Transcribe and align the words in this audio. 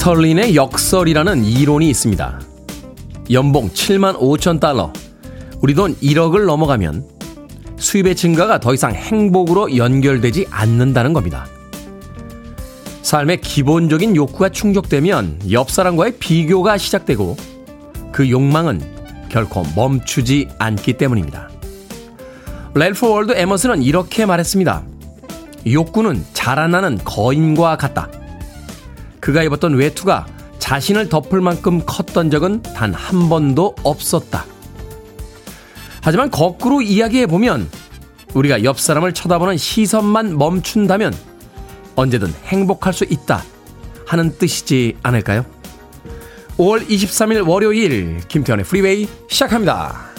이스털린의 0.00 0.56
역설이라는 0.56 1.44
이론이 1.44 1.90
있습니다. 1.90 2.40
연봉 3.32 3.68
7만 3.68 4.18
5천 4.18 4.58
달러, 4.58 4.90
우리 5.60 5.74
돈 5.74 5.94
1억을 5.96 6.46
넘어가면 6.46 7.04
수입의 7.76 8.16
증가가 8.16 8.58
더 8.58 8.72
이상 8.72 8.94
행복으로 8.94 9.76
연결되지 9.76 10.46
않는다는 10.50 11.12
겁니다. 11.12 11.46
삶의 13.02 13.42
기본적인 13.42 14.16
욕구가 14.16 14.48
충족되면 14.48 15.50
옆 15.50 15.70
사람과의 15.70 16.16
비교가 16.18 16.78
시작되고 16.78 17.36
그 18.10 18.30
욕망은 18.30 18.80
결코 19.28 19.64
멈추지 19.76 20.48
않기 20.58 20.94
때문입니다. 20.94 21.50
렐프 22.72 23.06
월드 23.06 23.32
에머슨은 23.36 23.82
이렇게 23.82 24.24
말했습니다. 24.24 24.82
욕구는 25.66 26.24
자라나는 26.32 27.00
거인과 27.04 27.76
같다. 27.76 28.08
그가 29.20 29.42
입었던 29.42 29.74
외투가 29.74 30.26
자신을 30.58 31.08
덮을 31.08 31.40
만큼 31.40 31.82
컸던 31.84 32.30
적은 32.30 32.62
단 32.62 32.94
한 32.94 33.28
번도 33.28 33.74
없었다. 33.82 34.44
하지만 36.02 36.30
거꾸로 36.30 36.80
이야기해 36.80 37.26
보면 37.26 37.68
우리가 38.34 38.64
옆 38.64 38.78
사람을 38.80 39.12
쳐다보는 39.12 39.56
시선만 39.56 40.38
멈춘다면 40.38 41.14
언제든 41.96 42.32
행복할 42.46 42.92
수 42.92 43.04
있다 43.04 43.42
하는 44.06 44.36
뜻이지 44.38 44.96
않을까요? 45.02 45.44
5월 46.56 46.86
23일 46.86 47.46
월요일 47.48 48.20
김태현의 48.28 48.64
프리웨이 48.64 49.08
시작합니다. 49.28 50.10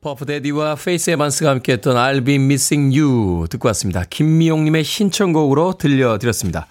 퍼프 0.00 0.35
대디와 0.35 0.76
페이스 0.76 1.10
에반스가 1.10 1.50
함께했던 1.50 1.96
I'll 1.96 2.24
be 2.24 2.36
missing 2.36 2.96
you 2.96 3.46
듣고 3.48 3.66
왔습니다. 3.68 4.04
김미용님의 4.08 4.84
신청곡으로 4.84 5.74
들려드렸습니다. 5.78 6.66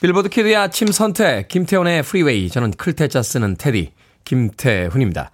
빌보드 0.00 0.30
kid의 0.30 0.56
아침 0.56 0.88
선택, 0.88 1.48
김태훈의 1.48 2.02
프리웨이. 2.02 2.48
저는 2.48 2.70
클 2.72 2.94
태 2.94 3.11
자 3.11 3.22
쓰는 3.22 3.56
테디, 3.56 3.92
김태훈입니다. 4.24 5.30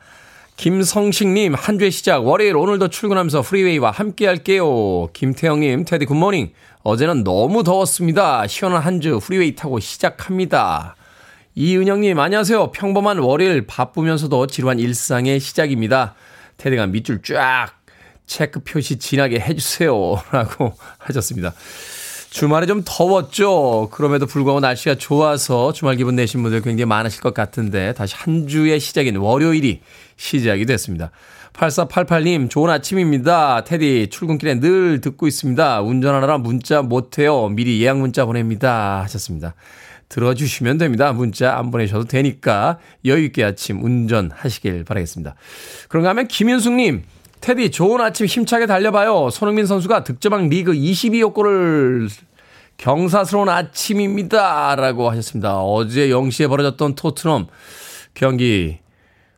김성식님, 0.57 1.55
한 1.55 1.79
주의 1.79 1.91
시작, 1.93 2.27
월요일 2.27 2.57
오늘도 2.57 2.89
출근하면서 2.89 3.43
프리웨이와 3.43 3.93
함께 3.93 4.27
할게요. 4.27 5.09
김태형님, 5.13 5.85
테디 5.85 6.07
good 6.07 6.22
morning. 6.22 6.53
어제는 6.83 7.23
너무 7.23 7.63
더웠습니다. 7.63 8.47
시원한 8.49 8.83
한 8.83 9.01
주 9.01 9.21
프리웨이 9.23 9.55
타고 9.55 9.79
시작합니다. 9.79 10.97
이은영님, 11.55 12.19
안녕하세요. 12.19 12.73
평범한 12.73 13.19
월요일 13.19 13.67
바쁘면서도 13.67 14.49
지루한 14.49 14.79
일상의 14.81 15.39
시작입니다. 15.39 16.15
테디가 16.57 16.87
밑줄 16.89 17.23
쫙 17.23 17.69
체크 18.27 18.61
표시 18.61 18.99
진하게 18.99 19.39
해주세요. 19.41 19.93
라고 20.33 20.75
하셨습니다. 20.99 21.55
주말에 22.37 22.67
좀 22.67 22.83
더웠죠. 22.85 23.89
그럼에도 23.91 24.27
불구하고 24.27 24.61
날씨가 24.61 24.97
좋아서 24.97 25.73
주말 25.73 25.97
기분 25.97 26.17
내신 26.17 26.43
분들 26.43 26.61
굉장히 26.61 26.85
많으실 26.85 27.23
것 27.23 27.33
같은데 27.33 27.95
다시 27.95 28.15
한 28.15 28.47
주의 28.47 28.79
시작인 28.79 29.17
월요일이 29.17 29.81
시작이 30.17 30.67
됐습니다. 30.67 31.13
8488님, 31.55 32.51
좋은 32.51 32.69
아침입니다. 32.69 33.65
테디, 33.65 34.09
출근길에 34.11 34.61
늘 34.61 35.01
듣고 35.01 35.27
있습니다. 35.27 35.81
운전하느라 35.81 36.37
문자 36.37 36.83
못해요. 36.83 37.49
미리 37.49 37.81
예약 37.81 37.97
문자 37.97 38.27
보냅니다. 38.27 39.01
하셨습니다. 39.05 39.55
들어주시면 40.11 40.77
됩니다. 40.77 41.15
문자 41.15 41.57
안 41.57 41.71
보내셔도 41.71 42.05
되니까 42.05 42.79
여유있게 43.07 43.45
아침 43.45 43.83
운전하시길 43.83 44.85
바라겠습니다. 44.85 45.37
그런가 45.89 46.11
하면 46.11 46.29
김윤숙님, 46.29 47.03
테디, 47.41 47.71
좋은 47.71 48.01
아침 48.01 48.27
힘차게 48.27 48.67
달려봐요. 48.67 49.31
손흥민 49.31 49.67
선수가 49.67 50.05
득점왕 50.05 50.49
리그 50.49 50.73
22호 50.73 51.33
골을 51.33 52.09
경사스러운 52.77 53.49
아침입니다. 53.49 54.77
라고 54.77 55.11
하셨습니다. 55.11 55.61
어제 55.61 56.09
0시에 56.09 56.49
벌어졌던 56.49 56.95
토트넘 56.95 57.47
경기 58.15 58.79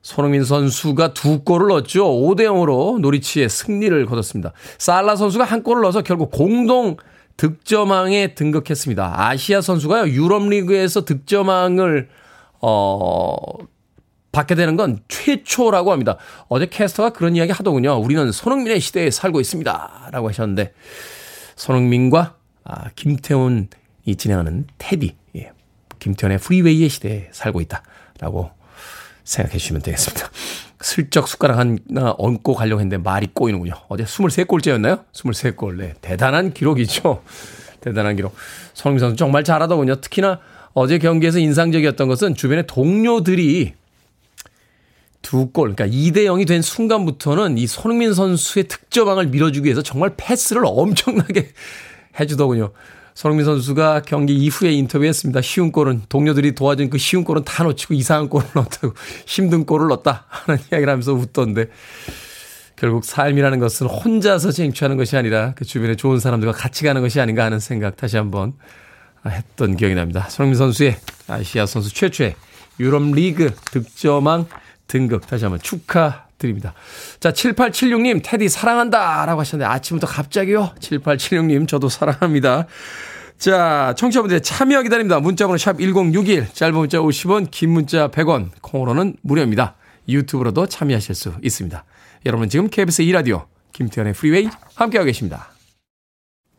손흥민 0.03 0.45
선수가 0.45 1.15
두 1.15 1.43
골을 1.45 1.69
넣었죠. 1.69 2.05
5대 2.05 2.43
0으로 2.43 2.99
노리치의 3.01 3.49
승리를 3.49 4.07
거뒀습니다. 4.07 4.53
살라 4.79 5.17
선수가 5.17 5.45
한 5.45 5.63
골을 5.63 5.83
넣어서 5.83 6.03
결국 6.03 6.31
공동 6.31 6.97
득점왕에 7.37 8.35
등극했습니다. 8.35 9.15
아시아 9.17 9.61
선수가요. 9.61 10.09
유럽 10.09 10.49
리그에서 10.49 11.05
득점왕을 11.05 12.09
어 12.61 13.37
받게 14.33 14.55
되는 14.55 14.77
건 14.77 15.01
최초라고 15.09 15.93
합니다. 15.93 16.17
어제 16.49 16.67
캐스터가 16.67 17.11
그런 17.11 17.37
이야기 17.37 17.53
하더군요. 17.53 17.95
우리는 17.97 18.31
손흥민의 18.31 18.81
시대에 18.81 19.11
살고 19.11 19.41
있습니다. 19.41 20.11
라고 20.13 20.29
하셨는데, 20.29 20.73
손흥민과 21.57 22.38
아, 22.69 22.91
김태훈이 22.95 23.67
진행하는 24.19 24.67
테디, 24.77 25.17
예. 25.37 25.53
김태훈의 25.99 26.39
프리웨이의 26.39 26.91
시대에 26.91 27.29
살고 27.33 27.63
있다. 27.63 27.83
라고 28.21 28.51
생각해 29.25 29.59
주시면 29.59 29.83
되겠습니다. 29.83 30.31
슬쩍 30.81 31.29
숟가락 31.29 31.59
하나 31.59 32.15
얹고 32.19 32.55
가려고 32.55 32.81
했는데 32.81 32.99
말이 33.03 33.29
꼬이는군요. 33.33 33.73
어제 33.89 34.05
23골째였나요? 34.05 35.05
23골. 35.13 35.77
네. 35.77 35.95
대단한 36.03 36.53
기록이죠. 36.53 37.23
대단한 37.81 38.17
기록. 38.17 38.35
손흥민 38.75 39.01
선수 39.01 39.17
정말 39.17 39.45
잘하더군요. 39.45 40.01
특히나 40.03 40.41
어제 40.75 40.99
경기에서 40.99 41.39
인상적이었던 41.39 42.07
것은 42.07 42.35
주변의 42.35 42.67
동료들이 42.67 43.75
두 45.23 45.51
골, 45.51 45.75
그러니까 45.75 45.87
2대 45.87 46.27
0이 46.27 46.47
된 46.47 46.63
순간부터는 46.63 47.59
이 47.59 47.67
손흥민 47.67 48.15
선수의 48.15 48.69
득점왕을 48.69 49.29
밀어주기 49.29 49.65
위해서 49.65 49.83
정말 49.83 50.15
패스를 50.17 50.63
엄청나게 50.65 51.49
해주더군요. 52.19 52.73
손흥민 53.19 53.45
선수가 53.45 54.03
경기 54.07 54.37
이후에 54.37 54.71
인터뷰했습니다. 54.71 55.41
쉬운 55.41 55.73
골은 55.73 56.03
동료들이 56.09 56.55
도와준 56.55 56.89
그 56.89 56.99
쉬운 56.99 57.25
골은 57.25 57.43
다 57.43 57.65
놓치고 57.65 57.95
이상한 57.95 58.29
골을 58.29 58.47
넣었다고 58.55 58.95
힘든 59.27 59.67
골을 59.67 59.89
넣었다 59.89 60.27
하는 60.29 60.61
이야기를 60.71 60.89
하면서 60.89 61.13
웃던데 61.15 61.67
결국 62.77 63.05
삶이라는 63.05 63.59
것은 63.59 63.89
혼자서 63.89 64.53
쟁취하는 64.53 64.97
것이 64.97 65.17
아니라 65.17 65.53
그 65.57 65.65
주변에 65.65 65.97
좋은 65.97 66.21
사람들과 66.21 66.53
같이 66.53 66.85
가는 66.85 67.03
것이 67.03 67.21
아닌가 67.21 67.45
하는 67.45 67.59
생각 67.59 67.97
다시 67.97 68.17
한번 68.17 68.53
했던 69.27 69.77
기억이 69.77 69.97
납니다. 69.97 70.29
손흥민 70.29 70.57
선수의 70.57 70.97
아시아 71.27 71.67
선수 71.67 71.93
최초의 71.93 72.37
유럽 72.79 73.03
리그 73.03 73.53
득점왕 73.73 74.47
등극 74.87 75.27
다시 75.27 75.45
한번 75.45 75.61
축하 75.61 76.28
드립니다. 76.39 76.73
자, 77.21 77.33
7876님, 77.33 78.21
테디 78.23 78.49
사랑한다. 78.49 79.27
라고 79.27 79.41
하셨는데 79.41 79.71
아침부터 79.71 80.07
갑자기요? 80.07 80.73
7876님, 80.81 81.69
저도 81.69 81.89
사랑합니다. 81.89 82.67
자, 83.39 83.95
청취자분들의 83.97 84.43
참여 84.43 84.83
기다립니다. 84.83 85.21
문자번호 85.21 85.59
샵 85.59 85.79
1061, 85.79 86.49
짧은 86.53 86.75
문자 86.75 86.99
50원, 86.99 87.51
긴 87.51 87.71
문자 87.71 88.09
100원, 88.09 88.51
콩으로는 88.63 89.17
무료입니다. 89.23 89.77
유튜브로도 90.09 90.67
참여하실 90.67 91.15
수 91.15 91.35
있습니다. 91.43 91.85
여러분 92.27 92.49
지금 92.49 92.69
KBS 92.69 93.03
2라디오, 93.05 93.47
김태훈의 93.73 94.15
프리웨이 94.15 94.49
함께하고 94.75 95.07
계십니다. 95.07 95.51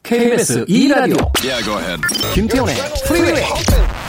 KBS 0.04 0.66
2라디오, 0.66 1.32
yeah, 1.44 2.02
김태현의 2.34 2.76
프리웨이. 3.08 4.09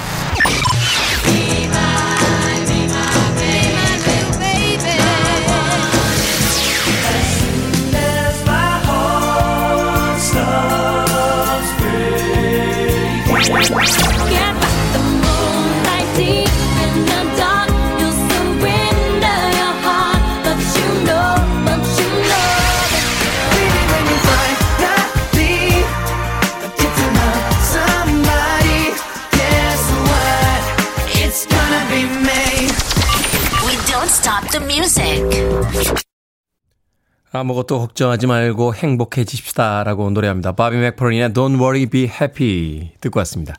아무것도 37.40 37.78
걱정하지 37.78 38.26
말고 38.26 38.74
행복해집시다 38.74 39.84
라고 39.84 40.10
노래합니다. 40.10 40.52
바비 40.52 40.76
맥퍼린의 40.76 41.30
Don't 41.30 41.54
Worry 41.54 41.86
Be 41.86 42.02
Happy 42.02 42.92
듣고 43.00 43.18
왔습니다. 43.20 43.54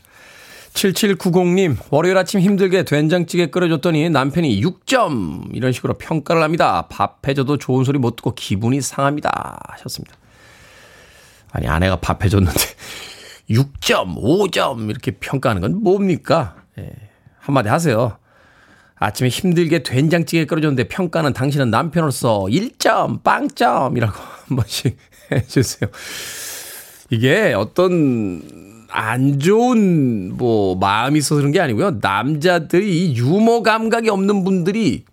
7790님, 0.74 1.78
월요일 1.90 2.18
아침 2.18 2.40
힘들게 2.40 2.84
된장찌개 2.84 3.48
끓여줬더니 3.48 4.10
남편이 4.10 4.62
6점! 4.62 5.54
이런 5.54 5.72
식으로 5.74 5.96
평가를 5.96 6.44
합니다. 6.44 6.88
밥 6.90 7.28
해줘도 7.28 7.58
좋은 7.58 7.84
소리 7.84 7.98
못 8.00 8.16
듣고 8.16 8.34
기분이 8.36 8.82
상합니다. 8.82 9.60
하셨습니다. 9.68 10.16
아니, 11.52 11.68
아내가 11.68 11.98
밥 11.98 12.24
해줬는데 12.24 12.60
6점, 13.50 14.16
5점 14.22 14.90
이렇게 14.90 15.12
평가하는 15.12 15.62
건 15.62 15.84
뭡니까? 15.84 16.56
예, 16.80 16.90
한마디 17.40 17.68
하세요. 17.68 18.18
아침에 19.02 19.30
힘들게 19.30 19.82
된장찌개 19.82 20.46
끓여줬는데 20.46 20.88
평가는 20.88 21.34
당신은 21.34 21.72
남편으로서 21.72 22.42
1점, 22.44 23.24
빵점이라고 23.24 24.14
한 24.48 24.56
번씩 24.56 24.96
해주세요. 25.32 25.90
이게 27.10 27.54
어떤 27.58 28.44
안 28.90 29.40
좋은 29.40 30.38
뭐 30.38 30.76
마음이 30.76 31.18
있어서 31.18 31.36
그런 31.36 31.52
게 31.52 31.60
아니고요. 31.60 31.98
남자들이 32.00 33.16
유머 33.16 33.64
감각이 33.64 34.08
없는 34.08 34.44
분들이 34.44 35.04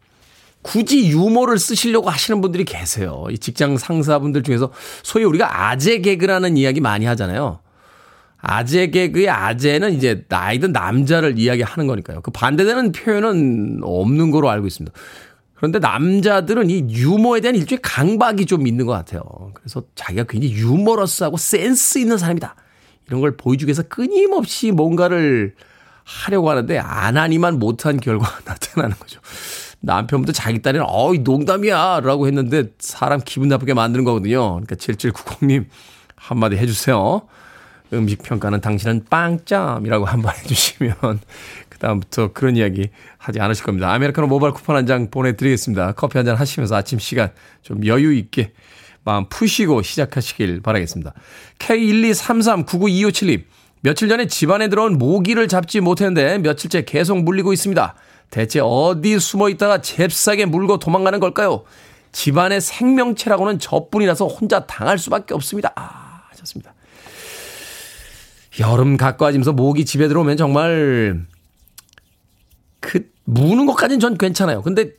굳이 0.61 1.09
유머를 1.09 1.59
쓰시려고 1.59 2.11
하시는 2.11 2.43
분들이 2.43 2.65
계세요. 2.65 3.25
이 3.31 3.39
직장 3.39 3.79
상사분들 3.79 4.43
중에서 4.43 4.71
소위 5.03 5.25
우리가 5.25 5.71
아재 5.71 6.01
개그라는 6.01 6.59
이야기 6.59 6.83
많이 6.83 7.07
하잖아요. 7.07 7.61
아재 8.41 8.89
개그의 8.89 9.29
아재는 9.29 9.95
이제 9.95 10.25
나이든 10.29 10.73
남자를 10.73 11.39
이야기하는 11.39 11.87
거니까요. 11.87 12.21
그 12.21 12.31
반대되는 12.31 12.93
표현은 12.93 13.81
없는 13.83 14.31
거로 14.31 14.49
알고 14.49 14.67
있습니다. 14.67 14.97
그런데 15.55 15.81
남자들은 15.81 16.71
이 16.71 16.87
유머에 16.89 17.41
대한 17.41 17.57
일종의 17.57 17.81
강박이 17.83 18.47
좀 18.47 18.69
있는 18.69 18.87
것 18.87 18.93
같아요. 18.93 19.23
그래서 19.55 19.83
자기가 19.97 20.25
굉장히 20.29 20.55
유머러스하고 20.55 21.37
센스 21.37 21.99
있는 21.99 22.17
사람이다. 22.17 22.55
이런 23.09 23.21
걸 23.21 23.37
보여주기 23.37 23.69
위해서 23.69 23.83
끊임없이 23.83 24.71
뭔가를 24.71 25.55
하려고 26.05 26.49
하는데 26.49 26.79
안 26.79 27.17
하니만 27.17 27.59
못한 27.59 27.99
결과가 27.99 28.41
나타나는 28.47 28.97
거죠. 28.99 29.21
남편부터 29.81 30.33
자기 30.33 30.63
딸이 30.63 30.79
어이 30.83 31.19
농담이야 31.19 32.01
라고 32.03 32.27
했는데 32.27 32.65
사람 32.79 33.21
기분 33.25 33.49
나쁘게 33.49 33.75
만드는 33.75 34.05
거거든요. 34.05 34.61
그러니까 34.61 34.77
7790님 34.77 35.67
한마디 36.15 36.57
해주세요. 36.57 37.23
음식 37.93 38.23
평가는 38.23 38.61
당신은 38.61 39.07
빵점이라고 39.09 40.05
한번 40.05 40.35
해주시면 40.37 40.95
그다음부터 41.71 42.33
그런 42.33 42.57
이야기 42.57 42.91
하지 43.17 43.41
않으실 43.41 43.65
겁니다. 43.65 43.93
아메리카노 43.93 44.27
모바일 44.27 44.53
쿠폰 44.53 44.77
한 44.77 44.87
장 44.87 45.11
보내드리겠습니다. 45.11 45.93
커피 45.93 46.19
한 46.19 46.27
잔 46.27 46.37
하시면서 46.37 46.77
아침 46.77 46.99
시간 46.99 47.31
좀 47.63 47.87
여유 47.87 48.13
있게 48.15 48.53
마음 49.05 49.27
푸시고 49.29 49.83
시작하시길 49.83 50.61
바라겠습니다. 50.61 51.15
K123399257님 51.59 53.45
며칠 53.81 54.09
전에 54.09 54.27
집안에 54.27 54.69
들어온 54.69 54.99
모기를 54.99 55.49
잡지 55.49 55.81
못했는데 55.81 56.39
며칠째 56.39 56.85
계속 56.85 57.23
물리고 57.23 57.53
있습니다. 57.53 57.95
대체 58.31 58.61
어디 58.63 59.19
숨어 59.19 59.49
있다가 59.49 59.81
잽싸게 59.81 60.45
물고 60.47 60.79
도망가는 60.79 61.21
걸까요? 61.21 61.65
집안의 62.13 62.61
생명체라고는 62.61 63.59
저뿐이라서 63.59 64.27
혼자 64.27 64.67
당할 64.67 64.99
수밖에 64.99 65.33
없습니다. 65.35 65.73
아, 65.77 66.23
하셨습니다. 66.31 66.75
여름 68.61 68.97
가까워지면서 68.97 69.53
모기 69.53 69.85
집에 69.85 70.09
들어오면 70.09 70.37
정말 70.37 71.27
그 72.81 73.11
무는 73.25 73.67
것까지는 73.67 74.01
전 74.01 74.19
괜찮아요. 74.19 74.63
근데 74.63 74.93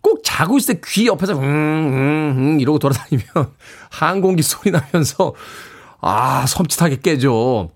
꼭 0.00 0.22
자고 0.24 0.56
있을 0.56 0.76
때 0.76 0.80
귀 0.84 1.06
옆에서 1.06 1.34
음, 1.34 1.42
음, 1.42 2.34
음 2.38 2.60
이러고 2.60 2.78
돌아다니면 2.78 3.26
항공기 3.90 4.42
소리 4.42 4.70
나면서 4.70 5.34
아 6.00 6.44
섬찟하게 6.46 7.02
깨죠. 7.02 7.70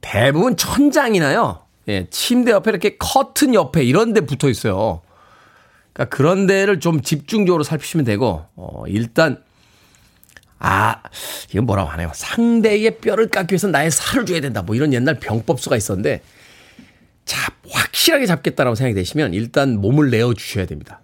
대부분 0.00 0.56
천장이나요. 0.56 1.66
예, 1.88 2.08
침대 2.10 2.50
옆에 2.50 2.70
이렇게 2.70 2.96
커튼 2.96 3.54
옆에 3.54 3.84
이런 3.84 4.12
데 4.12 4.20
붙어 4.20 4.48
있어요. 4.48 5.02
그러니까 5.92 6.16
그런 6.16 6.46
데를 6.46 6.80
좀 6.80 7.00
집중적으로 7.00 7.62
살피시면 7.62 8.04
되고, 8.04 8.44
어, 8.54 8.84
일단, 8.86 9.42
아, 10.58 11.02
이건 11.50 11.66
뭐라고 11.66 11.90
하네요. 11.90 12.10
상대의 12.14 12.98
뼈를 12.98 13.28
깎기 13.28 13.52
위해서 13.52 13.68
나의 13.68 13.90
살을 13.90 14.26
줘야 14.26 14.40
된다. 14.40 14.62
뭐 14.62 14.74
이런 14.74 14.92
옛날 14.92 15.18
병법수가 15.20 15.76
있었는데, 15.76 16.22
자, 17.24 17.52
확실하게 17.68 18.26
잡겠다라고 18.26 18.74
생각이 18.74 18.94
되시면 18.94 19.34
일단 19.34 19.80
몸을 19.80 20.10
내어 20.10 20.32
주셔야 20.34 20.66
됩니다. 20.66 21.02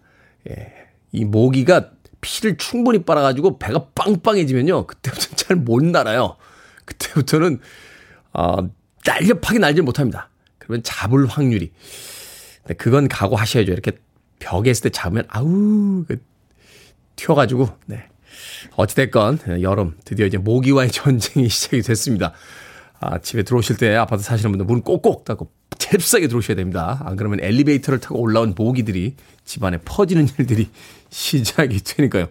예. 0.49 0.73
이 1.13 1.25
모기가 1.25 1.91
피를 2.21 2.57
충분히 2.57 3.03
빨아가지고 3.05 3.59
배가 3.59 3.87
빵빵해지면요. 3.95 4.87
그때부터는 4.87 5.37
잘 5.37 5.57
못 5.57 5.85
날아요. 5.85 6.37
그때부터는, 6.85 7.61
어, 8.33 8.57
날렵하게 9.05 9.59
날질 9.59 9.83
못합니다. 9.83 10.31
그러면 10.59 10.83
잡을 10.85 11.27
확률이. 11.27 11.73
근데 12.63 12.75
그건 12.75 13.09
각오하셔야죠. 13.09 13.73
이렇게 13.73 13.93
벽에 14.39 14.71
있을 14.71 14.85
때 14.85 14.91
잡으면, 14.91 15.25
아우, 15.29 16.05
그, 16.07 16.23
튀어가지고, 17.17 17.69
네. 17.87 18.09
어찌됐건, 18.77 19.63
여름, 19.63 19.95
드디어 20.05 20.27
이제 20.27 20.39
모기와의 20.39 20.91
전쟁이 20.93 21.49
시작이 21.49 21.83
됐습니다. 21.83 22.33
아, 23.01 23.19
집에 23.19 23.43
들어오실 23.43 23.77
때 23.77 23.97
아파트 23.97 24.23
사시는 24.23 24.53
분들 24.53 24.67
문 24.67 24.83
꼭꼭 24.83 25.25
닫고 25.25 25.51
잽싸게 25.79 26.29
들어오셔야 26.29 26.57
됩니다. 26.57 27.03
안 27.05 27.17
그러면 27.17 27.41
엘리베이터를 27.43 27.99
타고 27.99 28.21
올라온 28.21 28.55
모기들이 28.57 29.17
집안에 29.45 29.79
퍼지는 29.85 30.29
일들이 30.39 30.69
시작이 31.11 31.81
되니까요. 31.83 32.29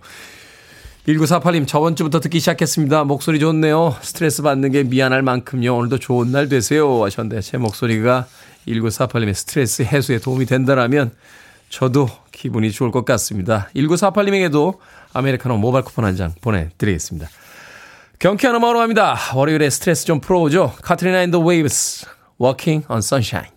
1948님, 1.08 1.68
저번 1.68 1.96
주부터 1.96 2.20
듣기 2.20 2.40
시작했습니다. 2.40 3.06
목소리 3.06 3.40
좋네요. 3.40 3.96
스트레스 4.02 4.44
받는 4.44 4.72
게 4.72 4.84
미안할 4.84 5.24
만큼요. 5.24 5.76
오늘도 5.76 5.98
좋은 5.98 6.32
날 6.32 6.48
되세요. 6.48 7.04
하셨는데, 7.04 7.42
제 7.42 7.58
목소리가 7.58 8.28
1948님의 8.68 9.34
스트레스 9.34 9.82
해소에 9.82 10.20
도움이 10.20 10.46
된다라면, 10.46 11.12
저도 11.72 12.08
기분이 12.32 12.72
좋을 12.72 12.92
것 12.92 13.06
같습니다. 13.06 13.70
1948님에게도 13.76 14.78
아메리카노 15.14 15.58
모바일 15.58 15.86
쿠폰 15.86 16.06
한 16.06 16.16
장 16.16 16.34
보내드리겠습니다. 16.42 17.30
경쾌한 18.20 18.56
음악으로 18.58 18.80
갑니다. 18.80 19.18
월요일에 19.34 19.70
스트레스 19.70 20.06
좀 20.06 20.20
풀어보죠. 20.20 20.74
카트리나 20.84 21.24
앤 21.24 21.32
더 21.32 21.40
웨이브스, 21.40 22.06
Walking 22.40 22.86
on 22.90 23.00
Sunshine. 23.00 23.50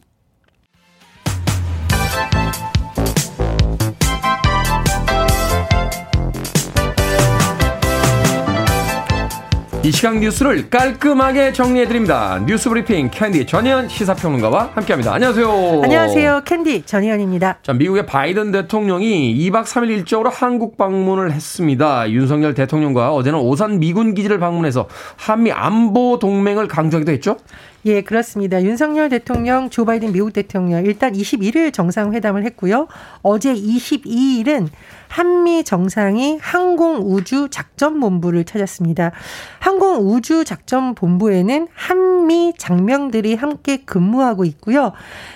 이 9.84 9.93
시각 9.93 10.19
뉴스를 10.19 10.70
깔끔하게 10.70 11.53
정리해드립니다. 11.53 12.43
뉴스 12.46 12.70
브리핑 12.70 13.10
캔디 13.10 13.44
전희연 13.44 13.91
시사평론가와 13.91 14.70
함께합니다. 14.74 15.12
안녕하세요. 15.12 15.82
안녕하세요. 15.84 16.41
캔디 16.46 16.86
전희연입니다. 16.86 17.58
자, 17.62 17.74
미국의 17.74 18.06
바이든 18.06 18.50
대통령이 18.50 19.36
2박 19.36 19.64
3일 19.64 19.91
일정으로 19.91 20.31
한국 20.31 20.79
방문을 20.79 21.32
했습니다. 21.32 22.10
윤석열 22.10 22.55
대통령과 22.55 23.12
어제는 23.12 23.38
오산 23.38 23.79
미군 23.79 24.14
기지를 24.14 24.38
방문해서 24.38 24.88
한미 25.17 25.53
안보 25.53 26.19
동맹을 26.19 26.67
강조하기도 26.67 27.12
했죠? 27.12 27.36
예, 27.84 28.00
그렇습니다. 28.00 28.62
윤석열 28.62 29.10
대통령, 29.10 29.69
조 29.69 29.84
바이든 29.84 30.12
미국 30.12 30.32
대통령 30.32 30.86
일단 30.86 31.12
21일 31.12 31.70
정상회담을 31.74 32.43
했고요. 32.44 32.88
어제 33.20 33.53
22일은 33.53 34.69
한미 35.15 35.63
정상이 35.63 36.39
항공우주 36.43 37.47
작전본부를 37.53 38.43
찾았습니다. 38.43 39.13
항공우주 39.61 40.44
작전본부에는 40.44 41.69
한미 41.73 42.53
장명들이 42.59 43.37
함께 43.37 43.77
근무하고 43.77 44.44
있고요. 44.44 44.91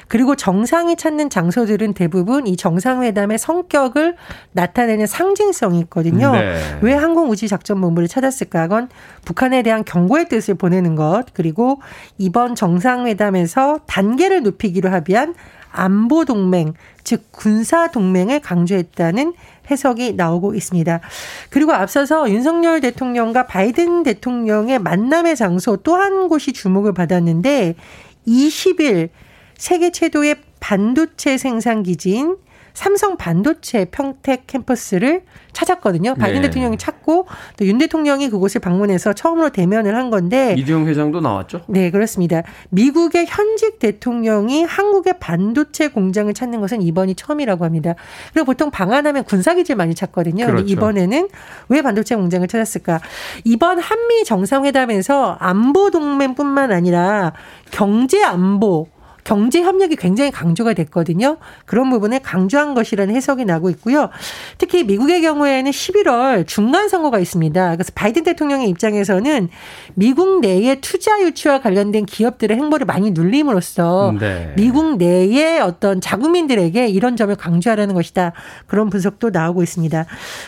그리고 0.09 0.35
정상이 0.35 0.97
찾는 0.97 1.31
장소들은 1.31 1.95
대부분 1.95 2.49
이 2.49 2.57
정상회담의 2.57 3.39
성격을 3.39 4.17
나타내는 4.51 5.07
상징성이 5.07 5.79
있거든요. 5.83 6.33
네. 6.33 6.57
왜 6.81 6.95
항공우주 6.95 7.47
작전본부를 7.47 8.09
찾았을까? 8.09 8.63
그건 8.63 8.89
북한에 9.25 9.63
대한 9.63 9.85
경고의 9.85 10.29
뜻을 10.29 10.57
보내는 10.57 10.97
것, 10.97 11.27
그리고 11.35 11.81
이번 12.19 12.57
정상회담에서 12.57 13.79
단계를 13.87 14.43
높이기로 14.43 14.91
합의한 14.91 15.37
안보 15.71 16.25
동맹, 16.25 16.75
즉 17.05 17.31
군사 17.31 17.91
동맹을 17.91 18.41
강조했다는 18.41 19.35
해석이 19.71 20.15
나오고 20.15 20.55
있습니다. 20.55 21.01
그리고 21.51 21.73
앞서서 21.73 22.31
윤석열 22.31 22.81
대통령과 22.81 23.47
바이든 23.47 24.03
대통령의 24.05 24.79
만남의 24.79 25.37
장소 25.37 25.77
또 25.77 25.99
한 25.99 26.29
곳이 26.29 26.53
주목을 26.53 26.95
받았는데 26.95 27.75
20일 28.27 29.09
세계 29.57 29.91
최도의 29.91 30.37
반도체 30.61 31.37
생산 31.37 31.83
기지인 31.83 32.37
삼성 32.79 33.17
반도체 33.17 33.87
평택 33.87 34.47
캠퍼스를 34.47 35.23
찾았거든요. 35.53 36.15
바이든 36.15 36.43
네. 36.43 36.47
대통령이 36.47 36.79
찾고 36.79 37.27
또 37.57 37.65
윤 37.65 37.79
대통령이 37.79 38.31
그곳을 38.31 38.61
방문해서 38.61 39.15
처음으로 39.15 39.51
대면을 39.51 39.97
한 39.97 40.11
건데 40.11 40.55
이재용 40.57 40.87
회장도 40.87 41.21
나왔죠? 41.21 41.63
네, 41.67 41.91
그렇습니다. 41.91 42.45
미국의 42.69 43.27
현직 43.27 43.81
대통령이 43.81 44.63
한국의 44.63 45.15
반도체 45.19 45.89
공장을 45.89 46.33
찾는 46.33 46.61
것은 46.61 46.81
이번이 46.81 47.17
처음이라고 47.17 47.65
합니다. 47.65 47.97
그리고 48.33 48.47
보통 48.47 48.71
방한하면 48.71 49.25
군사 49.25 49.55
기지를 49.55 49.77
많이 49.77 49.97
찾거든요. 49.97 50.47
근데 50.47 50.63
이번에는 50.63 51.29
왜 51.71 51.83
반도체 51.83 52.15
공장을 52.15 52.47
찾았을까? 52.47 53.01
이번 53.43 53.81
한미 53.81 54.23
정상회담에서 54.25 55.37
안보 55.41 55.91
동맹뿐만 55.91 56.71
아니라 56.71 57.33
경제 57.73 58.23
안보 58.23 58.87
경제 59.29 59.61
협력이 59.61 59.97
굉장히 59.97 60.31
강조가 60.31 60.73
됐거든요. 60.73 61.37
그런 61.67 61.91
부분을 61.91 62.21
강조한 62.21 62.73
것이라는 62.73 63.15
해석이 63.15 63.45
나고 63.45 63.69
있고요. 63.69 64.09
특히 64.57 64.85
미국의 64.85 65.21
경우에는 65.21 65.71
11월 65.71 66.47
중간 66.47 66.89
선거가 66.89 67.19
있습니다. 67.19 67.73
그래서 67.73 67.93
바이든 67.95 68.25
대통령의 68.25 68.71
입장에서는 68.71 69.51
미국 69.93 70.41
내의 70.41 70.81
투자 70.81 71.21
유치와 71.21 71.61
관련된 71.61 72.07
기업들의 72.07 72.57
행보를 72.57 72.87
많이 72.87 73.11
눌림으로써 73.11 74.15
네. 74.19 74.55
미국 74.57 74.97
내의 74.97 75.61
어떤 75.61 76.01
자국민들에게 76.01 76.89
이런 76.89 77.15
점을 77.15 77.35
강조하려는 77.37 77.95
것이다. 77.95 78.33
그런 78.67 78.89
분석도 78.89 79.29
나오고 79.29 79.63
있습니다. 79.63 80.07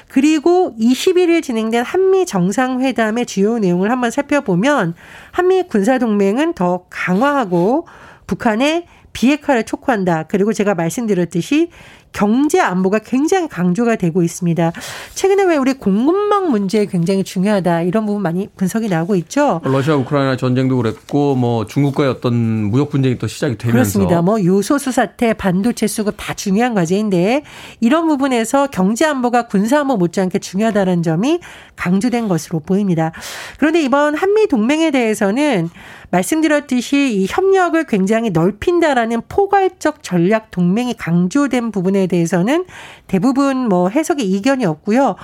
그리고 0.08 0.74
21일 0.80 1.42
진행된 1.42 1.84
한미 1.84 2.24
정상회담의 2.24 3.26
주요 3.26 3.58
내용을 3.58 3.90
한번 3.90 4.10
살펴보면 4.10 4.94
한미 5.32 5.64
군사동맹은 5.64 6.54
더 6.54 6.86
강화하고 6.88 7.84
북한의 8.30 8.84
비핵화를 9.12 9.64
촉구한다. 9.64 10.26
그리고 10.28 10.52
제가 10.52 10.74
말씀드렸듯이 10.76 11.70
경제 12.12 12.60
안보가 12.60 13.00
굉장히 13.00 13.48
강조가 13.48 13.96
되고 13.96 14.22
있습니다. 14.22 14.72
최근에 15.14 15.44
왜 15.44 15.56
우리 15.56 15.74
공급망 15.74 16.50
문제 16.50 16.86
굉장히 16.86 17.22
중요하다 17.22 17.82
이런 17.82 18.06
부분 18.06 18.22
많이 18.22 18.48
분석이 18.56 18.88
나오고 18.88 19.14
있죠. 19.16 19.60
러시아 19.64 19.94
우크라이나 19.96 20.36
전쟁도 20.36 20.76
그랬고 20.76 21.36
뭐 21.36 21.66
중국과의 21.66 22.10
어떤 22.10 22.34
무역 22.34 22.90
분쟁이 22.90 23.18
또 23.18 23.26
시작이 23.26 23.58
되면서 23.58 23.72
그렇습니다. 23.72 24.22
뭐 24.22 24.44
요소수 24.44 24.90
사태, 24.92 25.34
반도체 25.34 25.86
수급 25.86 26.14
다 26.16 26.34
중요한 26.34 26.74
과제인데 26.74 27.42
이런 27.80 28.08
부분에서 28.08 28.68
경제 28.68 29.04
안보가 29.06 29.46
군사 29.46 29.80
안보 29.80 29.96
못지않게 29.96 30.40
중요하다는 30.40 31.02
점이 31.02 31.40
강조된 31.76 32.26
것으로 32.26 32.60
보입니다. 32.60 33.12
그런데 33.58 33.82
이번 33.82 34.14
한미 34.16 34.48
동맹에 34.48 34.90
대해서는 34.90 35.70
말씀드렸듯이 36.10 37.14
이 37.14 37.26
협력을 37.28 37.82
굉장히 37.84 38.30
넓힌다라는 38.30 39.22
포괄적 39.28 40.02
전략 40.02 40.50
동맹이 40.50 40.94
강조된 40.94 41.70
부분에 41.70 42.06
대해서는 42.06 42.66
대부분 43.06 43.68
뭐 43.68 43.88
해석에 43.88 44.22
이견이 44.22 44.64
없고요. 44.64 45.16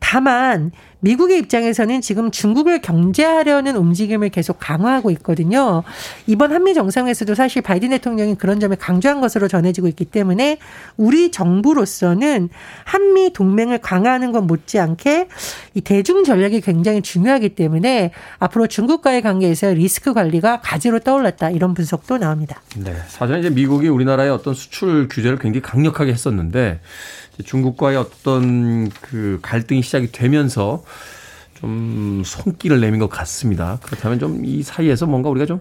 다만 0.00 0.72
미국의 1.02 1.38
입장에서는 1.40 2.00
지금 2.00 2.30
중국을 2.30 2.80
경제하려는 2.80 3.76
움직임을 3.76 4.30
계속 4.30 4.58
강화하고 4.58 5.10
있거든요. 5.12 5.82
이번 6.26 6.52
한미 6.52 6.74
정상회에서도 6.74 7.34
사실 7.34 7.60
바이든 7.60 7.90
대통령이 7.90 8.36
그런 8.36 8.60
점을 8.60 8.74
강조한 8.76 9.20
것으로 9.20 9.48
전해지고 9.48 9.88
있기 9.88 10.04
때문에 10.06 10.58
우리 10.96 11.30
정부로서는 11.32 12.48
한미 12.84 13.32
동맹을 13.32 13.78
강화하는 13.78 14.30
것 14.32 14.42
못지않게 14.42 15.28
이 15.74 15.80
대중 15.80 16.22
전략이 16.22 16.60
굉장히 16.60 17.02
중요하기 17.02 17.50
때문에 17.50 18.12
앞으로 18.38 18.68
중국과의 18.68 19.22
관계에서 19.22 19.72
리스크 19.72 20.14
관리가 20.14 20.60
가지로 20.60 21.00
떠올랐다 21.00 21.50
이런 21.50 21.74
분석도 21.74 22.18
나옵니다. 22.18 22.62
네, 22.76 22.94
사실 23.08 23.38
이제 23.38 23.50
미국이 23.50 23.88
우리나라의 23.88 24.30
어떤 24.30 24.54
수출 24.54 25.08
규제를 25.08 25.38
굉장히 25.38 25.62
강력하게 25.62 26.12
했었는데 26.12 26.78
중국과의 27.44 27.96
어떤 27.96 28.88
그 28.90 29.38
갈등이 29.42 29.82
시작이 29.82 30.12
되면서 30.12 30.84
좀 31.54 32.22
손길을 32.24 32.80
내민 32.80 33.00
것 33.00 33.08
같습니다. 33.08 33.78
그렇다면 33.82 34.18
좀 34.18 34.44
이 34.44 34.62
사이에서 34.62 35.06
뭔가 35.06 35.28
우리가 35.30 35.46
좀 35.46 35.60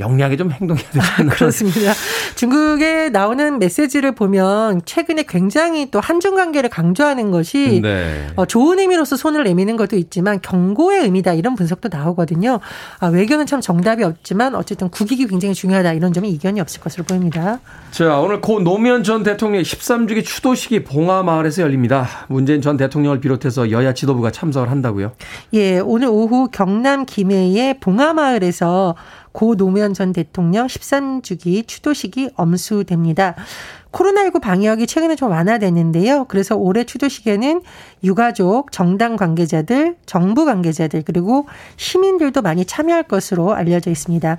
영리하게 0.00 0.36
좀 0.36 0.50
행동해야 0.50 0.86
되지 0.90 1.06
않나. 1.18 1.32
그렇습니다. 1.32 1.92
중국에 2.34 3.10
나오는 3.10 3.58
메시지를 3.58 4.12
보면 4.12 4.82
최근에 4.84 5.24
굉장히 5.28 5.90
또 5.90 6.00
한중 6.00 6.34
관계를 6.34 6.70
강조하는 6.70 7.30
것이 7.30 7.80
네. 7.82 8.26
어, 8.36 8.46
좋은 8.46 8.78
의미로서 8.78 9.16
손을 9.16 9.44
내미는 9.44 9.76
것도 9.76 9.96
있지만 9.96 10.40
경고의 10.40 11.02
의미다 11.02 11.34
이런 11.34 11.54
분석도 11.54 11.88
나오거든요. 11.92 12.60
아, 12.98 13.06
외교는 13.08 13.46
참 13.46 13.60
정답이 13.60 14.02
없지만 14.02 14.54
어쨌든 14.54 14.88
국익이 14.88 15.26
굉장히 15.26 15.54
중요하다 15.54 15.92
이런 15.92 16.12
점이 16.12 16.30
이견이 16.30 16.60
없을 16.60 16.80
것으로 16.80 17.04
보입니다. 17.04 17.60
자 17.90 18.18
오늘 18.18 18.40
고 18.40 18.60
노무현 18.60 19.02
전 19.02 19.22
대통령의 19.22 19.64
13주기 19.64 20.24
추도식이 20.24 20.84
봉화마을에서 20.84 21.62
열립니다. 21.62 22.06
문재인 22.28 22.62
전 22.62 22.76
대통령을 22.76 23.20
비롯해서 23.20 23.70
여야 23.70 23.94
지도부가 23.94 24.30
참석을 24.30 24.70
한다고요? 24.70 25.12
예, 25.54 25.78
오늘 25.78 26.08
오후 26.08 26.48
경남 26.50 27.04
김해의 27.04 27.80
봉화마을에서 27.80 28.94
고 29.32 29.56
노무현 29.56 29.94
전 29.94 30.12
대통령 30.12 30.66
13주기 30.66 31.66
추도식이 31.66 32.30
엄수됩니다. 32.34 33.36
코로나19 33.92 34.40
방역이 34.40 34.86
최근에 34.86 35.16
좀 35.16 35.30
완화됐는데요. 35.30 36.26
그래서 36.26 36.56
올해 36.56 36.84
추도식에는 36.84 37.62
유가족, 38.04 38.70
정당 38.72 39.16
관계자들, 39.16 39.96
정부 40.06 40.44
관계자들, 40.44 41.02
그리고 41.04 41.46
시민들도 41.76 42.40
많이 42.42 42.64
참여할 42.64 43.04
것으로 43.04 43.52
알려져 43.52 43.90
있습니다. 43.90 44.36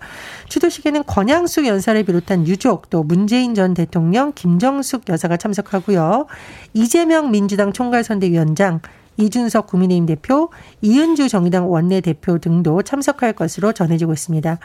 추도식에는 0.48 1.04
권양숙 1.06 1.68
연사를 1.68 2.02
비롯한 2.04 2.48
유족, 2.48 2.90
또 2.90 3.04
문재인 3.04 3.54
전 3.54 3.74
대통령, 3.74 4.32
김정숙 4.34 5.10
여사가 5.10 5.38
참석하고요. 5.38 6.28
이재명 6.74 7.32
민주당 7.32 7.74
총괄선대위원장, 7.74 8.80
이준석 9.22 9.68
국민의힘 9.68 10.06
대표, 10.06 10.50
이은주 10.82 11.30
정의당 11.30 11.72
원내대표 11.72 12.40
등도 12.40 12.82
참석할 12.84 13.34
것으로 13.34 13.72
전해지고 13.74 14.14
있습니다. 14.14 14.58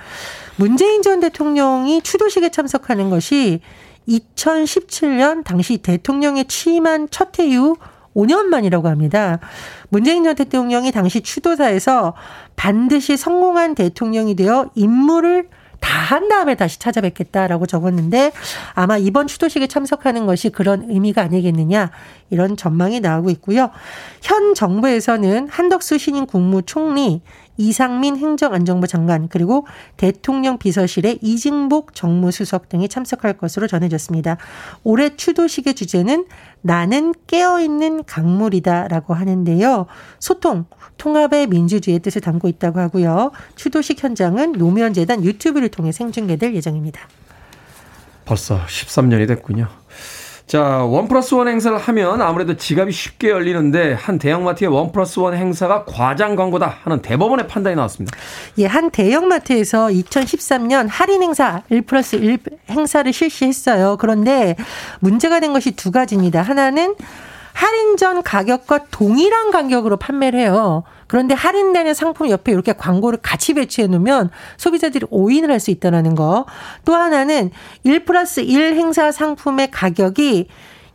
문재인 0.56 1.02
전 1.02 1.20
대통령이 1.20 2.02
추도식에 2.02 2.50
참석하는 2.50 3.10
것이 3.10 3.60
2017년 4.08 5.44
당시 5.44 5.78
대통령에 5.78 6.44
취임한 6.44 7.08
첫 7.10 7.38
해 7.38 7.48
이후 7.48 7.76
5년 8.14 8.46
만이라고 8.46 8.88
합니다. 8.88 9.38
문재인 9.90 10.24
전 10.24 10.34
대통령이 10.34 10.90
당시 10.90 11.20
추도사에서 11.20 12.14
반드시 12.56 13.16
성공한 13.16 13.74
대통령이 13.74 14.34
되어 14.34 14.70
임무를 14.74 15.48
다 15.80 15.96
한 16.06 16.28
다음에 16.28 16.54
다시 16.54 16.78
찾아뵙겠다라고 16.78 17.66
적었는데 17.66 18.30
아마 18.74 18.96
이번 18.96 19.26
추도식에 19.26 19.66
참석하는 19.66 20.24
것이 20.26 20.50
그런 20.50 20.88
의미가 20.88 21.20
아니겠느냐 21.22 21.90
이런 22.30 22.56
전망이 22.56 23.00
나오고 23.00 23.30
있고요. 23.30 23.70
현 24.22 24.54
정부에서는 24.54 25.48
한덕수 25.48 25.98
신임 25.98 26.26
국무총리 26.26 27.22
이상민 27.56 28.16
행정안전부 28.16 28.86
장관 28.86 29.28
그리고 29.28 29.66
대통령 29.96 30.58
비서실의 30.58 31.18
이징복 31.22 31.94
정무수석 31.94 32.68
등이 32.68 32.88
참석할 32.88 33.34
것으로 33.34 33.66
전해졌습니다. 33.66 34.36
올해 34.84 35.16
추도식의 35.16 35.74
주제는 35.74 36.26
나는 36.62 37.14
깨어있는 37.26 38.04
강물이다라고 38.04 39.14
하는데요. 39.14 39.86
소통, 40.18 40.66
통합의 40.98 41.46
민주주의의 41.48 42.00
뜻을 42.00 42.20
담고 42.20 42.48
있다고 42.48 42.80
하고요. 42.80 43.32
추도식 43.54 44.02
현장은 44.02 44.52
노무현 44.52 44.92
재단 44.92 45.24
유튜브를 45.24 45.68
통해 45.68 45.92
생중계될 45.92 46.54
예정입니다. 46.54 47.00
벌써 48.24 48.60
13년이 48.66 49.28
됐군요. 49.28 49.68
자, 50.46 50.84
one 50.84 51.08
plus 51.08 51.34
one 51.34 51.48
행사를 51.48 51.76
하면 51.76 52.22
아무래도 52.22 52.56
지갑이 52.56 52.92
쉽게 52.92 53.30
열리는데 53.30 53.94
한 53.94 54.16
대형마트의 54.16 54.70
one 54.70 54.92
plus 54.92 55.18
one 55.18 55.34
행사가 55.34 55.84
과장 55.86 56.36
광고다 56.36 56.72
하는 56.84 57.02
대법원의 57.02 57.48
판단이 57.48 57.74
나왔습니다. 57.74 58.16
예, 58.58 58.66
한 58.66 58.90
대형마트에서 58.90 59.88
2013년 59.88 60.86
할인 60.88 61.24
행사 61.24 61.62
1 61.68 61.82
플러스 61.82 62.14
1 62.14 62.38
행사를 62.70 63.12
실시했어요. 63.12 63.96
그런데 63.98 64.54
문제가 65.00 65.40
된 65.40 65.52
것이 65.52 65.72
두 65.72 65.90
가지입니다. 65.90 66.42
하나는 66.42 66.94
할인 67.52 67.96
전 67.96 68.22
가격과 68.22 68.86
동일한 68.92 69.50
가격으로 69.50 69.96
판매를 69.96 70.38
해요. 70.38 70.84
그런데 71.06 71.34
할인되는 71.34 71.94
상품 71.94 72.28
옆에 72.30 72.52
이렇게 72.52 72.72
광고를 72.72 73.20
같이 73.22 73.54
배치해 73.54 73.86
놓으면 73.86 74.30
소비자들이 74.56 75.06
오인을 75.10 75.50
할 75.50 75.60
수 75.60 75.70
있다는 75.70 76.14
거. 76.14 76.44
또 76.84 76.94
하나는 76.94 77.50
1 77.82 78.04
플러스 78.04 78.40
1 78.40 78.74
행사 78.74 79.10
상품의 79.10 79.70
가격이 79.70 80.48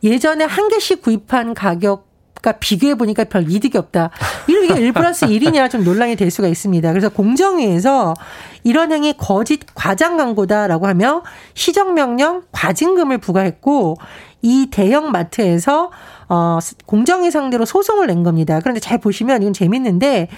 예전에 0.04 0.44
한 0.44 0.68
개씩 0.68 1.02
구입한 1.02 1.54
가격 1.54 2.11
과 2.42 2.52
비교해 2.58 2.96
보니까 2.96 3.22
별 3.22 3.48
이득이 3.48 3.78
없다. 3.78 4.10
이게 4.48 4.74
1 4.74 4.92
플러스 4.92 5.26
1이냐 5.26 5.70
좀 5.70 5.84
논란이 5.84 6.16
될 6.16 6.28
수가 6.28 6.48
있습니다. 6.48 6.90
그래서 6.90 7.08
공정위에서 7.08 8.14
이런 8.64 8.90
행위 8.90 9.12
거짓 9.16 9.60
과장 9.74 10.16
광고다라고 10.16 10.88
하며 10.88 11.22
시정명령 11.54 12.42
과징금을 12.50 13.18
부과했고 13.18 13.96
이 14.42 14.68
대형 14.72 15.12
마트에서 15.12 15.92
어, 16.28 16.58
공정위 16.86 17.30
상대로 17.30 17.64
소송을 17.64 18.08
낸 18.08 18.24
겁니다. 18.24 18.58
그런데 18.58 18.80
잘 18.80 18.98
보시면 18.98 19.42
이건 19.42 19.52
재밌는데 19.52 20.28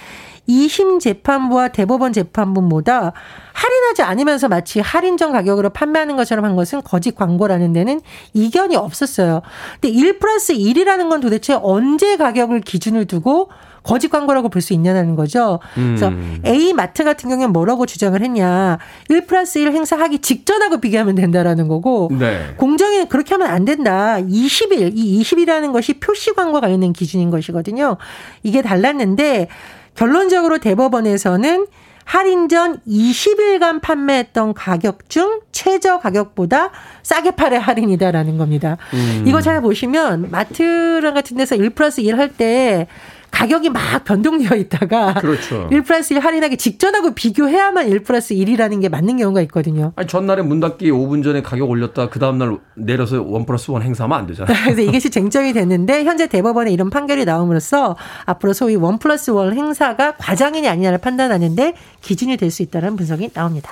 2심 0.47 0.99
재판부와 0.99 1.69
대법원 1.69 2.13
재판부보다 2.13 3.13
할인하지 3.53 4.01
않으면서 4.01 4.47
마치 4.47 4.79
할인전 4.79 5.31
가격으로 5.31 5.69
판매하는 5.69 6.15
것처럼 6.15 6.45
한 6.45 6.55
것은 6.55 6.81
거짓 6.83 7.15
광고라는 7.15 7.73
데는 7.73 8.01
이견이 8.33 8.75
없었어요. 8.75 9.41
근데 9.79 9.89
1 9.89 10.19
플러스 10.19 10.53
1이라는 10.53 11.09
건 11.09 11.21
도대체 11.21 11.57
언제 11.61 12.17
가격을 12.17 12.61
기준을 12.61 13.05
두고 13.05 13.49
거짓 13.85 14.09
광고라고 14.09 14.49
볼 14.49 14.61
수 14.61 14.73
있냐는 14.73 15.15
거죠. 15.15 15.59
그래서 15.75 16.07
음. 16.07 16.41
A 16.43 16.73
마트 16.73 17.03
같은 17.03 17.29
경우는 17.29 17.53
뭐라고 17.53 17.85
주장을 17.85 18.19
했냐. 18.19 18.79
1 19.09 19.27
플러스 19.27 19.59
1 19.59 19.71
행사하기 19.71 20.19
직전하고 20.19 20.79
비교하면 20.81 21.13
된다라는 21.13 21.67
거고 21.67 22.09
네. 22.17 22.55
공정위는 22.57 23.09
그렇게 23.09 23.35
하면 23.35 23.47
안 23.47 23.63
된다. 23.63 24.17
20일, 24.19 24.93
이 24.95 25.21
20이라는 25.21 25.71
것이 25.71 25.99
표시 25.99 26.33
광고 26.33 26.59
관련된 26.61 26.93
기준인 26.93 27.29
것이거든요. 27.29 27.97
이게 28.41 28.63
달랐는데 28.63 29.49
결론적으로 29.95 30.57
대법원에서는 30.59 31.67
할인 32.03 32.47
전 32.49 32.79
20일간 32.87 33.81
판매했던 33.81 34.53
가격 34.53 35.09
중 35.09 35.41
최저 35.51 35.99
가격보다 35.99 36.69
싸게 37.01 37.31
팔의 37.31 37.59
할인이다라는 37.59 38.37
겁니다. 38.37 38.77
음. 38.93 39.23
이거 39.25 39.41
잘 39.41 39.59
보시면 39.61 40.29
마트랑 40.29 41.15
같은 41.15 41.37
데서 41.37 41.55
1 41.55 41.71
플러스 41.71 42.01
1 42.01 42.17
할 42.19 42.29
때 42.37 42.87
가격이 43.35 43.69
막 43.69 44.03
변동되어 44.05 44.55
있다가 44.57 45.15
그렇죠. 45.15 45.67
1 45.69 45.83
플러스 45.83 46.13
1 46.13 46.19
할인하기 46.19 46.55
직전하고 46.55 47.13
비교해야만 47.15 47.89
1 47.89 48.03
플러스 48.03 48.33
1이라는 48.33 48.81
게 48.81 48.87
맞는 48.87 49.17
경우가 49.17 49.41
있거든요. 49.41 49.91
아니 49.97 50.07
전날에 50.07 50.41
문 50.41 50.61
닫기 50.61 50.89
5분 50.89 51.21
전에 51.21 51.41
가격 51.41 51.69
올렸다 51.69 52.07
그 52.09 52.17
다음날 52.19 52.57
내려서 52.75 53.17
1 53.17 53.45
플러스 53.45 53.71
1 53.71 53.81
행사하면 53.81 54.17
안 54.17 54.27
되잖아요. 54.27 54.55
그래서 54.63 54.81
이것이 54.81 55.09
쟁점이 55.09 55.51
됐는데 55.51 56.05
현재 56.05 56.27
대법원에 56.27 56.71
이런 56.71 56.89
판결이 56.89 57.25
나옴으로써 57.25 57.97
앞으로 58.25 58.53
소위 58.53 58.73
1 58.75 58.79
플러스 58.99 59.31
1 59.31 59.53
행사가 59.53 60.15
과장이냐 60.15 60.71
아니냐를 60.71 60.97
판단하는데 60.99 61.73
기준이 62.01 62.37
될 62.37 62.45
수 62.55 62.61
있다는 62.63 62.95
분석이 62.95 63.31
나옵니다. 63.33 63.69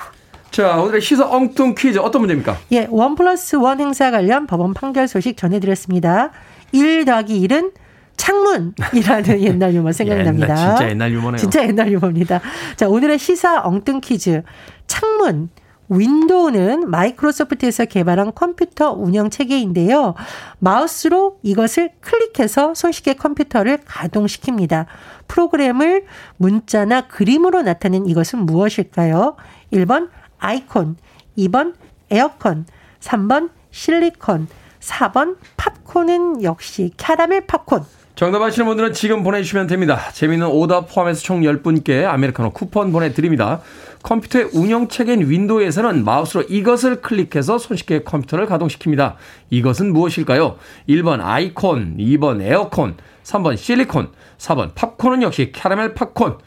자, 0.51 0.75
오늘의 0.77 0.99
시사 0.99 1.29
엉뚱 1.29 1.73
퀴즈 1.75 1.99
어떤 1.99 2.21
문제입니까? 2.21 2.57
예, 2.73 2.79
1 2.79 2.89
플러스 3.17 3.55
1 3.55 3.79
행사 3.79 4.11
관련 4.11 4.45
법원 4.45 4.73
판결 4.73 5.07
소식 5.07 5.37
전해드렸습니다. 5.37 6.31
1 6.73 7.05
더하기 7.05 7.47
1은 7.47 7.71
창문이라는 8.17 9.41
옛날 9.43 9.73
유머 9.73 9.91
생각납니다. 9.91 10.47
옛날, 10.49 10.67
진짜 10.75 10.89
옛날 10.89 11.11
유머네요. 11.11 11.37
진짜 11.37 11.63
옛날 11.63 11.91
유머입니다. 11.91 12.41
자, 12.75 12.87
오늘의 12.87 13.19
시사 13.19 13.61
엉뚱 13.63 14.01
퀴즈. 14.01 14.43
창문. 14.87 15.49
윈도우는 15.89 16.89
마이크로소프트에서 16.89 17.85
개발한 17.85 18.33
컴퓨터 18.33 18.93
운영 18.93 19.29
체계인데요. 19.29 20.15
마우스로 20.59 21.39
이것을 21.43 21.91
클릭해서 21.99 22.73
손쉽게 22.73 23.15
컴퓨터를 23.15 23.79
가동시킵니다. 23.79 24.85
프로그램을 25.27 26.05
문자나 26.37 27.07
그림으로 27.07 27.61
나타낸 27.61 28.07
이것은 28.07 28.39
무엇일까요? 28.39 29.35
1번 29.73 30.09
아이콘, 30.39 30.95
2번 31.37 31.73
에어컨, 32.09 32.65
3번 33.01 33.49
실리콘, 33.71 34.47
4번 34.79 35.37
팝콘은 35.57 36.43
역시 36.43 36.91
캐러멜 36.97 37.41
팝콘. 37.41 37.83
정답 38.15 38.43
아시는 38.43 38.67
분들은 38.67 38.93
지금 38.93 39.23
보내주시면 39.23 39.65
됩니다. 39.65 39.99
재미있는 40.13 40.47
오답 40.47 40.93
포함해서 40.93 41.21
총 41.23 41.41
10분께 41.41 42.05
아메리카노 42.05 42.51
쿠폰 42.51 42.91
보내드립니다. 42.91 43.61
컴퓨터의 44.03 44.49
운영체계인 44.53 45.27
윈도우에서는 45.27 46.05
마우스로 46.05 46.43
이것을 46.43 47.01
클릭해서 47.01 47.57
손쉽게 47.57 48.03
컴퓨터를 48.03 48.45
가동시킵니다. 48.45 49.15
이것은 49.49 49.93
무엇일까요? 49.93 50.57
1번 50.87 51.21
아이콘, 51.23 51.97
2번 51.97 52.41
에어컨, 52.41 52.97
3번 53.23 53.57
실리콘, 53.57 54.09
4번 54.37 54.75
팝콘은 54.75 55.23
역시 55.23 55.51
캐러멜 55.51 55.95
팝콘. 55.95 56.37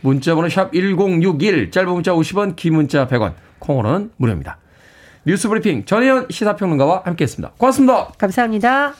문자번호 0.00 0.48
샵 0.48 0.72
1061, 0.72 1.70
짧은 1.70 1.92
문자 1.92 2.12
50원, 2.12 2.56
긴 2.56 2.74
문자 2.74 3.06
100원, 3.06 3.34
콩으로는 3.60 4.10
무료입니다. 4.16 4.58
뉴스 5.24 5.48
브리핑 5.48 5.84
전혜연 5.84 6.26
시사평론가와 6.30 7.02
함께했습니다. 7.04 7.52
고맙습니다. 7.56 8.08
감사합니다. 8.18 8.94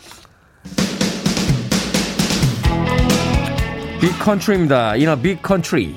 빅컨트리입니다. 4.03 4.95
In 4.95 5.09
a 5.09 5.15
big 5.15 5.41
country. 5.47 5.95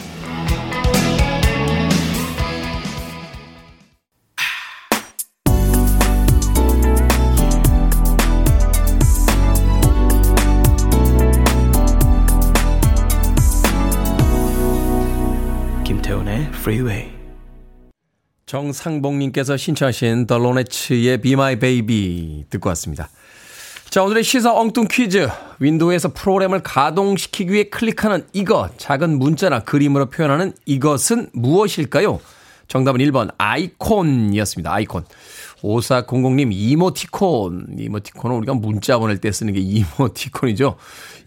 김태훈의 15.84 16.50
Freeway. 16.50 17.12
정상봉님께서 18.46 19.58
신청하신 19.58 20.28
더 20.28 20.38
로네츠의 20.38 21.22
Be 21.22 21.34
My 21.34 21.56
Baby 21.56 22.46
듣고 22.52 22.70
왔습니다. 22.70 23.10
자, 23.96 24.04
오늘의 24.04 24.26
시사 24.26 24.54
엉뚱 24.54 24.90
퀴즈. 24.92 25.30
윈도우에서 25.60 26.12
프로그램을 26.12 26.64
가동시키기 26.64 27.54
위해 27.54 27.64
클릭하는 27.70 28.28
이것, 28.34 28.78
작은 28.78 29.18
문자나 29.18 29.62
그림으로 29.62 30.08
표현하는 30.08 30.52
이것은 30.66 31.30
무엇일까요? 31.32 32.20
정답은 32.68 33.00
1번 33.00 33.34
아이콘이었습니다. 33.38 34.74
아이콘. 34.74 35.06
5400님 35.62 36.50
이모티콘. 36.52 37.68
이모티콘은 37.80 38.36
우리가 38.36 38.54
문자 38.56 38.98
보낼 38.98 39.20
때 39.20 39.32
쓰는 39.32 39.54
게 39.54 39.62
이모티콘이죠. 39.62 40.76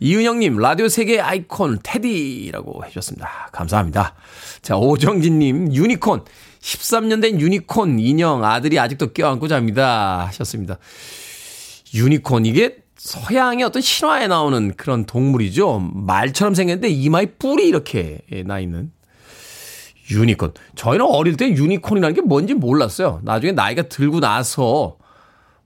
이은영님 0.00 0.59
라디오 0.59 0.88
세계 0.88 1.20
아이콘 1.20 1.78
테디라고 1.83 2.85
해주셨습니다. 2.85 3.48
감사합니다. 3.50 4.14
자 4.61 4.76
오정진님 4.76 5.72
유니콘. 5.72 6.22
13년 6.61 7.22
된 7.22 7.40
유니콘 7.40 7.98
인형 7.98 8.44
아들이 8.44 8.78
아직도 8.78 9.14
껴안고 9.14 9.48
잡니다. 9.48 10.26
하셨습니다. 10.26 10.76
유니콘 11.94 12.46
이게 12.46 12.79
서양의 12.96 13.64
어떤 13.64 13.81
신화에 13.81 14.27
나오는 14.27 14.74
그런 14.77 15.05
동물이죠. 15.07 15.90
말처럼 15.94 16.55
생겼는데 16.55 16.88
이마에 16.88 17.27
뿔이 17.38 17.66
이렇게 17.66 18.20
나 18.44 18.59
있는 18.59 18.90
유니콘. 20.11 20.53
저희는 20.74 21.05
어릴 21.07 21.37
때 21.37 21.48
유니콘이라는 21.48 22.14
게 22.14 22.22
뭔지 22.22 22.55
몰랐어요. 22.55 23.20
나중에 23.22 23.53
나이가 23.53 23.83
들고 23.83 24.20
나서 24.20 24.96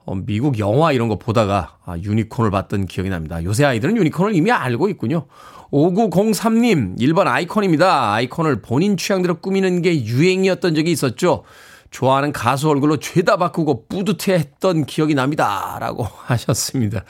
어, 0.04 0.14
미국 0.16 0.58
영화 0.58 0.92
이런 0.92 1.08
거 1.08 1.16
보다가 1.18 1.78
아, 1.84 1.96
유니콘을 1.96 2.50
봤던 2.50 2.86
기억이 2.86 3.08
납니다. 3.08 3.42
요새 3.44 3.64
아이들은 3.64 3.96
유니콘을 3.96 4.34
이미 4.34 4.50
알고 4.50 4.88
있군요. 4.88 5.26
5903님, 5.70 6.98
1번 6.98 7.26
아이콘입니다. 7.28 8.12
아이콘을 8.12 8.60
본인 8.62 8.96
취향대로 8.96 9.36
꾸미는 9.36 9.80
게 9.80 10.04
유행이었던 10.04 10.74
적이 10.74 10.90
있었죠. 10.90 11.44
좋아하는 11.92 12.32
가수 12.32 12.68
얼굴로 12.68 12.96
죄다 12.96 13.36
바꾸고 13.36 13.86
뿌듯해 13.86 14.36
했던 14.36 14.84
기억이 14.84 15.14
납니다. 15.14 15.76
라고 15.78 16.04
하셨습니다. 16.24 17.04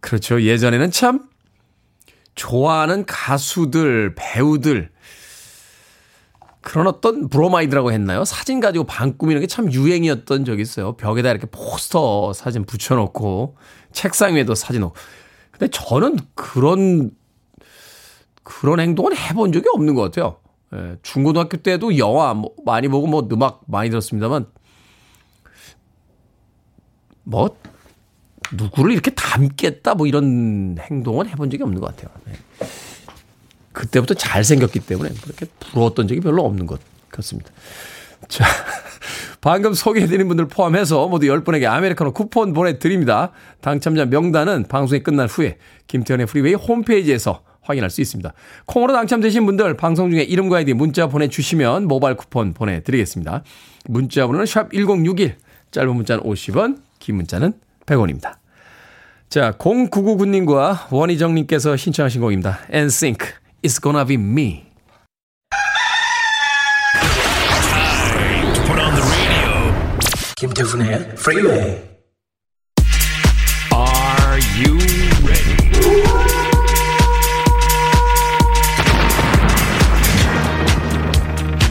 그렇죠. 0.00 0.40
예전에는 0.40 0.90
참 0.90 1.28
좋아하는 2.36 3.04
가수들, 3.06 4.14
배우들, 4.14 4.90
그런 6.62 6.86
어떤 6.88 7.28
브로마이드라고 7.28 7.92
했나요? 7.92 8.24
사진 8.24 8.58
가지고 8.60 8.84
방 8.86 9.16
꾸미는 9.16 9.40
게 9.40 9.46
참 9.46 9.72
유행이었던 9.72 10.44
적이 10.44 10.62
있어요. 10.62 10.96
벽에다 10.96 11.30
이렇게 11.30 11.46
포스터 11.46 12.32
사진 12.32 12.64
붙여놓고 12.64 13.56
책상 13.92 14.34
위에도 14.34 14.54
사진 14.54 14.80
놓고. 14.80 14.94
근데 15.52 15.68
저는 15.68 16.18
그런 16.34 17.10
그런 18.42 18.80
행동을 18.80 19.16
해본 19.16 19.52
적이 19.52 19.66
없는 19.74 19.94
것 19.94 20.02
같아요. 20.02 20.38
예, 20.74 20.96
중고등학교 21.02 21.56
때도 21.58 21.98
영화 21.98 22.34
뭐 22.34 22.54
많이 22.64 22.88
보고 22.88 23.06
뭐 23.06 23.26
음악 23.32 23.62
많이 23.66 23.90
들었습니다만 23.90 24.46
뭐 27.22 27.56
누구를 28.52 28.92
이렇게 28.92 29.10
닮겠다 29.12 29.94
뭐 29.94 30.06
이런 30.06 30.76
행동을 30.78 31.28
해본 31.28 31.50
적이 31.50 31.64
없는 31.64 31.80
것 31.80 31.94
같아요. 31.94 32.14
네. 32.26 32.34
그때부터 33.72 34.14
잘생겼기 34.14 34.80
때문에 34.80 35.10
그렇게 35.22 35.46
부러웠던 35.60 36.08
적이 36.08 36.20
별로 36.20 36.44
없는 36.44 36.66
것 36.66 36.80
같습니다. 37.10 37.50
자, 38.28 38.44
방금 39.42 39.74
소개해드린 39.74 40.28
분들 40.28 40.48
포함해서 40.48 41.06
모두 41.08 41.26
10분에게 41.26 41.70
아메리카노 41.70 42.12
쿠폰 42.12 42.54
보내드립니다. 42.54 43.32
당첨자 43.60 44.06
명단은 44.06 44.64
방송이 44.68 45.02
끝난 45.02 45.28
후에 45.28 45.58
김태훈의 45.88 46.26
프리웨이 46.26 46.54
홈페이지에서 46.54 47.42
확인할 47.66 47.90
수 47.90 48.00
있습니다. 48.00 48.32
콩으로 48.66 48.92
당첨되신 48.92 49.44
분들 49.46 49.76
방송 49.76 50.10
중에 50.10 50.22
이름과 50.22 50.58
아이디 50.58 50.72
문자 50.72 51.06
보내주시면 51.08 51.86
모바일 51.86 52.16
쿠폰 52.16 52.54
보내드리겠습니다. 52.54 53.42
문자 53.86 54.26
번호는 54.26 54.46
샵 54.46 54.72
1061, 54.72 55.36
짧은 55.70 55.94
문자는 55.94 56.24
50원, 56.24 56.78
긴 56.98 57.16
문자는 57.16 57.52
100원입니다. 57.86 58.36
자, 59.28 59.52
0999님과 59.52 60.92
원희정님께서 60.92 61.76
신청하신 61.76 62.20
곡입니다. 62.20 62.60
NSYNC, 62.70 63.18
It's 63.62 63.82
Gonna 63.82 64.06
Be 64.06 64.14
Me. 64.16 64.66
김태훈의. 70.36 70.88
Are 70.88 71.95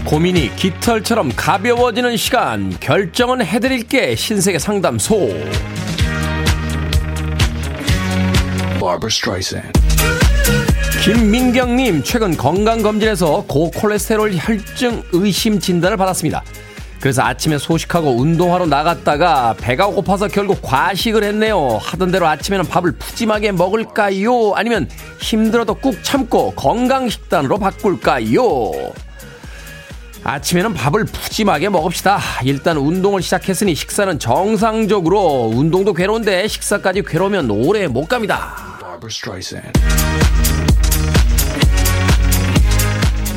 고민이 0.06 0.56
깃털처럼 0.56 1.32
가벼워지는 1.36 2.16
시간. 2.16 2.70
결정은 2.80 3.44
해드릴게. 3.44 4.16
신세계 4.16 4.60
상담소. 4.60 5.30
김민경님 11.04 12.04
최근 12.04 12.38
건강검진에서 12.38 13.46
고콜레스테롤 13.48 14.36
혈증 14.36 15.04
의심 15.12 15.60
진단을 15.60 15.98
받았습니다. 15.98 16.44
그래서 17.00 17.24
아침에 17.24 17.58
소식하고 17.58 18.12
운동하러 18.12 18.68
나갔다가 18.68 19.56
배가 19.60 19.88
고파서 19.88 20.28
결국 20.28 20.60
과식을 20.62 21.24
했네요. 21.24 21.80
하던 21.82 22.12
대로 22.12 22.28
아침에는 22.28 22.66
밥을 22.68 22.94
푸짐하게 22.94 23.54
먹을까요? 23.54 24.54
아니면 24.54 24.88
힘들어도 25.20 25.74
꾹 25.76 26.04
참고 26.04 26.52
건강식단으로 26.52 27.58
바꿀까요 27.58 28.72
아침에는 30.26 30.74
밥을 30.74 31.06
푸짐하게 31.06 31.70
먹읍시다. 31.70 32.20
일단 32.46 32.78
운동을 32.78 33.22
시작했으니 33.22 33.76
식사는 33.76 34.18
정상적으로 34.18 35.52
운동도 35.54 35.94
괴로운데 35.94 36.48
식사까지 36.48 37.04
괴로우면 37.04 37.52
오래 37.52 37.86
못 37.88 38.08
갑니다. 38.08 38.56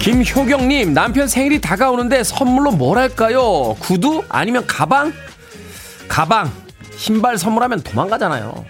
김효경님 0.01 0.95
남편 0.95 1.29
생일이 1.29 1.61
다가오는데 1.61 2.25
선물로 2.25 2.71
뭘 2.73 2.97
할까요? 2.97 3.77
구두 3.81 4.25
아니면 4.31 4.67
가방? 4.67 5.13
가방 6.09 6.51
신발 6.97 7.37
선물하면 7.37 7.83
도망가잖아요. 7.83 8.65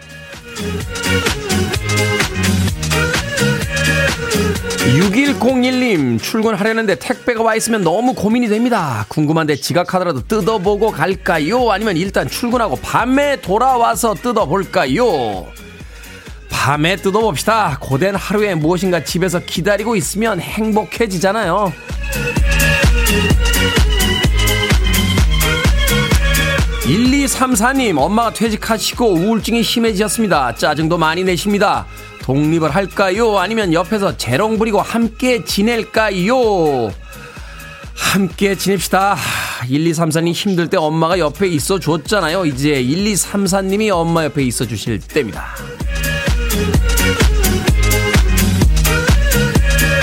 6101님, 4.86 6.22
출근하려는데 6.22 6.94
택배가 6.94 7.42
와 7.42 7.54
있으면 7.56 7.82
너무 7.82 8.14
고민이 8.14 8.48
됩니다. 8.48 9.04
궁금한데 9.08 9.56
지각하더라도 9.56 10.22
뜯어보고 10.26 10.90
갈까요? 10.92 11.70
아니면 11.70 11.96
일단 11.96 12.28
출근하고 12.28 12.76
밤에 12.76 13.40
돌아와서 13.40 14.14
뜯어볼까요? 14.14 15.46
밤에 16.48 16.96
뜯어봅시다. 16.96 17.78
고된 17.80 18.14
하루에 18.14 18.54
무엇인가 18.54 19.04
집에서 19.04 19.40
기다리고 19.40 19.96
있으면 19.96 20.40
행복해지잖아요. 20.40 21.72
1234님, 26.84 27.98
엄마가 27.98 28.32
퇴직하시고 28.32 29.12
우울증이 29.12 29.62
심해지셨습니다. 29.62 30.54
짜증도 30.54 30.96
많이 30.96 31.22
내십니다. 31.22 31.86
독립을 32.28 32.74
할까요? 32.74 33.38
아니면 33.38 33.72
옆에서 33.72 34.18
재롱 34.18 34.58
부리고 34.58 34.82
함께 34.82 35.44
지낼까요? 35.44 36.92
함께 37.94 38.54
지냅시다. 38.54 39.16
1234님 39.62 40.32
힘들 40.34 40.68
때 40.68 40.76
엄마가 40.76 41.18
옆에 41.18 41.48
있어 41.48 41.78
줬잖아요. 41.78 42.44
이제 42.44 42.82
1234님이 42.84 43.88
엄마 43.88 44.24
옆에 44.24 44.42
있어 44.42 44.66
주실 44.66 45.00
때입니다. 45.00 45.54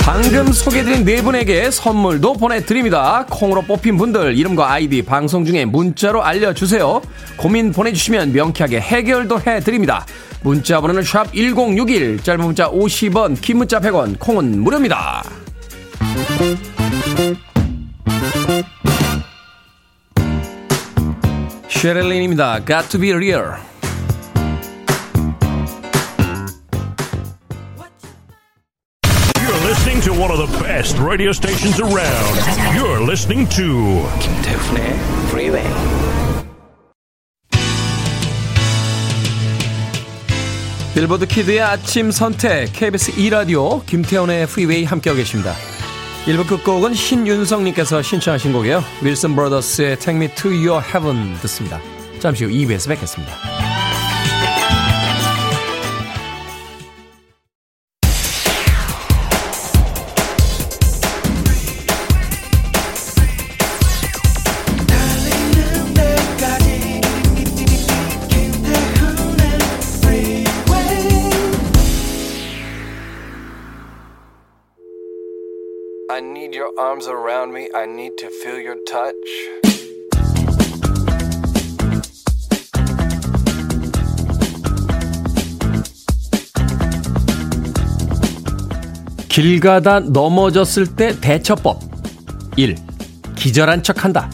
방금 0.00 0.50
소개드린 0.50 1.04
네 1.04 1.22
분에게 1.22 1.70
선물도 1.70 2.32
보내드립니다. 2.34 3.24
콩으로 3.30 3.62
뽑힌 3.62 3.96
분들 3.98 4.36
이름과 4.36 4.72
아이디 4.72 5.02
방송 5.02 5.44
중에 5.44 5.64
문자로 5.64 6.24
알려주세요. 6.24 7.02
고민 7.36 7.70
보내주시면 7.70 8.32
명쾌하게 8.32 8.80
해결도 8.80 9.40
해드립니다. 9.46 10.04
문자 10.42 10.80
번호는 10.80 11.02
샵 11.02 11.32
1061, 11.32 12.22
짧은 12.22 12.44
문자 12.44 12.70
50원, 12.70 13.40
긴 13.40 13.58
문자 13.58 13.80
100원, 13.80 14.18
콩은 14.18 14.62
무료입니다. 14.62 15.24
쉐렐린입니다. 21.68 22.64
Got 22.64 22.88
to 22.90 22.98
be 23.00 23.12
real. 23.12 23.54
You're 29.40 29.62
listening 29.64 30.00
to 30.02 30.12
one 30.12 30.30
of 30.30 30.38
the 30.38 30.58
best 30.62 30.98
radio 30.98 31.32
stations 31.32 31.80
around. 31.80 32.36
You're 32.74 33.00
listening 33.00 33.48
to 33.50 34.06
김태훈의 34.20 34.96
Freeway. 35.28 36.15
빌보드 40.96 41.26
키드의 41.26 41.60
아침 41.60 42.10
선택 42.10 42.72
KBS 42.72 43.12
2라디오 43.16 43.84
김태훈의 43.84 44.46
프리웨이 44.46 44.84
함께하고 44.84 45.18
계십니다. 45.18 45.52
1부 46.24 46.48
끝곡은 46.48 46.94
신윤성님께서 46.94 48.00
신청하신 48.00 48.54
곡이에요. 48.54 48.82
윌슨 49.02 49.36
브라더스의 49.36 49.98
Take 49.98 50.16
Me 50.16 50.34
To 50.34 50.50
Your 50.50 50.82
Heaven 50.82 51.34
듣습니다. 51.42 51.82
잠시 52.18 52.46
후 52.46 52.50
2부에서 52.50 52.88
뵙겠습니다. 52.88 53.65
Arms 76.78 77.08
around 77.08 77.52
me. 77.52 77.68
I 77.74 77.86
need 77.86 78.16
to 78.18 78.28
feel 78.42 78.60
your 78.60 78.76
touch. 78.86 79.14
길 89.28 89.60
가다 89.60 90.00
넘어졌을 90.00 90.86
때 90.96 91.18
대처법 91.20 91.80
1. 92.56 92.74
기절한 93.34 93.82
척한다. 93.82 94.30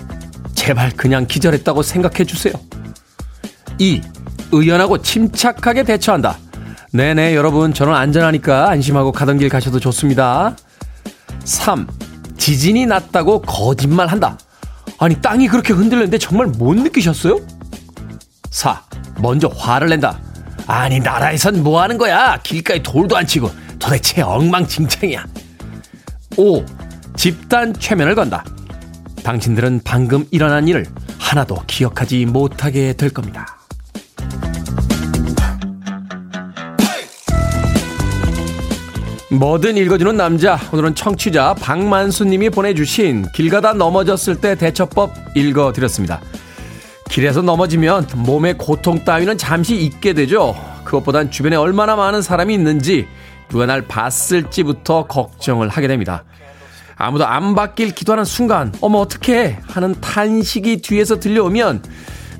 제발 0.54 0.92
그냥 0.92 1.26
기절했다고 1.26 1.82
생각해 1.82 2.24
주세요. 2.24 2.52
2. 3.78 4.00
의연하고 4.52 4.98
침착하게 4.98 5.82
대처한다. 5.82 6.38
네네 6.92 7.34
여러분 7.34 7.74
저는 7.74 7.94
안전하니까 7.94 8.68
안심하고 8.68 9.10
가던 9.12 9.38
길 9.38 9.48
가셔도 9.48 9.80
좋습니다. 9.80 10.56
3. 11.44 11.86
지진이 12.42 12.86
났다고 12.86 13.40
거짓말한다. 13.42 14.36
아니 14.98 15.14
땅이 15.20 15.46
그렇게 15.46 15.72
흔들렸는데 15.72 16.18
정말 16.18 16.48
못 16.48 16.74
느끼셨어요? 16.74 17.38
4. 18.50 18.82
먼저 19.18 19.46
화를 19.46 19.88
낸다. 19.90 20.18
아니 20.66 20.98
나라에선 20.98 21.62
뭐 21.62 21.80
하는 21.80 21.98
거야? 21.98 22.40
길가에 22.42 22.82
돌도 22.82 23.16
안 23.16 23.28
치고 23.28 23.48
도대체 23.78 24.22
엉망진창이야. 24.22 25.24
5. 26.36 26.64
집단 27.16 27.72
최면을 27.74 28.16
건다. 28.16 28.44
당신들은 29.22 29.82
방금 29.84 30.26
일어난 30.32 30.66
일을 30.66 30.86
하나도 31.20 31.62
기억하지 31.68 32.26
못하게 32.26 32.94
될 32.94 33.10
겁니다. 33.10 33.61
뭐든 39.32 39.78
읽어주는 39.78 40.14
남자. 40.14 40.60
오늘은 40.72 40.94
청취자 40.94 41.54
박만수님이 41.54 42.50
보내주신 42.50 43.24
길 43.34 43.48
가다 43.48 43.72
넘어졌을 43.72 44.36
때 44.36 44.54
대처법 44.54 45.14
읽어드렸습니다. 45.34 46.20
길에서 47.08 47.40
넘어지면 47.40 48.08
몸의 48.14 48.58
고통 48.58 49.02
따위는 49.04 49.38
잠시 49.38 49.76
잊게 49.76 50.12
되죠. 50.12 50.54
그것보단 50.84 51.30
주변에 51.30 51.56
얼마나 51.56 51.96
많은 51.96 52.20
사람이 52.20 52.52
있는지 52.52 53.06
누가 53.48 53.64
날 53.64 53.80
봤을지부터 53.80 55.06
걱정을 55.06 55.70
하게 55.70 55.88
됩니다. 55.88 56.24
아무도 56.96 57.26
안 57.26 57.54
받길 57.54 57.94
기도하는 57.94 58.26
순간 58.26 58.70
어머 58.82 58.98
어떡해 58.98 59.60
하는 59.66 59.94
탄식이 59.98 60.82
뒤에서 60.82 61.18
들려오면 61.18 61.82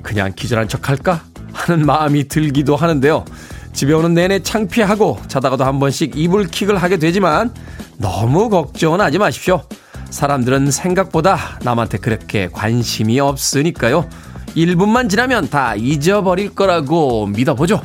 그냥 0.03 0.31
기절한 0.35 0.67
척할까 0.67 1.23
하는 1.53 1.87
마음이 1.87 2.27
들기도 2.27 2.75
하는데요. 2.75 3.25
집에 3.73 3.93
오는 3.93 4.13
내내 4.13 4.39
창피하고 4.39 5.19
자다가도 5.27 5.65
한 5.65 5.79
번씩 5.79 6.15
이불킥을 6.15 6.77
하게 6.77 6.97
되지만 6.97 7.53
너무 7.97 8.49
걱정은 8.49 9.01
하지 9.01 9.17
마십시오. 9.17 9.63
사람들은 10.09 10.71
생각보다 10.71 11.59
남한테 11.63 11.97
그렇게 11.97 12.47
관심이 12.51 13.19
없으니까요. 13.19 14.07
1분만 14.55 15.09
지나면 15.09 15.49
다 15.49 15.75
잊어버릴 15.75 16.53
거라고 16.53 17.25
믿어보죠. 17.27 17.81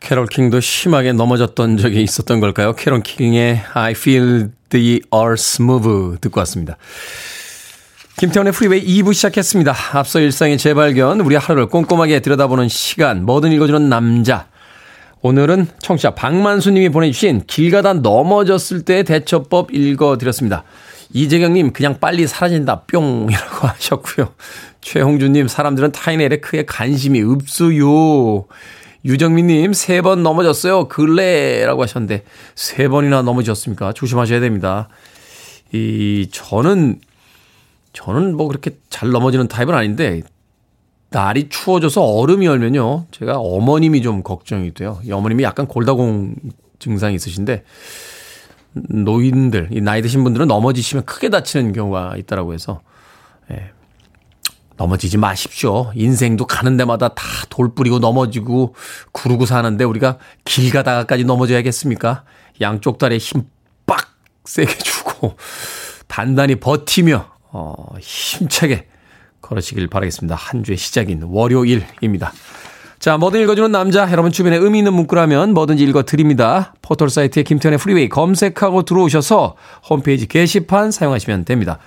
캐롤 0.00 0.26
킹도 0.26 0.60
심하게 0.60 1.12
넘어졌던 1.12 1.78
적이 1.78 2.02
있었던 2.02 2.38
걸까요? 2.40 2.74
캐롤 2.74 3.02
킹의 3.02 3.62
I 3.72 3.92
Feel 3.92 4.50
the 4.68 5.00
Earth 5.14 5.62
Move 5.62 6.18
듣고 6.20 6.38
왔습니다. 6.40 6.76
김태훈의 8.18 8.52
프리웨이 8.52 8.84
2부 9.02 9.14
시작했습니다. 9.14 9.74
앞서 9.94 10.20
일상의 10.20 10.58
재발견, 10.58 11.20
우리 11.20 11.34
하루를 11.34 11.66
꼼꼼하게 11.66 12.20
들여다보는 12.20 12.68
시간, 12.68 13.24
뭐든 13.24 13.52
읽어주는 13.52 13.88
남자. 13.88 14.46
오늘은 15.22 15.66
청취자 15.80 16.14
박만수님이 16.14 16.90
보내주신 16.90 17.44
길 17.46 17.70
가다 17.70 17.94
넘어졌을 17.94 18.82
때 18.84 19.02
대처법 19.02 19.72
읽어드렸습니다. 19.74 20.64
이재경님, 21.14 21.72
그냥 21.72 21.98
빨리 22.00 22.26
사라진다, 22.26 22.82
뿅! 22.82 23.28
이라고 23.30 23.66
하셨고요. 23.68 24.32
최홍준님, 24.80 25.48
사람들은 25.48 25.92
타인에 25.92 26.40
크게 26.40 26.64
관심이 26.66 27.22
없어요. 27.22 28.46
유정민님, 29.04 29.72
세 29.72 30.00
번 30.00 30.22
넘어졌어요. 30.22 30.88
근래! 30.88 31.64
라고 31.64 31.82
하셨는데, 31.82 32.24
세 32.54 32.88
번이나 32.88 33.22
넘어졌습니까? 33.22 33.92
조심하셔야 33.92 34.40
됩니다. 34.40 34.88
이, 35.72 36.28
저는, 36.32 37.00
저는 37.92 38.36
뭐 38.36 38.48
그렇게 38.48 38.78
잘 38.90 39.10
넘어지는 39.10 39.48
타입은 39.48 39.74
아닌데, 39.74 40.22
날이 41.10 41.48
추워져서 41.48 42.02
얼음이 42.02 42.46
얼면요. 42.48 43.06
제가 43.10 43.38
어머님이 43.38 44.02
좀 44.02 44.22
걱정이 44.22 44.72
돼요. 44.74 44.98
이 45.04 45.12
어머님이 45.12 45.42
약간 45.42 45.66
골다공 45.66 46.34
증상이 46.78 47.14
있으신데, 47.16 47.64
노인들, 48.74 49.68
이 49.72 49.80
나이 49.80 50.00
드신 50.00 50.24
분들은 50.24 50.48
넘어지시면 50.48 51.04
크게 51.04 51.28
다치는 51.28 51.72
경우가 51.72 52.16
있다라고 52.16 52.54
해서, 52.54 52.80
예. 53.50 53.70
넘어지지 54.78 55.18
마십시오. 55.18 55.92
인생도 55.94 56.46
가는 56.46 56.76
데마다 56.76 57.08
다 57.08 57.24
돌 57.50 57.74
뿌리고 57.74 57.98
넘어지고 57.98 58.74
구르고 59.12 59.44
사는데 59.44 59.84
우리가 59.84 60.16
길 60.46 60.72
가다가까지 60.72 61.24
넘어져야겠습니까? 61.24 62.24
양쪽 62.62 62.96
다리에 62.96 63.18
힘 63.18 63.44
빡 63.84 64.06
세게 64.46 64.78
주고 64.78 65.36
단단히 66.08 66.56
버티며 66.56 67.31
어, 67.52 67.74
힘차게 68.00 68.86
걸으시길 69.40 69.88
바라겠습니다. 69.88 70.34
한 70.34 70.64
주의 70.64 70.76
시작인 70.78 71.22
월요일입니다. 71.22 72.32
자, 72.98 73.18
뭐든 73.18 73.40
읽어주는 73.42 73.72
남자, 73.72 74.08
여러분 74.12 74.30
주변에 74.30 74.56
의미 74.56 74.78
있는 74.78 74.94
문구라면 74.94 75.54
뭐든지 75.54 75.82
읽어드립니다. 75.84 76.72
포털 76.82 77.10
사이트에 77.10 77.42
김태훈의 77.42 77.78
프리웨이 77.78 78.08
검색하고 78.08 78.84
들어오셔서 78.84 79.56
홈페이지 79.90 80.28
게시판 80.28 80.92
사용하시면 80.92 81.44
됩니다. 81.44 81.78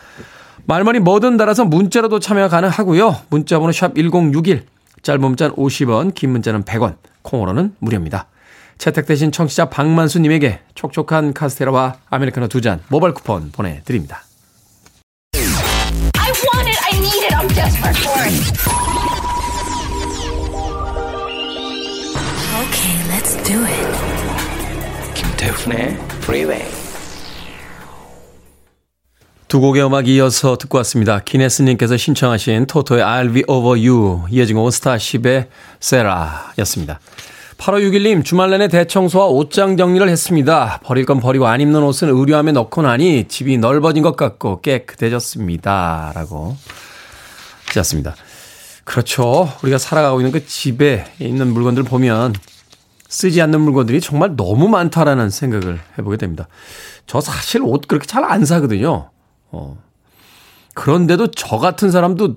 말머리 0.65 0.99
뭐든 0.99 1.38
달아서 1.38 1.63
문자로도 1.65 2.19
참여 2.19 2.49
가능하고요. 2.49 3.15
문자번호 3.30 3.71
샵 3.71 3.95
1061, 3.95 4.65
짧은 5.04 5.21
문자는 5.21 5.56
50원, 5.56 6.13
긴 6.13 6.32
문자는 6.32 6.63
100원, 6.63 6.95
콩으로는 7.21 7.75
무료입니다. 7.80 8.28
채택되신 8.78 9.32
청취자 9.32 9.69
박만수님에게 9.69 10.60
촉촉한 10.75 11.34
카스테라와 11.34 11.95
아메리카노 12.10 12.49
두 12.49 12.60
잔 12.60 12.82
모바일 12.89 13.13
쿠폰 13.13 13.51
보내드립니다. 13.54 14.24
I 15.38 16.32
want 16.48 16.69
it. 16.69 16.78
I 16.82 16.98
need 16.98 17.24
it. 17.28 17.34
I'm 17.34 17.50
desperate 17.50 17.98
for 17.98 18.15
it. 18.24 18.34
Okay, 22.63 22.95
let's 23.12 23.36
do 23.43 23.60
it. 23.65 25.13
김태훈의 25.13 25.98
Freeway. 26.24 26.65
두 29.50 29.60
곡의 29.60 29.86
음악 29.86 30.08
이어서 30.08 30.58
듣고 30.58 30.78
왔습니다. 30.80 31.19
기네스님께서 31.19 31.98
신청하신 31.98 32.67
토토의 32.67 33.04
I'll 33.04 33.34
be 33.34 33.43
over 33.48 33.78
you, 33.78 34.21
이어진 34.30 34.56
곡은 34.56 34.71
스타쉽의 34.71 35.50
세라였습니다. 35.82 37.00
8561님, 37.57 38.23
주말 38.23 38.49
내내 38.51 38.67
대청소와 38.67 39.27
옷장 39.27 39.77
정리를 39.77 40.07
했습니다. 40.07 40.79
버릴 40.83 41.05
건 41.05 41.19
버리고 41.19 41.47
안 41.47 41.61
입는 41.61 41.81
옷은 41.83 42.09
의류함에 42.09 42.51
넣고 42.51 42.81
나니 42.81 43.27
집이 43.27 43.57
넓어진 43.57 44.03
것 44.03 44.15
같고 44.15 44.61
깨끗해졌습니다. 44.61 46.11
라고 46.13 46.55
하셨습니다. 47.67 48.15
그렇죠. 48.83 49.51
우리가 49.63 49.77
살아가고 49.77 50.19
있는 50.19 50.31
그 50.31 50.45
집에 50.45 51.05
있는 51.19 51.53
물건들 51.53 51.83
보면 51.83 52.33
쓰지 53.07 53.41
않는 53.41 53.61
물건들이 53.61 54.01
정말 54.01 54.35
너무 54.35 54.67
많다라는 54.67 55.29
생각을 55.29 55.79
해보게 55.97 56.17
됩니다. 56.17 56.47
저 57.07 57.21
사실 57.21 57.61
옷 57.63 57.87
그렇게 57.87 58.05
잘 58.05 58.23
안 58.23 58.45
사거든요. 58.45 59.11
어. 59.51 59.77
그런데도 60.73 61.31
저 61.31 61.57
같은 61.57 61.89
사람도 61.89 62.35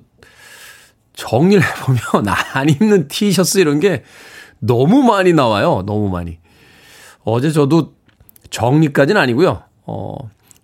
정리를 1.14 1.62
해보면 1.62 2.28
안 2.54 2.68
입는 2.68 3.08
티셔츠 3.08 3.58
이런 3.58 3.80
게 3.80 4.04
너무 4.60 5.02
많이 5.02 5.32
나와요. 5.32 5.82
너무 5.86 6.08
많이. 6.08 6.38
어제 7.24 7.50
저도 7.50 7.94
정리까지는 8.50 9.20
아니고요. 9.20 9.62
어, 9.86 10.16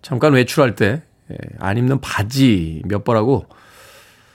잠깐 0.02 0.32
외출할 0.32 0.74
때, 0.74 1.02
예, 1.30 1.36
안 1.58 1.78
입는 1.78 2.00
바지 2.00 2.82
몇 2.86 3.04
벌하고 3.04 3.46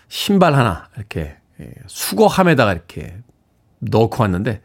신발 0.07 0.55
하나 0.55 0.89
이렇게 0.97 1.37
예, 1.59 1.71
수거함에다가 1.87 2.73
이렇게 2.73 3.15
넣고 3.79 4.23
왔는데 4.23 4.61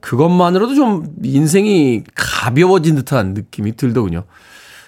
그것만으로도 0.00 0.74
좀 0.74 1.14
인생이 1.22 2.02
가벼워진 2.14 2.96
듯한 2.96 3.34
느낌이 3.34 3.76
들더군요. 3.76 4.24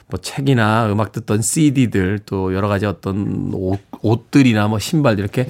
뭐 0.08 0.20
책이나 0.20 0.90
음악 0.90 1.12
듣던 1.12 1.40
CD들 1.40 2.20
또 2.26 2.54
여러 2.54 2.68
가지 2.68 2.84
어떤 2.84 3.50
옷, 3.54 3.80
옷들이나 4.02 4.68
뭐 4.68 4.78
신발들 4.78 5.22
이렇게 5.22 5.48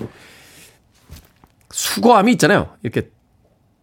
수거함이 1.70 2.32
있잖아요. 2.32 2.68
이렇게 2.82 3.10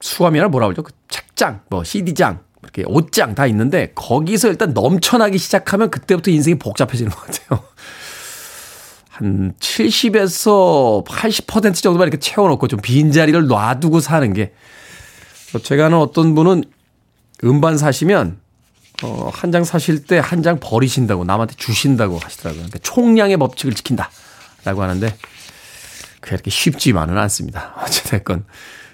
수감이나 0.02 0.48
뭐라 0.50 0.68
그러죠? 0.68 0.84
그 0.84 0.92
책장, 1.10 1.62
뭐 1.70 1.84
CD장, 1.84 2.40
이렇게 2.64 2.84
옷장 2.86 3.34
다 3.36 3.46
있는데 3.48 3.92
거기서 3.96 4.50
일단 4.50 4.74
넘쳐나기 4.74 5.38
시작하면 5.38 5.90
그때부터 5.90 6.30
인생이 6.32 6.60
복잡해지는 6.60 7.12
것 7.12 7.20
같아요. 7.26 7.64
한 9.10 9.54
70에서 9.60 11.06
80% 11.06 11.76
정도만 11.76 12.08
이렇게 12.08 12.20
채워놓고 12.20 12.68
좀 12.68 12.80
빈자리를 12.82 13.48
놔두고 13.48 14.00
사는 14.00 14.32
게 14.34 14.54
제가 15.64 15.88
아는 15.88 15.98
어떤 15.98 16.34
분은 16.36 16.64
음반 17.44 17.78
사시면 17.78 18.40
어, 19.04 19.32
한 19.34 19.52
장 19.52 19.64
사실 19.64 20.04
때 20.06 20.20
한 20.20 20.44
장 20.44 20.60
버리신다고 20.60 21.24
남한테 21.26 21.56
주신다고 21.58 22.20
하시더라고요. 22.20 22.60
그러니까 22.62 22.80
총량의 22.84 23.38
법칙을 23.38 23.74
지킨다라고 23.74 24.82
하는데 24.84 25.16
그게 26.20 26.36
이렇게 26.36 26.52
쉽지만은 26.52 27.18
않습니다. 27.18 27.74
어찌됐건 27.84 28.46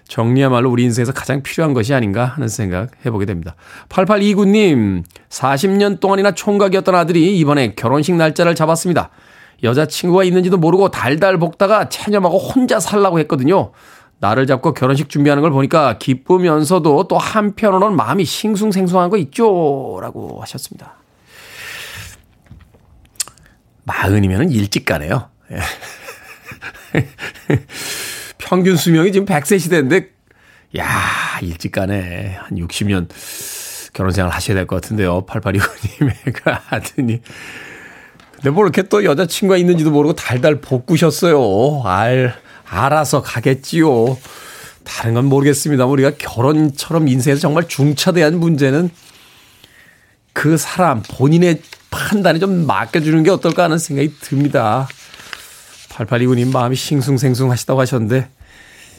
정리야말로 0.08 0.72
우리 0.72 0.84
인생에서 0.84 1.12
가장 1.12 1.44
필요한 1.44 1.74
것이 1.74 1.94
아닌가 1.94 2.26
하는 2.26 2.48
생각 2.48 2.92
해보게 3.06 3.26
됩니다. 3.26 3.56
8829님, 3.90 5.04
40년 5.30 6.00
동안이나 6.00 6.32
총각이었던 6.32 6.96
아들이 6.96 7.38
이번에 7.38 7.76
결혼식 7.76 8.16
날짜를 8.16 8.56
잡았습니다. 8.56 9.10
여자친구가 9.64 10.24
있는지도 10.24 10.58
모르고 10.58 10.92
달달 10.92 11.38
볶다가 11.38 11.90
체념하고 11.90 12.38
혼자 12.38 12.80
살라고 12.80 13.20
했거든요. 13.20 13.72
나를 14.20 14.48
잡고 14.48 14.74
결혼식 14.74 15.10
준비하는 15.10 15.42
걸 15.42 15.52
보니까 15.52 15.98
기쁘면서도 15.98 17.08
또 17.08 17.18
한편으로는 17.18 17.96
마음이 17.96 18.26
싱숭생숭한 18.26 19.10
거 19.10 19.18
있죠? 19.18 20.00
라고 20.02 20.42
하셨습니다. 20.42 20.94
마흔이면 23.84 24.52
일찍 24.52 24.86
가네요. 24.86 25.30
예. 28.42 28.46
평균 28.46 28.76
수명이 28.76 29.12
지금 29.12 29.26
100세 29.26 29.60
시대인데, 29.60 30.10
야 30.78 30.86
일찍 31.42 31.72
가네. 31.72 32.38
한 32.40 32.58
60년 32.58 33.08
결혼 33.94 34.12
생활 34.12 34.32
하셔야 34.32 34.56
될 34.56 34.68
것 34.68 34.82
같은데요. 34.82 35.26
8829님의 35.26 36.14
그 36.34 36.52
아드님. 36.70 37.22
근데 38.36 38.50
뭐 38.52 38.64
이렇게 38.64 38.84
또 38.84 39.04
여자친구가 39.04 39.58
있는지도 39.58 39.90
모르고 39.92 40.14
달달 40.14 40.62
볶으셨어요. 40.62 41.82
알, 41.86 42.36
알아서 42.66 43.22
가겠지요. 43.24 44.18
다른 44.84 45.16
건 45.16 45.26
모르겠습니다. 45.26 45.86
우리가 45.86 46.12
결혼처럼 46.18 47.08
인생에서 47.08 47.42
정말 47.42 47.68
중차대한 47.68 48.40
문제는 48.40 48.90
그 50.34 50.58
사람 50.58 51.02
본인의 51.02 51.62
판단에 51.90 52.38
좀 52.38 52.68
맡겨주는 52.68 53.24
게 53.24 53.32
어떨까 53.32 53.64
하는 53.64 53.80
생각이 53.80 54.14
듭니다. 54.22 54.88
8829님 55.98 56.52
마음이 56.54 56.76
싱숭생숭 56.76 57.52
하시다고 57.52 57.80
하셨는데 57.82 58.30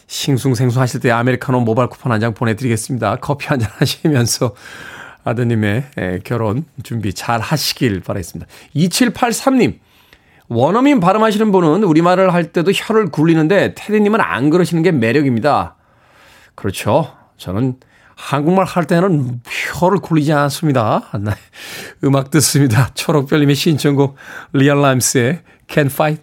싱숭생숭 0.07 0.81
하실 0.81 1.01
때 1.01 1.11
아메리카노 1.11 1.61
모바일 1.61 1.89
쿠폰 1.89 2.13
한 2.13 2.21
장 2.21 2.35
보내드리겠습니다. 2.35 3.17
커피 3.17 3.47
한 3.47 3.61
잔 3.61 3.71
하시면서 3.79 4.55
아드님의 5.25 6.21
결혼 6.25 6.65
준비 6.83 7.13
잘 7.13 7.41
하시길 7.41 8.01
바라겠습니다. 8.01 8.51
2783님, 8.75 9.79
원어민 10.49 11.01
발음하시는 11.01 11.53
분은 11.53 11.85
우리말을 11.85 12.33
할 12.33 12.53
때도 12.53 12.73
혀를 12.73 13.11
굴리는데 13.11 13.75
테디님은 13.77 14.21
안 14.21 14.49
그러시는 14.49 14.83
게 14.83 14.91
매력입니다. 14.93 15.77
그렇죠. 16.55 17.13
저는 17.37 17.77
한국말 18.15 18.65
할 18.65 18.85
때는 18.87 19.43
혀를 19.47 19.99
굴리지 19.99 20.33
않습니다. 20.33 21.03
음악 22.05 22.31
듣습니다. 22.31 22.89
초록별님의 22.95 23.55
신청곡 23.55 24.17
리앤 24.55 24.81
라임스의 24.81 25.41
Can't 25.69 25.87
Fight 25.93 26.23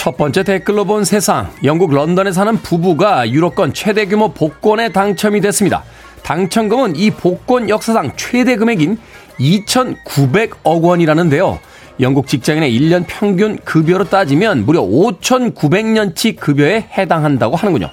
첫 0.00 0.16
번째 0.16 0.44
댓글로 0.44 0.86
본 0.86 1.04
세상. 1.04 1.50
영국 1.62 1.92
런던에 1.92 2.32
사는 2.32 2.56
부부가 2.56 3.28
유럽권 3.28 3.74
최대 3.74 4.06
규모 4.06 4.32
복권에 4.32 4.92
당첨이 4.92 5.42
됐습니다. 5.42 5.84
당첨금은 6.22 6.96
이 6.96 7.10
복권 7.10 7.68
역사상 7.68 8.12
최대 8.16 8.56
금액인 8.56 8.96
2,900억 9.38 10.82
원이라는데요. 10.82 11.58
영국 12.00 12.28
직장인의 12.28 12.80
1년 12.80 13.04
평균 13.06 13.58
급여로 13.58 14.04
따지면 14.04 14.64
무려 14.64 14.80
5,900년치 14.80 16.38
급여에 16.38 16.88
해당한다고 16.96 17.56
하는군요. 17.56 17.90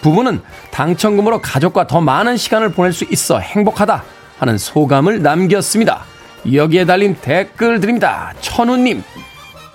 부부는 0.00 0.40
당첨금으로 0.72 1.40
가족과 1.40 1.86
더 1.86 2.00
많은 2.00 2.36
시간을 2.36 2.72
보낼 2.72 2.92
수 2.92 3.06
있어 3.12 3.38
행복하다 3.38 4.02
하는 4.40 4.58
소감을 4.58 5.22
남겼습니다. 5.22 6.02
여기에 6.52 6.84
달린 6.86 7.16
댓글 7.20 7.78
드립니다. 7.78 8.34
천우님, 8.40 9.04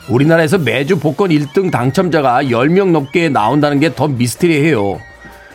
우리나라에서 0.09 0.57
매주 0.57 0.99
복권 0.99 1.29
1등 1.29 1.71
당첨자가 1.71 2.43
10명 2.43 2.91
넘게 2.91 3.29
나온다는 3.29 3.79
게 3.79 3.93
더 3.93 4.07
미스테리해요. 4.07 4.99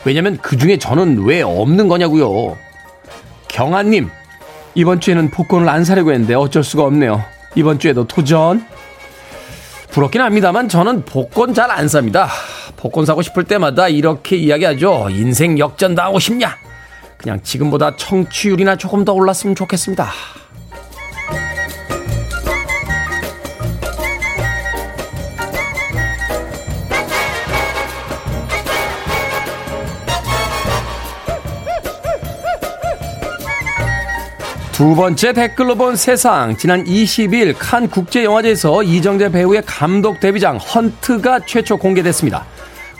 왜냐면 0.05 0.39
그 0.41 0.57
중에 0.57 0.79
저는 0.79 1.25
왜 1.25 1.43
없는 1.43 1.89
거냐고요. 1.89 2.57
경아님, 3.49 4.09
이번 4.75 5.01
주에는 5.01 5.31
복권을 5.31 5.69
안 5.69 5.85
사려고 5.85 6.13
했는데 6.13 6.35
어쩔 6.35 6.63
수가 6.65 6.85
없네요. 6.85 7.23
이번 7.57 7.79
주에도 7.79 8.07
도전. 8.07 8.65
부럽긴 9.91 10.21
합니다만 10.21 10.69
저는 10.69 11.05
복권 11.05 11.55
잘 11.55 11.71
안 11.71 11.89
삽니다. 11.89 12.29
복권 12.77 13.05
사고 13.05 13.23
싶을 13.23 13.45
때마다 13.45 13.89
이렇게 13.89 14.37
이야기하죠. 14.37 15.09
인생 15.11 15.59
역전 15.59 15.95
당하고 15.95 16.19
싶냐? 16.21 16.57
그냥 17.17 17.41
지금보다 17.43 17.97
청취율이나 17.97 18.77
조금 18.77 19.05
더 19.05 19.13
올랐으면 19.13 19.57
좋겠습니다. 19.57 20.09
두 34.79 34.95
번째 34.95 35.33
댓글로 35.33 35.75
본 35.75 35.97
세상. 35.97 36.57
지난 36.57 36.85
20일 36.85 37.57
칸 37.59 37.88
국제영화제에서 37.88 38.85
이정재 38.85 39.33
배우의 39.33 39.64
감독 39.67 40.21
데뷔작 40.21 40.55
헌트가 40.55 41.41
최초 41.47 41.77
공개됐습니다. 41.77 42.45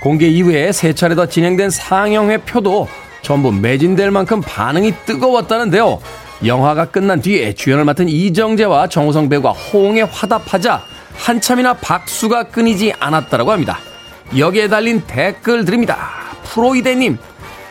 공개 0.03 0.27
이후에 0.27 0.73
세 0.73 0.93
차례 0.93 1.15
더 1.15 1.27
진행된 1.27 1.71
상영회 1.71 2.39
표도 2.39 2.89
전부 3.23 3.53
매진될 3.53 4.11
만큼 4.11 4.41
반응이 4.41 4.93
뜨거웠다는데요. 5.07 6.01
영화가 6.45 6.87
끝난 6.87 7.21
뒤에 7.21 7.53
주연을 7.53 7.85
맡은 7.85 8.09
이정재와 8.09 8.89
정우성 8.89 9.29
배우가 9.29 9.53
호응에 9.53 10.03
화답하자 10.03 10.83
한참이나 11.15 11.75
박수가 11.75 12.49
끊이지 12.49 12.95
않았다고 12.99 13.53
합니다. 13.53 13.79
여기에 14.37 14.67
달린 14.67 15.01
댓글 15.07 15.65
드립니다. 15.65 16.09
프로이데님, 16.43 17.19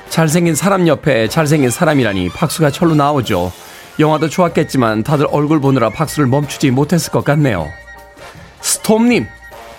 잘생긴 0.07 0.55
사람 0.55 0.87
옆에 0.87 1.27
잘생긴 1.27 1.69
사람이라니 1.69 2.29
박수가 2.29 2.71
절로 2.71 2.95
나오죠. 2.95 3.51
영화도 3.99 4.29
좋았겠지만 4.29 5.03
다들 5.03 5.27
얼굴 5.31 5.59
보느라 5.59 5.89
박수를 5.89 6.27
멈추지 6.27 6.71
못했을 6.71 7.11
것 7.11 7.23
같네요. 7.23 7.71
스톰님, 8.61 9.27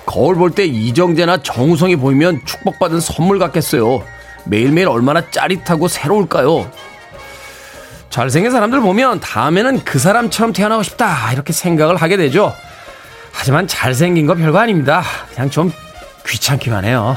거울 0.06 0.34
볼 0.36 0.50
때 0.50 0.64
이정재나 0.64 1.42
정우성이 1.42 1.96
보이면 1.96 2.40
축복받은 2.44 3.00
선물 3.00 3.38
같겠어요. 3.38 4.02
매일매일 4.46 4.88
얼마나 4.88 5.30
짜릿하고 5.30 5.88
새로울까요? 5.88 6.70
잘생긴 8.10 8.50
사람들 8.50 8.80
보면 8.80 9.20
다음에는 9.20 9.84
그 9.84 9.98
사람처럼 9.98 10.52
태어나고 10.54 10.82
싶다 10.82 11.32
이렇게 11.32 11.52
생각을 11.52 11.96
하게 11.96 12.16
되죠. 12.16 12.54
하지만 13.32 13.68
잘생긴 13.68 14.26
거 14.26 14.34
별거 14.34 14.58
아닙니다. 14.58 15.02
그냥 15.34 15.50
좀 15.50 15.70
귀찮기만 16.26 16.84
해요. 16.86 17.16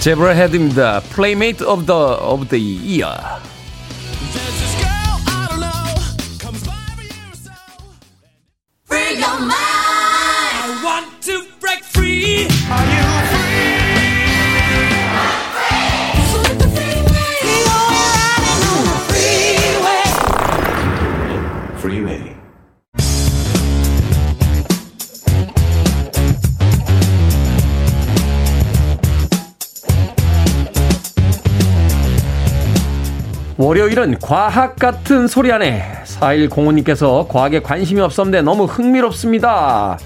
제브라 0.00 0.32
헤드입니다. 0.32 1.00
Playmate 1.14 1.64
of 1.66 1.86
the 1.86 2.16
of 2.20 2.48
the 2.48 2.60
Year. 2.60 3.16
월요일은 33.59 34.19
과학 34.19 34.77
같은 34.77 35.27
소리 35.27 35.51
안에 35.51 35.83
4105님께서 36.05 37.27
과학에 37.27 37.59
관심이 37.59 37.99
없었는데 37.99 38.41
너무 38.41 38.63
흥미롭습니다. 38.63 39.99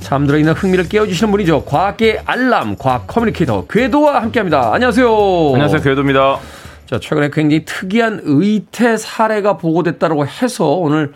잠들어 0.00 0.36
있는 0.36 0.52
흥미를 0.52 0.86
깨워주시는 0.86 1.30
분이죠. 1.30 1.64
과학계 1.64 2.20
알람, 2.26 2.76
과학 2.78 3.06
커뮤니케이터 3.06 3.66
궤도와 3.66 4.20
함께합니다. 4.20 4.74
안녕하세요. 4.74 5.08
안녕하세요, 5.08 5.80
궤도입니다. 5.80 6.38
자, 6.84 7.00
최근에 7.00 7.30
굉장히 7.32 7.64
특이한 7.64 8.20
의태 8.24 8.98
사례가 8.98 9.56
보고됐다고 9.56 10.26
해서 10.26 10.66
오늘 10.66 11.14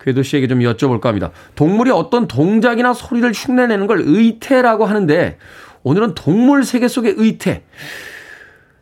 궤도 0.00 0.22
씨에게 0.22 0.48
좀 0.48 0.60
여쭤볼까 0.60 1.04
합니다. 1.04 1.30
동물이 1.56 1.90
어떤 1.90 2.26
동작이나 2.26 2.94
소리를 2.94 3.30
흉내내는 3.32 3.86
걸 3.86 4.00
의태라고 4.02 4.86
하는데 4.86 5.36
오늘은 5.82 6.14
동물 6.14 6.64
세계 6.64 6.88
속의 6.88 7.16
의태. 7.18 7.64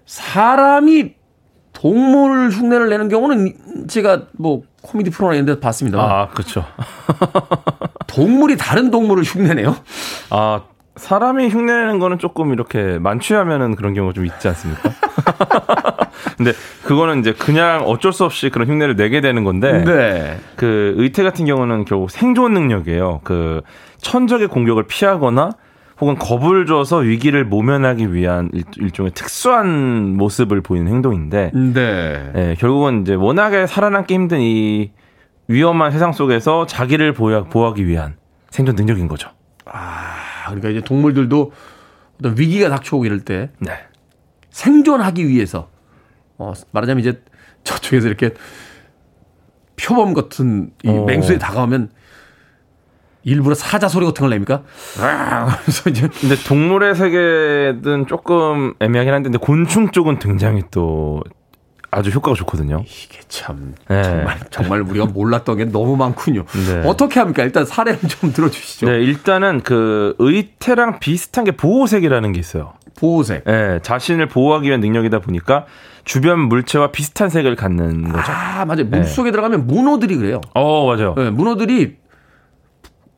사람이 0.06 1.23
동물 1.84 2.48
흉내를 2.48 2.88
내는 2.88 3.10
경우는 3.10 3.52
제가 3.88 4.22
뭐 4.38 4.62
코미디 4.80 5.10
프로나 5.10 5.34
이런 5.34 5.44
데서 5.44 5.60
봤습니다. 5.60 6.00
아, 6.00 6.28
그렇죠. 6.28 6.64
동물이 8.08 8.56
다른 8.56 8.90
동물을 8.90 9.22
흉내내요? 9.22 9.76
아, 10.30 10.62
사람이 10.96 11.50
흉내내는 11.50 11.98
거는 11.98 12.18
조금 12.18 12.54
이렇게 12.54 12.98
만취하면은 12.98 13.76
그런 13.76 13.92
경우가 13.92 14.14
좀 14.14 14.24
있지 14.24 14.48
않습니까? 14.48 14.94
근데 16.38 16.52
그거는 16.84 17.20
이제 17.20 17.34
그냥 17.34 17.82
어쩔 17.84 18.14
수 18.14 18.24
없이 18.24 18.48
그런 18.48 18.66
흉내를 18.66 18.96
내게 18.96 19.20
되는 19.20 19.44
건데 19.44 19.84
네. 19.84 20.38
그 20.56 20.94
의태 20.96 21.22
같은 21.22 21.44
경우는 21.44 21.84
결국 21.84 22.10
생존 22.10 22.54
능력이에요. 22.54 23.20
그 23.24 23.60
천적의 23.98 24.48
공격을 24.48 24.84
피하거나 24.84 25.50
혹은 26.00 26.16
겁을 26.16 26.66
줘서 26.66 26.98
위기를 26.98 27.44
모면하기 27.44 28.12
위한 28.12 28.50
일, 28.52 28.64
일종의 28.76 29.12
특수한 29.12 30.16
모습을 30.16 30.60
보이는 30.60 30.90
행동인데 30.90 31.52
네. 31.54 32.32
예, 32.34 32.56
결국은 32.58 33.02
이제 33.02 33.14
워낙에 33.14 33.66
살아남기 33.66 34.14
힘든 34.14 34.40
이 34.40 34.90
위험한 35.46 35.92
세상 35.92 36.12
속에서 36.12 36.66
자기를 36.66 37.12
보호, 37.12 37.44
보호하기 37.44 37.86
위한 37.86 38.16
생존 38.50 38.74
능력인 38.76 39.08
거죠. 39.08 39.30
아, 39.66 40.14
그러니까 40.46 40.70
이제 40.70 40.80
동물들도 40.80 41.52
어떤 42.18 42.38
위기가 42.38 42.68
닥쳐오고 42.68 43.04
이럴 43.04 43.20
때 43.20 43.50
네. 43.58 43.72
생존하기 44.50 45.28
위해서 45.28 45.68
어, 46.38 46.52
말하자면 46.72 47.00
이제 47.00 47.22
저쪽에서 47.64 48.08
이렇게 48.08 48.30
표범 49.76 50.14
같은 50.14 50.70
이 50.82 50.88
어. 50.88 51.04
맹수에 51.04 51.38
다가오면 51.38 51.90
일부러 53.24 53.54
사자 53.54 53.88
소리 53.88 54.04
같은 54.06 54.20
걸 54.22 54.30
냅니까? 54.30 54.62
그래서 55.64 55.90
이제 55.90 56.08
근데 56.20 56.36
동물의 56.36 56.94
세계는 56.94 58.06
조금 58.06 58.74
애매하긴 58.80 59.12
한데 59.12 59.28
근데 59.28 59.38
곤충 59.38 59.90
쪽은 59.90 60.18
굉장히 60.18 60.62
또 60.70 61.22
아주 61.90 62.10
효과가 62.10 62.34
좋거든요. 62.34 62.82
이게 62.84 63.20
참 63.28 63.74
네. 63.88 64.02
정말 64.02 64.38
정말 64.50 64.80
우리가 64.82 65.06
몰랐던 65.06 65.56
게 65.56 65.64
너무 65.66 65.96
많군요. 65.96 66.44
네. 66.44 66.82
어떻게 66.84 67.20
합니까? 67.20 67.44
일단 67.44 67.64
사례를 67.64 68.00
좀 68.08 68.32
들어주시죠. 68.32 68.86
네, 68.86 68.98
일단은 69.00 69.60
그 69.62 70.14
의태랑 70.18 70.98
비슷한 70.98 71.44
게 71.44 71.52
보호색이라는 71.52 72.32
게 72.32 72.40
있어요. 72.40 72.72
보호색. 72.98 73.44
예, 73.48 73.80
자신을 73.82 74.26
보호하기 74.28 74.68
위한 74.68 74.80
능력이다 74.80 75.20
보니까 75.20 75.66
주변 76.04 76.40
물체와 76.40 76.90
비슷한 76.90 77.28
색을 77.30 77.56
갖는 77.56 78.12
거죠. 78.12 78.30
아 78.30 78.64
맞아요. 78.64 78.84
물 78.84 79.00
네. 79.00 79.04
속에 79.04 79.30
들어가면 79.30 79.66
문어들이 79.66 80.16
그래요. 80.16 80.40
어, 80.54 80.86
맞아요. 80.86 81.14
네, 81.16 81.30
문어들이 81.30 81.96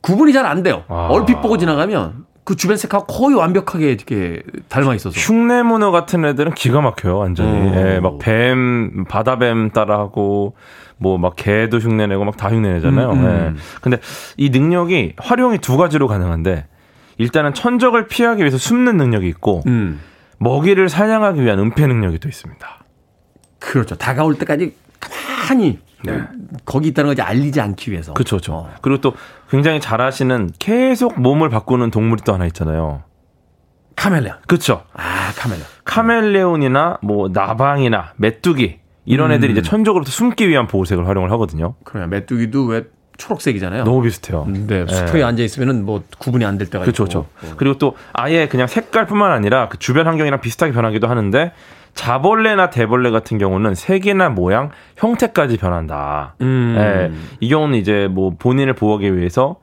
구분이 0.03 0.33
잘 0.33 0.47
안 0.47 0.63
돼요. 0.63 0.85
아. 0.89 1.09
얼핏 1.11 1.41
보고 1.41 1.59
지나가면 1.59 2.25
그 2.45 2.55
주변 2.55 2.77
색하고 2.77 3.07
거의 3.07 3.35
완벽하게 3.35 3.91
이렇게 3.91 4.43
닮아 4.69 4.95
있어서. 4.95 5.19
흉내 5.19 5.63
문어 5.65 5.91
같은 5.91 6.25
애들은 6.25 6.55
기가 6.55 6.81
막혀요, 6.81 7.19
완전히. 7.19 7.51
오. 7.51 7.75
예, 7.75 7.99
막 8.01 8.19
뱀, 8.21 9.05
바다뱀 9.09 9.71
따라하고, 9.71 10.55
뭐 10.99 11.19
막 11.19 11.35
개도 11.37 11.79
흉내내고 11.79 12.25
막 12.25 12.37
다 12.37 12.49
흉내내잖아요. 12.51 13.11
음, 13.11 13.25
음. 13.25 13.55
예. 13.57 13.61
근데 13.81 13.99
이 14.37 14.51
능력이 14.51 15.15
활용이 15.19 15.59
두 15.59 15.77
가지로 15.77 16.07
가능한데, 16.07 16.67
일단은 17.19 17.53
천적을 17.53 18.07
피하기 18.07 18.43
위해서 18.43 18.59
숨는 18.59 18.97
능력이 18.97 19.27
있고, 19.29 19.63
음. 19.67 20.01
먹이를 20.39 20.89
사냥하기 20.89 21.43
위한 21.43 21.59
은폐 21.59 21.85
능력이 21.87 22.21
또 22.21 22.29
있습니다. 22.29 22.67
그렇죠. 23.59 23.97
다가올 23.97 24.37
때까지 24.37 24.75
가만히 25.01 25.81
거기 26.65 26.89
있다는 26.89 27.09
걸 27.09 27.13
이제 27.15 27.23
알리지 27.23 27.61
않기 27.61 27.91
위해서. 27.91 28.13
그렇죠, 28.15 28.37
그렇죠. 28.37 28.53
어. 28.55 28.71
그리고 28.83 29.01
또 29.01 29.15
굉장히 29.51 29.81
잘하시는 29.81 30.51
계속 30.59 31.21
몸을 31.21 31.49
바꾸는 31.51 31.91
동물이 31.91 32.23
또 32.25 32.33
하나 32.35 32.47
있잖아요. 32.47 33.03
카멜레온. 33.97 34.37
그렇죠. 34.47 34.83
아, 34.93 35.33
카멜레온. 35.37 35.67
카멜레온이나 35.85 36.99
뭐 37.03 37.29
나방이나 37.29 38.13
메뚜기 38.17 38.79
이런 39.07 39.31
음. 39.31 39.37
애들이 39.37 39.53
이제 39.53 39.63
천적으로부터 39.63 40.11
숨기 40.11 40.49
위한 40.49 40.67
보호색을 40.67 41.07
활용을 41.07 41.31
하거든요. 41.33 41.75
그래요. 41.85 42.07
메뚜기도 42.09 42.65
왜 42.67 42.85
초록색이잖아요. 43.17 43.85
너무 43.85 44.03
비슷해요. 44.03 44.47
네, 44.47 44.85
수평에 44.87 45.23
앉아 45.23 45.43
있으면은 45.43 45.87
뭐 45.87 46.03
구분이 46.19 46.45
안 46.45 46.59
될 46.59 46.69
때가 46.69 46.85
그렇죠, 46.85 47.05
있고. 47.05 47.27
그렇죠. 47.39 47.57
그리고 47.57 47.79
또 47.79 47.97
아예 48.13 48.47
그냥 48.47 48.67
색깔뿐만 48.67 49.33
아니라 49.33 49.69
그 49.71 49.79
주변 49.79 50.07
환경이랑 50.07 50.43
비슷하게 50.43 50.73
변하기도 50.73 51.07
하는데 51.09 51.53
자벌레나 51.97 52.71
대벌레 52.71 53.11
같은 53.11 53.39
경우는 53.39 53.75
색이나 53.75 54.29
모양, 54.29 54.71
형태까지 54.97 55.57
변한다. 55.57 56.37
음. 56.43 56.77
예, 56.79 57.11
이 57.41 57.49
경우는 57.49 57.79
이제 57.79 58.07
뭐 58.09 58.35
본인을 58.39 58.75
보호하기 58.75 59.17
위해서 59.17 59.57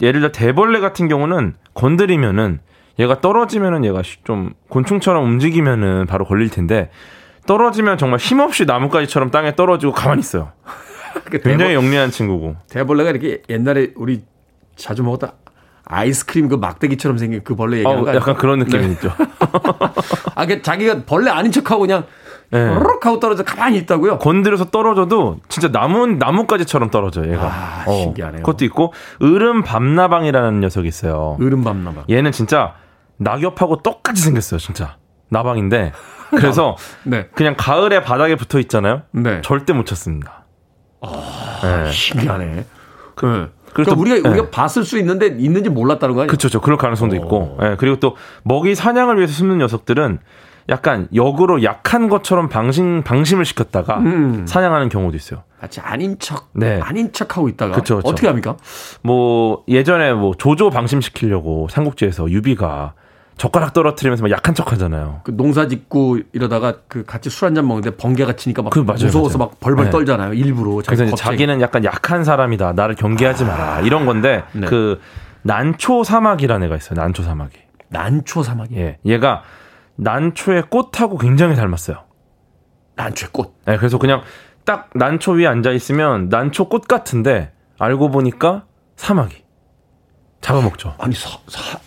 예를 0.00 0.20
들어 0.20 0.32
대벌레 0.32 0.80
같은 0.80 1.06
경우는 1.08 1.54
건드리면은 1.74 2.58
얘가 2.98 3.20
떨어지면은 3.20 3.84
얘가 3.84 4.02
시- 4.02 4.16
좀 4.24 4.54
곤충처럼 4.70 5.24
움직이면은 5.24 6.06
바로 6.06 6.24
걸릴 6.24 6.48
텐데 6.48 6.90
떨어지면 7.46 7.98
정말 7.98 8.18
힘없이 8.18 8.64
나뭇가지처럼 8.64 9.30
땅에 9.30 9.54
떨어지고 9.54 9.92
가만히 9.92 10.20
있어요. 10.20 10.52
그 11.30 11.38
굉장히 11.38 11.74
영리한 11.74 12.10
친구고. 12.10 12.56
대벌레가 12.70 13.10
이렇게 13.10 13.42
옛날에 13.50 13.92
우리 13.94 14.22
자주 14.74 15.02
먹었던 15.02 15.30
아이스크림 15.86 16.48
그 16.48 16.54
막대기처럼 16.56 17.18
생긴 17.18 17.42
그 17.44 17.54
벌레 17.54 17.78
얘기하는 17.78 18.08
어? 18.08 18.14
약간 18.14 18.36
그런 18.36 18.58
느낌이 18.60 18.92
있죠. 18.92 19.12
아, 20.34 20.46
그 20.46 20.62
자기가 20.62 21.04
벌레 21.04 21.30
아닌 21.30 21.52
척하고 21.52 21.82
그냥 21.82 22.04
네. 22.50 22.60
르륵 22.72 23.04
하고 23.04 23.20
떨어져 23.20 23.42
가만히 23.42 23.78
있다고요? 23.78 24.18
건드려서 24.18 24.66
떨어져도 24.66 25.38
진짜 25.48 25.70
나무 25.70 26.06
나뭇가지처럼 26.06 26.90
떨어져요. 26.90 27.32
얘가. 27.32 27.46
아, 27.46 27.84
신기하네요. 27.86 28.42
그것도 28.42 28.64
있고 28.66 28.92
으름 29.22 29.62
밤나방이라는 29.62 30.60
녀석이 30.60 30.88
있어요. 30.88 31.36
으름 31.40 31.64
밤나방. 31.64 32.04
얘는 32.08 32.32
진짜 32.32 32.74
낙엽하고 33.16 33.82
똑같이 33.82 34.22
생겼어요. 34.22 34.58
진짜 34.58 34.96
나방인데 35.28 35.92
그래서 36.30 36.76
네. 37.04 37.28
그냥 37.34 37.54
가을에 37.56 38.02
바닥에 38.02 38.36
붙어 38.36 38.58
있잖아요. 38.60 39.02
네. 39.12 39.40
절대 39.42 39.72
못 39.72 39.86
찾습니다. 39.86 40.44
네. 41.62 41.90
신기하네. 41.90 42.64
그, 43.14 43.52
그리고 43.74 43.90
그러니까 43.90 43.94
또- 43.94 44.00
우리가 44.00 44.28
네. 44.28 44.34
우리가 44.34 44.50
봤을 44.50 44.84
수 44.84 44.98
있는데 44.98 45.26
있는지 45.26 45.68
몰랐다는 45.68 46.14
거 46.14 46.22
아니에요? 46.22 46.28
그렇죠. 46.36 46.60
그럴 46.60 46.78
가능성도 46.78 47.16
있고. 47.16 47.58
예, 47.62 47.76
그리고 47.78 47.96
또 48.00 48.16
먹이 48.44 48.74
사냥을 48.74 49.16
위해서 49.18 49.32
숨는 49.34 49.58
녀석들은 49.58 50.18
약간 50.70 51.08
역으로 51.14 51.62
약한 51.62 52.08
것처럼 52.08 52.48
방심 52.48 53.02
방심을 53.02 53.44
시켰다가 53.44 53.98
음. 53.98 54.46
사냥하는 54.46 54.88
경우도 54.88 55.14
있어요. 55.16 55.42
마치 55.60 55.80
아닌 55.80 56.16
척, 56.18 56.48
네. 56.54 56.80
아닌 56.82 57.12
척 57.12 57.36
하고 57.36 57.48
있다가 57.48 57.74
그쵸, 57.74 57.96
그쵸. 57.96 58.08
어떻게 58.08 58.26
합니까? 58.28 58.56
뭐 59.02 59.62
예전에 59.68 60.12
뭐 60.14 60.32
조조 60.38 60.70
방심시키려고 60.70 61.68
삼국지에서 61.70 62.30
유비가 62.30 62.94
젓가락 63.36 63.72
떨어뜨리면서 63.72 64.22
막 64.22 64.30
약한 64.30 64.54
척 64.54 64.70
하잖아요. 64.72 65.20
그 65.24 65.36
농사 65.36 65.66
짓고 65.66 66.18
이러다가 66.32 66.76
그 66.88 67.04
같이 67.04 67.30
술 67.30 67.46
한 67.48 67.54
잔 67.54 67.66
먹는데 67.66 67.96
번개가 67.96 68.34
치니까 68.36 68.62
막 68.62 68.70
그 68.70 68.78
맞아요, 68.80 69.04
무서워서 69.06 69.38
맞아요. 69.38 69.50
막 69.50 69.60
벌벌 69.60 69.86
네. 69.86 69.90
떨잖아요. 69.90 70.34
일부러. 70.34 70.82
자기 70.82 70.96
그래서 70.96 71.10
겁쟁이. 71.10 71.16
자기는 71.16 71.60
약간 71.60 71.84
약한 71.84 72.22
사람이다. 72.24 72.72
나를 72.74 72.94
경계하지 72.94 73.44
마라. 73.44 73.80
이런 73.80 74.06
건데 74.06 74.44
네. 74.52 74.66
그 74.66 75.00
난초 75.42 76.04
사막이라는 76.04 76.66
애가 76.66 76.76
있어요. 76.76 76.98
난초 77.00 77.22
사막이. 77.24 77.56
난초 77.88 78.42
사막이. 78.44 78.76
예. 78.76 78.98
얘가 79.04 79.42
난초의 79.96 80.64
꽃하고 80.70 81.18
굉장히 81.18 81.56
닮았어요. 81.56 81.98
난초의 82.96 83.30
꽃. 83.32 83.56
예, 83.68 83.76
그래서 83.76 83.98
그냥 83.98 84.22
딱 84.64 84.90
난초 84.94 85.32
위에 85.32 85.46
앉아 85.48 85.72
있으면 85.72 86.28
난초 86.28 86.68
꽃 86.68 86.86
같은데 86.88 87.52
알고 87.78 88.10
보니까 88.10 88.64
사마귀. 88.96 89.42
잡아먹죠. 90.40 90.94
아니 90.98 91.14
사, 91.14 91.30
사, 91.48 91.78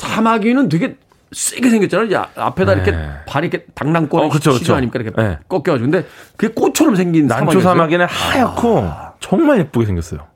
사마귀는 0.00 0.68
되게 0.68 0.96
세게 1.32 1.70
생겼잖아요. 1.70 2.12
야, 2.12 2.28
앞에다 2.34 2.72
이렇게 2.72 2.90
네. 2.90 3.10
발이 3.26 3.48
이렇게 3.48 3.66
당랑거리 3.74 4.26
어, 4.26 4.28
그쵸, 4.30 4.52
그쵸. 4.52 4.74
아닙니까 4.74 4.98
이렇게 4.98 5.22
네. 5.22 5.38
꺾여가지고 5.48 5.90
근데 5.90 6.06
그게 6.36 6.52
꽃처럼 6.54 6.96
생긴 6.96 7.26
난초? 7.26 7.60
사마귀는 7.60 8.06
하얗고 8.08 8.90
정말 9.20 9.58
예쁘게 9.60 9.86
생겼어요. 9.86 10.26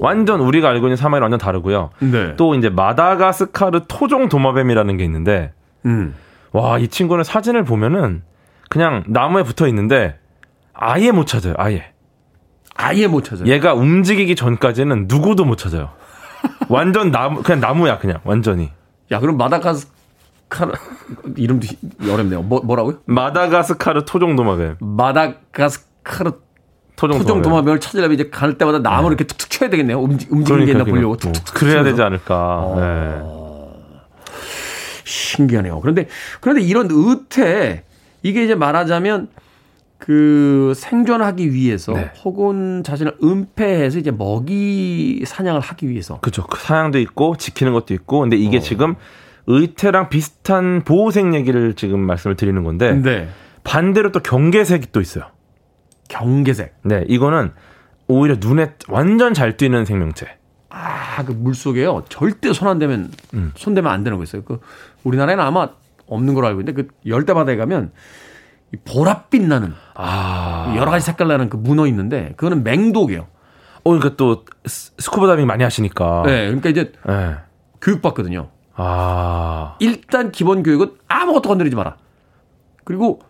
완전 0.00 0.40
우리가 0.40 0.68
알고 0.68 0.86
있는 0.86 0.96
사마귀랑 0.96 1.24
완전 1.24 1.38
다르고요. 1.38 1.90
네. 2.00 2.36
또 2.36 2.54
이제 2.54 2.70
마다가스카르 2.70 3.82
토종 3.88 4.28
도마뱀이라는 4.28 4.96
게 4.96 5.04
있는데 5.04 5.52
음. 5.84 6.14
와, 6.52 6.78
이 6.78 6.88
친구는 6.88 7.24
사진을 7.24 7.64
보면은 7.64 8.22
그냥 8.70 9.02
나무에 9.08 9.42
붙어 9.42 9.66
있는데 9.68 10.18
아예 10.72 11.10
못 11.10 11.26
찾아요. 11.26 11.54
아예. 11.58 11.90
아예 12.76 13.06
못 13.08 13.24
찾아요. 13.24 13.46
얘가 13.48 13.74
움직이기 13.74 14.34
전까지는 14.36 15.06
누구도 15.08 15.44
못 15.44 15.58
찾아요. 15.58 15.90
완전 16.68 17.10
나무 17.10 17.42
그냥 17.42 17.60
나무야 17.60 17.98
그냥 17.98 18.20
완전히. 18.24 18.70
야 19.10 19.20
그럼 19.20 19.36
마다가스카르 19.36 20.72
이름도 21.36 21.66
어렵네요. 22.10 22.42
뭐, 22.42 22.60
뭐라고요? 22.60 22.98
마다가스카르 23.06 24.04
토종 24.04 24.36
도마뱀. 24.36 24.76
마다가스카르 24.80 26.32
토종, 26.96 27.18
토종 27.18 27.42
도마뱀. 27.42 27.42
도마뱀을 27.42 27.80
찾으려면 27.80 28.14
이제 28.14 28.30
갈 28.30 28.56
때마다 28.56 28.78
나무 28.78 29.08
를 29.08 29.16
이렇게 29.16 29.24
툭툭 29.24 29.50
쳐야 29.50 29.68
되겠네요. 29.70 29.98
움직, 30.00 30.32
움직이는 30.32 30.64
게 30.66 30.72
있나 30.72 30.84
그러니까, 30.84 30.94
보려고 30.96 31.16
그러니까. 31.16 31.32
툭툭 31.44 31.54
그래야 31.54 31.82
치면서. 31.82 31.90
되지 31.90 32.02
않을까. 32.02 32.74
네. 32.76 33.34
신기하네요. 35.04 35.80
그런데 35.80 36.08
그런데 36.40 36.62
이런 36.62 36.88
의태 36.90 37.84
이게 38.22 38.44
이제 38.44 38.54
말하자면 38.54 39.28
그 40.04 40.74
생존하기 40.76 41.54
위해서 41.54 41.94
네. 41.94 42.10
혹은 42.26 42.82
자신을 42.84 43.16
은폐해서 43.22 43.98
이제 43.98 44.10
먹이 44.10 45.24
사냥을 45.26 45.62
하기 45.62 45.88
위해서 45.88 46.20
그죠. 46.20 46.42
그 46.46 46.60
사양도 46.60 46.98
있고 46.98 47.36
지키는 47.36 47.72
것도 47.72 47.94
있고. 47.94 48.20
근데 48.20 48.36
어. 48.36 48.38
이게 48.38 48.60
지금 48.60 48.96
의태랑 49.46 50.10
비슷한 50.10 50.82
보호색 50.84 51.32
얘기를 51.32 51.72
지금 51.72 52.00
말씀을 52.00 52.36
드리는 52.36 52.62
건데 52.64 52.92
네. 52.92 53.28
반대로 53.62 54.12
또 54.12 54.20
경계색이 54.20 54.88
또 54.92 55.00
있어요. 55.00 55.24
경계색. 56.08 56.74
네, 56.82 57.04
이거는 57.08 57.52
오히려 58.06 58.36
눈에 58.38 58.74
완전 58.88 59.32
잘 59.32 59.56
띄는 59.56 59.86
생명체. 59.86 60.26
아, 60.68 61.24
그 61.24 61.32
물 61.32 61.54
속에요. 61.54 62.04
절대 62.10 62.52
손 62.52 62.68
안 62.68 62.78
대면 62.78 63.10
음. 63.32 63.52
손 63.56 63.72
대면 63.74 63.90
안 63.90 64.04
되는 64.04 64.18
거 64.18 64.24
있어요. 64.24 64.42
그 64.44 64.60
우리나라에는 65.04 65.42
아마 65.42 65.70
없는 66.08 66.34
걸로 66.34 66.46
알고 66.48 66.60
있는데 66.60 66.82
그 66.82 66.88
열대 67.06 67.32
바다에 67.32 67.56
가면 67.56 67.86
이 67.86 67.90
보랏빛 68.84 69.42
나는 69.42 69.74
아. 69.94 70.74
여러 70.76 70.90
가지 70.90 71.04
색깔 71.06 71.28
나는 71.28 71.48
그 71.48 71.56
문어 71.56 71.86
있는데 71.86 72.32
그거는 72.36 72.64
맹독이에요. 72.64 73.22
어, 73.22 73.90
그러니까 73.90 74.16
또 74.16 74.44
스- 74.66 74.92
스쿠버 74.98 75.26
다이빙 75.26 75.46
많이 75.46 75.62
하시니까. 75.62 76.22
네, 76.26 76.46
그러니까 76.46 76.70
이제 76.70 76.92
네. 77.06 77.34
교육받거든요. 77.80 78.48
아. 78.76 79.76
일단 79.80 80.32
기본 80.32 80.62
교육은 80.62 80.92
아무것도 81.08 81.48
건드리지 81.48 81.76
마라. 81.76 81.96
그리고 82.84 83.20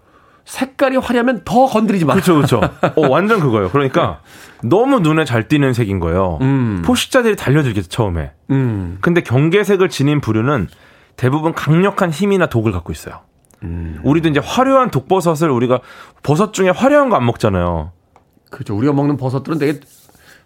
색깔이 0.45 0.97
화려하면 0.99 1.43
더 1.45 1.67
건드리지 1.67 2.05
마라. 2.05 2.21
그렇죠, 2.21 2.35
그렇죠. 2.37 2.61
어, 2.97 3.09
완전 3.09 3.41
그거예요. 3.41 3.71
그러니까 3.71 4.21
너무 4.63 5.01
눈에 5.01 5.25
잘 5.25 5.49
띄는 5.49 5.73
색인 5.73 6.01
거예요. 6.01 6.39
음. 6.43 6.83
포식자들이 6.85 7.37
달려들겠죠, 7.37 7.89
처음에. 7.89 8.33
음. 8.51 8.99
근데 9.01 9.23
경계색을 9.23 9.89
지닌 9.89 10.21
부류는 10.21 10.69
대부분 11.17 11.53
강력한 11.55 12.11
힘이나 12.11 12.47
독을 12.47 12.73
갖고 12.73 12.93
있어요. 12.93 13.21
음. 13.65 14.01
우리도 14.05 14.29
이제 14.29 14.41
화려한 14.43 14.91
독버섯을 14.91 15.51
우리가 15.51 15.81
버섯 16.23 16.53
중에 16.53 16.69
화려한 16.71 17.09
거 17.09 17.17
안 17.17 17.25
먹잖아요. 17.27 17.93
그렇죠. 18.51 18.77
우리가 18.77 18.93
먹는 18.93 19.17
버섯들은 19.17 19.59
되게 19.59 19.81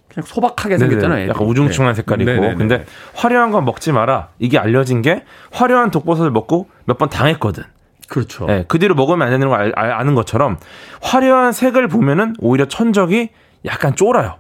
그냥 0.09 0.25
소박하게 0.27 0.77
네네. 0.79 0.91
생겼잖아요. 0.91 1.23
약간 1.29 1.37
애들이. 1.43 1.51
우중충한 1.51 1.93
네. 1.93 1.97
색깔이고. 1.97 2.31
네네네. 2.31 2.55
근데 2.55 2.87
화려한 3.15 3.51
건 3.51 3.65
먹지 3.65 3.93
마라. 3.93 4.29
이게 4.39 4.59
알려진 4.59 5.03
게 5.03 5.25
화려한 5.53 5.91
독버섯을 5.91 6.31
먹고 6.31 6.69
몇 6.87 6.97
번 6.99 7.09
당했거든. 7.11 7.65
그렇죠. 8.09 8.47
예, 8.49 8.65
그 8.69 8.79
뒤로 8.79 8.95
먹으면 8.95 9.21
안 9.27 9.31
되는 9.31 9.49
걸 9.51 9.61
알, 9.61 9.73
알- 9.77 9.93
아는 9.93 10.15
것처럼 10.15 10.57
화려한 11.03 11.53
색을 11.53 11.89
보면은 11.89 12.35
오히려 12.39 12.65
천적이 12.67 13.29
약간 13.67 13.95
쫄아요. 13.95 14.37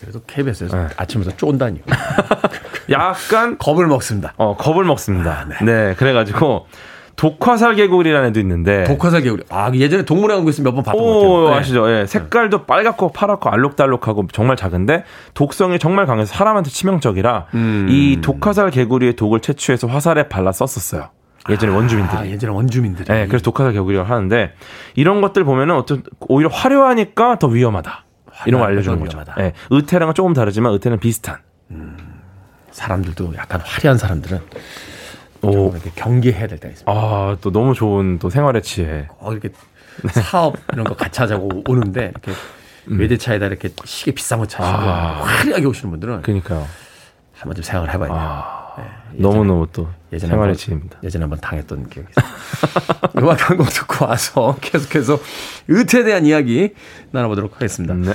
그래도 0.00 0.22
KBS에서 0.26 0.76
네. 0.76 0.86
아침부터 0.96 1.36
쫀다니요. 1.36 1.82
약간 2.90 3.58
겁을 3.58 3.86
먹습니다. 3.86 4.32
어, 4.36 4.56
겁을 4.56 4.84
먹습니다. 4.84 5.46
네. 5.64 5.94
그래가지고 5.96 6.66
독화살 7.16 7.74
개구리라는 7.76 8.30
애도 8.30 8.40
있는데. 8.40 8.84
독화살 8.84 9.22
개구리. 9.22 9.44
아, 9.50 9.70
예전에 9.74 10.04
동물의 10.04 10.36
왕국에서 10.36 10.62
몇 10.62 10.72
번 10.74 10.82
봤던 10.82 11.00
것 11.02 11.12
같아요. 11.14 11.30
오, 11.30 11.50
네. 11.50 11.56
아시죠? 11.56 11.90
예. 11.90 12.06
색깔도 12.06 12.64
빨갛고 12.66 13.12
파랗고 13.12 13.50
알록달록하고 13.50 14.26
정말 14.32 14.56
작은데 14.56 15.04
독성이 15.34 15.78
정말 15.78 16.06
강해서 16.06 16.34
사람한테 16.34 16.70
치명적이라 16.70 17.46
음. 17.54 17.86
이 17.90 18.20
독화살 18.22 18.70
개구리의 18.70 19.14
독을 19.16 19.40
채취해서 19.40 19.86
화살에 19.86 20.28
발라 20.28 20.52
썼었어요. 20.52 21.10
예전에 21.50 21.72
원주민들이. 21.74 22.16
아, 22.18 22.26
예전에 22.26 22.52
원주민들이. 22.52 23.06
네, 23.08 23.26
그래서 23.26 23.42
독화살 23.42 23.72
개구리라고 23.72 24.08
하는데 24.08 24.52
이런 24.94 25.20
것들 25.20 25.44
보면은 25.44 25.74
어떤 25.76 26.02
오히려 26.20 26.48
화려하니까 26.50 27.38
더 27.38 27.46
위험하다. 27.48 28.04
이런 28.46 28.60
걸 28.60 28.70
알려주는 28.70 28.98
더 28.98 29.04
거죠. 29.04 29.18
위험하다. 29.18 29.44
예, 29.44 29.52
의태랑은 29.70 30.14
조금 30.14 30.32
다르지만 30.32 30.72
의태는 30.72 30.98
비슷한. 30.98 31.36
사람들도 32.70 33.34
약간 33.36 33.60
화려한 33.64 33.98
사람들은 33.98 34.40
오, 35.42 35.50
좀 35.52 35.70
이렇게 35.72 35.90
경계해야 35.94 36.46
될 36.46 36.58
때가 36.58 36.70
있습니다. 36.72 36.90
아, 36.92 37.36
또 37.40 37.50
너무 37.52 37.74
좋은 37.74 38.18
또 38.18 38.30
생활의 38.30 38.62
지혜. 38.62 39.08
어, 39.18 39.32
이렇게 39.32 39.50
사업 40.10 40.56
이런 40.72 40.84
거 40.84 40.94
같이 40.94 41.20
하자고 41.20 41.64
오는데 41.68 42.10
이렇게 42.10 42.32
외제차에다 42.86 43.46
이렇게 43.46 43.68
시계 43.84 44.12
비싼 44.12 44.38
거 44.38 44.46
차시고 44.46 44.76
음. 44.78 44.88
아. 44.88 45.22
화려하게 45.22 45.66
오시는 45.66 45.90
분들은 45.90 46.22
그러니까요. 46.22 46.66
한번 47.34 47.54
좀 47.56 47.62
생각을 47.64 47.92
해봐야 47.92 48.08
돼요. 48.08 48.18
아, 48.20 48.74
네, 48.78 48.84
너무너무 49.20 49.66
또 49.72 49.88
예전에 50.12 50.30
생활의 50.30 50.50
한번- 50.52 50.56
지혜입니다. 50.56 50.98
예전에 51.02 51.22
한번 51.24 51.40
당했던 51.40 51.88
기억이 51.90 52.08
있어요. 52.10 52.32
음악 53.18 53.50
한 53.50 53.56
곡 53.56 53.68
듣고 53.68 54.06
와서 54.06 54.56
계속해서 54.60 55.18
의태에 55.68 56.04
대한 56.04 56.24
이야기 56.24 56.72
나눠보도록 57.10 57.56
하겠습니다. 57.56 57.94
네. 57.94 58.12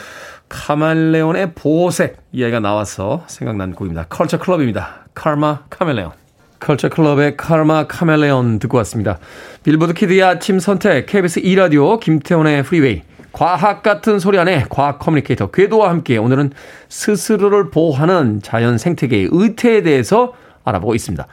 카멜레온의 0.50 1.54
보호색 1.56 2.18
이야기가 2.32 2.62
나와서 2.62 3.24
생각난 3.28 3.74
곡입니다. 3.76 4.06
컬처 4.08 4.40
클럽입니다. 4.40 5.06
Karma 5.14 5.60
Chameleon. 5.70 6.12
컬처 6.60 6.90
클럽의 6.90 7.38
Karma 7.38 7.88
Chameleon 7.88 8.60
듣고 8.60 8.78
왔습니다. 8.78 9.20
빌보드 9.64 9.94
키드의 9.94 10.24
아침 10.24 10.60
선택 10.60 11.06
KBS 11.06 11.42
2라디오 11.42 12.00
김태훈의 12.00 12.64
프리웨이 12.64 13.04
과학 13.32 13.84
같은 13.84 14.20
소리 14.20 14.40
하네 14.40 14.66
과학 14.70 15.00
커뮤니케이터 15.00 15.52
궤도와 15.52 15.90
함께 15.90 16.18
오늘은 16.18 16.52
스스로를 16.90 17.70
보호하는 17.70 18.42
자연 18.42 18.78
생태계의 18.78 19.30
의태에 19.32 19.84
대해서 19.84 20.34
알아보고 20.68 20.96
있습니다. 20.96 21.26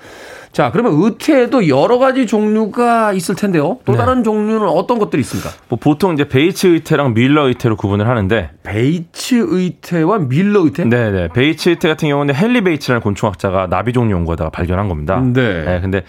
자, 0.53 0.71
그러면 0.71 0.93
의태에도 1.03 1.67
여러 1.69 1.99
가지 1.99 2.27
종류가 2.29 3.13
있을 3.13 3.35
텐데요. 3.35 3.79
또 3.85 3.93
네. 3.93 3.99
다른 3.99 4.23
종류는 4.23 4.69
어떤 4.69 4.99
것들이 5.01 5.21
있습니까? 5.23 5.51
뭐 5.69 5.79
보통 5.81 6.15
이제 6.15 6.29
베이츠 6.29 6.69
의태랑 6.69 7.15
뮐러 7.15 7.49
의태로 7.49 7.77
구분을 7.77 8.07
하는데 8.09 8.51
베이츠 8.63 9.47
의태와 9.49 10.19
뮐러 10.21 10.61
의태? 10.61 10.85
네 10.85 11.11
네. 11.11 11.29
베이츠 11.29 11.71
의태 11.71 11.89
같은 11.89 12.09
경우는 12.09 12.35
헨리 12.37 12.63
베이츠라는 12.63 13.01
곤충학자가 13.03 13.67
나비 13.69 13.93
종류 13.93 14.15
연구하다가 14.15 14.51
발견한 14.51 14.89
겁니다. 14.89 15.21
네. 15.21 15.81
근데 15.83 16.03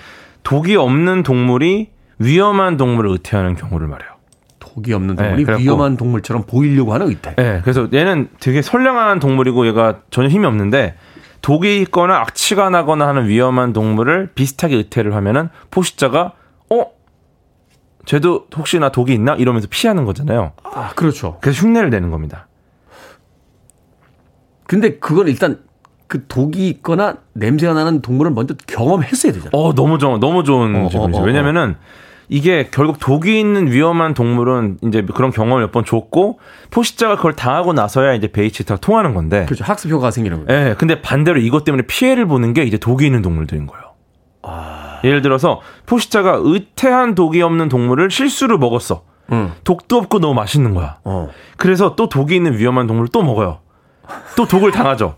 독이 0.44 0.76
없는 0.76 1.24
동물이 1.24 1.90
위험한 2.20 2.78
동물을 2.78 3.10
의태하는 3.12 3.56
경우를 3.56 3.88
말해요. 3.88 4.10
독이 4.60 4.94
없는 4.94 5.16
네, 5.16 5.24
동물이 5.24 5.46
그래갖고- 5.46 5.60
위험한 5.62 5.98
동물처럼 5.98 6.44
보이려고 6.44 6.94
하는 6.94 7.08
의태. 7.08 7.34
네, 7.36 7.62
그래서 7.64 7.88
얘는 7.94 8.30
되게 8.40 8.62
선량한 8.62 9.20
동물이고 9.20 9.66
얘가 9.68 10.00
전혀 10.12 10.28
힘이 10.30 10.46
없는데 10.46 10.96
독이 11.46 11.80
있거나 11.84 12.22
악취가 12.22 12.72
나거나 12.72 13.08
하는 13.08 13.28
위험한 13.28 13.72
동물을 13.72 14.32
비슷하게 14.34 14.78
의태를 14.78 15.14
하면은 15.14 15.50
포식자가 15.70 16.32
어? 16.72 16.86
쟤도 18.06 18.48
혹시나 18.58 18.90
독이 18.90 19.14
있나? 19.14 19.36
이러면서 19.36 19.68
피하는 19.70 20.06
거잖아요. 20.06 20.54
아, 20.64 20.94
그렇죠. 20.96 21.38
그래서 21.42 21.62
흉내를 21.62 21.92
내는 21.92 22.10
겁니다. 22.10 22.48
근데 24.66 24.98
그건 24.98 25.28
일단 25.28 25.60
그 26.08 26.26
독이 26.26 26.68
있거나 26.70 27.18
냄새가 27.34 27.76
나는 27.76 28.02
동물을 28.02 28.32
먼저 28.32 28.56
경험했어야 28.66 29.32
되잖아요. 29.32 29.52
어, 29.54 29.76
너무 29.76 30.00
좋은, 30.00 30.20
너무 30.20 30.44
좋은 30.44 30.86
어, 30.86 30.90
질문이죠. 30.90 31.20
어, 31.20 31.22
어, 31.22 31.26
왜냐면은 31.28 31.76
이게 32.30 32.70
결국 32.72 33.00
독이 33.00 33.40
있는 33.40 33.72
위험한 33.72 34.14
동물은 34.14 34.78
이제 34.84 35.04
그런 35.14 35.32
경험을 35.32 35.62
몇 35.62 35.72
번 35.72 35.84
줬고 35.86 36.40
포식자가 36.72 37.16
그걸 37.18 37.34
당하고 37.36 37.74
나서야 37.74 38.14
이제 38.14 38.32
베이츠 38.32 38.54
의태가 38.54 38.80
통하는 38.80 39.14
건데. 39.14 39.46
그렇죠. 39.46 39.64
학습 39.64 39.90
효과가 39.92 40.12
생기는 40.12 40.46
거예요. 40.46 40.70
예, 40.70 40.76
근데 40.76 41.02
반대로 41.02 41.40
이것 41.40 41.64
때문에 41.64 41.84
피해를 41.88 42.26
보는 42.28 42.54
게 42.54 42.64
이제 42.64 42.78
독이 42.78 43.06
있는 43.06 43.22
동물들인 43.22 43.68
거예요. 43.68 43.84
예를 45.04 45.22
들어서 45.22 45.62
포식자가 45.86 46.40
의태한 46.42 47.16
독이 47.16 47.42
없는 47.42 47.70
동물을 47.70 48.10
실수로 48.10 48.58
먹었어. 48.58 49.04
응. 49.32 49.52
독도 49.64 49.98
없고 49.98 50.20
너무 50.20 50.34
맛있는 50.34 50.74
거야. 50.74 50.98
어. 51.04 51.30
그래서 51.58 51.96
또 51.96 52.10
독이 52.10 52.36
있는 52.36 52.58
위험한 52.58 52.88
동물을 52.88 53.10
또 53.12 53.22
먹어요. 53.24 53.60
또 54.38 54.48
독을 54.48 54.72
당하죠. 54.72 55.16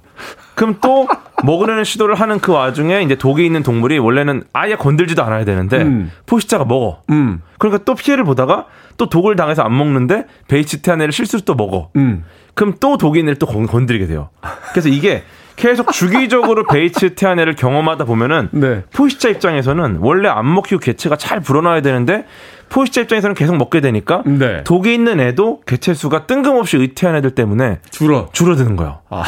그럼 0.58 0.76
또 0.82 1.08
먹으려는 1.44 1.84
시도를 1.84 2.16
하는 2.16 2.40
그 2.40 2.52
와중에 2.52 3.04
이제 3.04 3.14
독이 3.16 3.46
있는 3.46 3.62
동물이 3.62 4.00
원래는 4.00 4.44
아예 4.54 4.76
건들지도 4.76 5.24
않아야 5.24 5.46
되는데 5.46 5.78
음. 5.84 6.12
포식자가 6.26 6.66
먹어. 6.66 7.04
음. 7.12 7.42
그러니까 7.60 7.84
또 7.86 7.94
피해를 7.94 8.24
보다가 8.24 8.66
또 8.98 9.08
독을 9.08 9.36
당해서 9.36 9.62
안 9.62 9.78
먹는데 9.78 10.26
베이치테아네를 10.48 11.12
실수로 11.12 11.44
또 11.46 11.54
먹어. 11.54 11.92
음. 11.96 12.24
그럼 12.56 12.74
또 12.80 12.98
독이 12.98 13.20
있는 13.20 13.32
애를 13.32 13.40
또 13.40 13.46
건- 13.46 13.68
건드리게 13.68 14.08
돼요. 14.08 14.30
그래서 14.72 14.90
이게 14.90 15.22
계속 15.58 15.92
주기적으로 15.92 16.66
베이치테아네를 16.74 17.56
경험하다 17.56 18.06
보면은 18.06 18.50
네. 18.52 18.84
포식자 18.92 19.30
입장에서는 19.30 19.98
원래 20.02 20.28
안 20.28 20.52
먹히고 20.52 20.80
개체가 20.80 21.18
잘 21.18 21.40
불어나야 21.40 21.82
되는데 21.82 22.26
포식자 22.70 23.02
입장에서는 23.02 23.36
계속 23.36 23.58
먹게 23.58 23.80
되니까 23.80 24.24
네. 24.26 24.64
독이 24.64 24.92
있는 24.92 25.20
애도 25.20 25.62
개체 25.68 25.94
수가 25.94 26.26
뜬금없이 26.26 26.78
의태한 26.78 27.16
애들 27.18 27.36
때문에 27.36 27.78
줄어. 27.92 28.30
줄어드는 28.34 28.76
거예요. 28.76 29.02
아. 29.12 29.24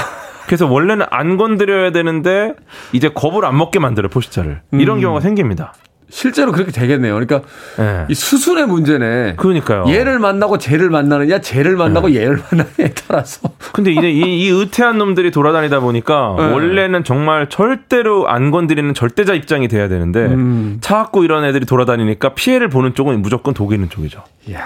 그래서 0.50 0.66
원래는 0.66 1.06
안 1.12 1.38
건드려야 1.38 1.91
되는데 1.91 2.56
이제 2.91 3.08
겁을 3.14 3.45
안 3.45 3.56
먹게 3.56 3.78
만들어요 3.78 4.10
포식자를. 4.10 4.62
이런 4.72 4.97
음. 4.97 5.02
경우가 5.02 5.22
생깁니다. 5.22 5.76
실제로 6.10 6.52
그렇게 6.52 6.72
되겠네요. 6.72 7.14
그러니까 7.14 7.41
예. 7.78 8.08
이 8.10 8.16
수순의 8.16 8.66
문제네. 8.66 9.36
그러니까요. 9.36 9.86
얘를 9.89 10.18
만나고 10.18 10.58
쟤를 10.58 10.89
만나느냐, 10.89 11.39
쟤를 11.41 11.76
만나고 11.76 12.16
얘를 12.16 12.41
만나느냐에 12.50 12.95
따라서. 13.08 13.52
근데 13.74 13.91
이제 13.91 14.10
이, 14.10 14.22
이 14.22 14.47
의태한 14.50 14.97
놈들이 14.97 15.30
돌아다니다 15.30 15.82
보니까 15.82 16.34
네. 16.36 16.52
원래는 16.52 17.04
정말 17.04 17.47
절대로 17.47 18.28
안 18.28 18.50
건드리는 18.50 18.91
절대자 18.95 19.36
입장이 19.36 19.68
돼야 19.68 19.88
되는데 19.88 20.26
음. 20.26 20.80
차갖고 20.82 21.24
이런 21.26 21.45
애들이 21.45 21.68
돌아다니니까 21.68 22.34
피해를 22.34 22.70
보는 22.70 22.95
쪽은 22.95 23.22
무조건 23.22 23.54
독이 23.54 23.76
있는 23.76 23.88
쪽이죠. 23.91 24.24
이야, 24.47 24.66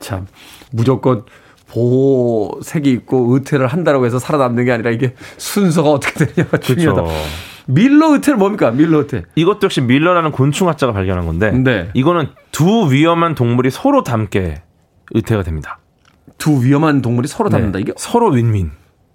참 0.00 0.26
무조건 0.72 1.22
보호색이 1.74 2.90
있고 2.92 3.34
의태를 3.34 3.66
한다라고 3.66 4.06
해서 4.06 4.18
살아남는 4.18 4.64
게 4.64 4.72
아니라 4.72 4.90
이게 4.90 5.14
순서가 5.36 5.90
어떻게 5.90 6.24
되느냐가 6.26 6.58
중요하다. 6.58 7.02
그렇죠. 7.02 7.16
밀러 7.66 8.12
의태는 8.12 8.38
뭡니까? 8.38 8.70
밀러 8.70 8.98
의태. 8.98 9.22
이것도 9.34 9.60
역시 9.64 9.80
밀러라는 9.80 10.32
곤충 10.32 10.68
학자가 10.68 10.92
발견한 10.92 11.26
건데 11.26 11.50
네. 11.50 11.90
이거는 11.94 12.28
두 12.52 12.90
위험한 12.92 13.34
동물이 13.34 13.70
서로 13.70 14.02
닮게 14.02 14.62
의태가 15.12 15.42
됩니다. 15.42 15.78
두 16.38 16.62
위험한 16.64 17.00
동물이 17.02 17.26
서로 17.28 17.48
닮는다. 17.48 17.78
네. 17.78 17.82
이게 17.82 17.92
서로 17.96 18.28
윈윈. 18.30 18.70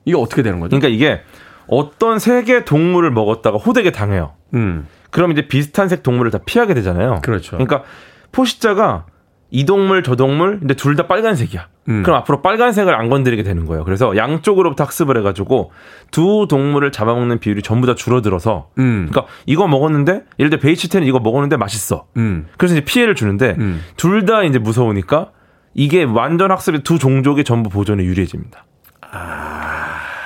이게 0.05 0.17
어떻게 0.17 0.41
되는 0.41 0.59
거죠? 0.59 0.69
그러니까 0.79 0.87
이게 0.87 1.21
어떤 1.67 2.17
세 2.17 2.43
개 2.43 2.65
동물을 2.65 3.11
먹었다가 3.11 3.57
호되게 3.57 3.91
당해요. 3.91 4.33
음. 4.55 4.87
그럼 5.11 5.31
이제 5.31 5.47
비슷한 5.47 5.87
색 5.89 6.01
동물을 6.01 6.31
다 6.31 6.39
피하게 6.43 6.73
되잖아요. 6.73 7.19
그렇죠. 7.23 7.51
그러니까 7.51 7.83
포식자가 8.31 9.05
이 9.51 9.65
동물 9.65 10.03
저 10.03 10.15
동물 10.15 10.59
근데 10.59 10.75
둘 10.75 10.95
다 10.95 11.07
빨간색이야. 11.07 11.67
음. 11.89 12.03
그럼 12.03 12.17
앞으로 12.19 12.41
빨간색을 12.43 12.93
안 12.93 13.09
건드리게 13.09 13.41
되는 13.43 13.65
거예요. 13.65 13.83
그래서 13.83 14.15
양쪽으로부터 14.15 14.83
학습을 14.83 15.17
해가지고 15.17 15.71
두 16.11 16.45
동물을 16.49 16.91
잡아먹는 16.91 17.39
비율이 17.39 17.61
전부 17.63 17.87
다 17.87 17.95
줄어들어서 17.95 18.69
음. 18.77 19.07
그러니까 19.09 19.31
이거 19.47 19.67
먹었는데 19.67 20.23
예를 20.37 20.49
들어 20.51 20.59
베이치테는 20.59 21.07
이거 21.07 21.19
먹었는데 21.19 21.57
맛있어. 21.57 22.05
음. 22.17 22.47
그래서 22.57 22.75
이제 22.75 22.85
피해를 22.85 23.15
주는데 23.15 23.55
음. 23.57 23.81
둘다 23.97 24.43
이제 24.43 24.59
무서우니까 24.59 25.31
이게 25.73 26.03
완전 26.03 26.51
학습의 26.51 26.81
두 26.83 26.99
종족이 26.99 27.43
전부 27.43 27.69
보존에 27.69 28.03
유리해집니다. 28.03 28.65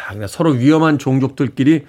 그러니까 0.07 0.27
서로 0.27 0.51
위험한 0.51 0.99
종족들끼리 0.99 1.85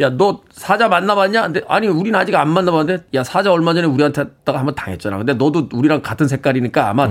야 0.00 0.10
너 0.10 0.40
사자 0.52 0.88
만나봤냐? 0.88 1.42
근데 1.42 1.60
아니 1.68 1.88
우리는 1.88 2.18
아직 2.18 2.34
안 2.36 2.48
만나봤는데 2.50 3.04
야 3.14 3.24
사자 3.24 3.50
얼마 3.52 3.74
전에 3.74 3.86
우리한테 3.86 4.26
다가 4.44 4.58
한번 4.60 4.74
당했잖아. 4.76 5.16
근데 5.18 5.34
너도 5.34 5.68
우리랑 5.72 6.02
같은 6.02 6.28
색깔이니까 6.28 6.88
아마 6.88 7.08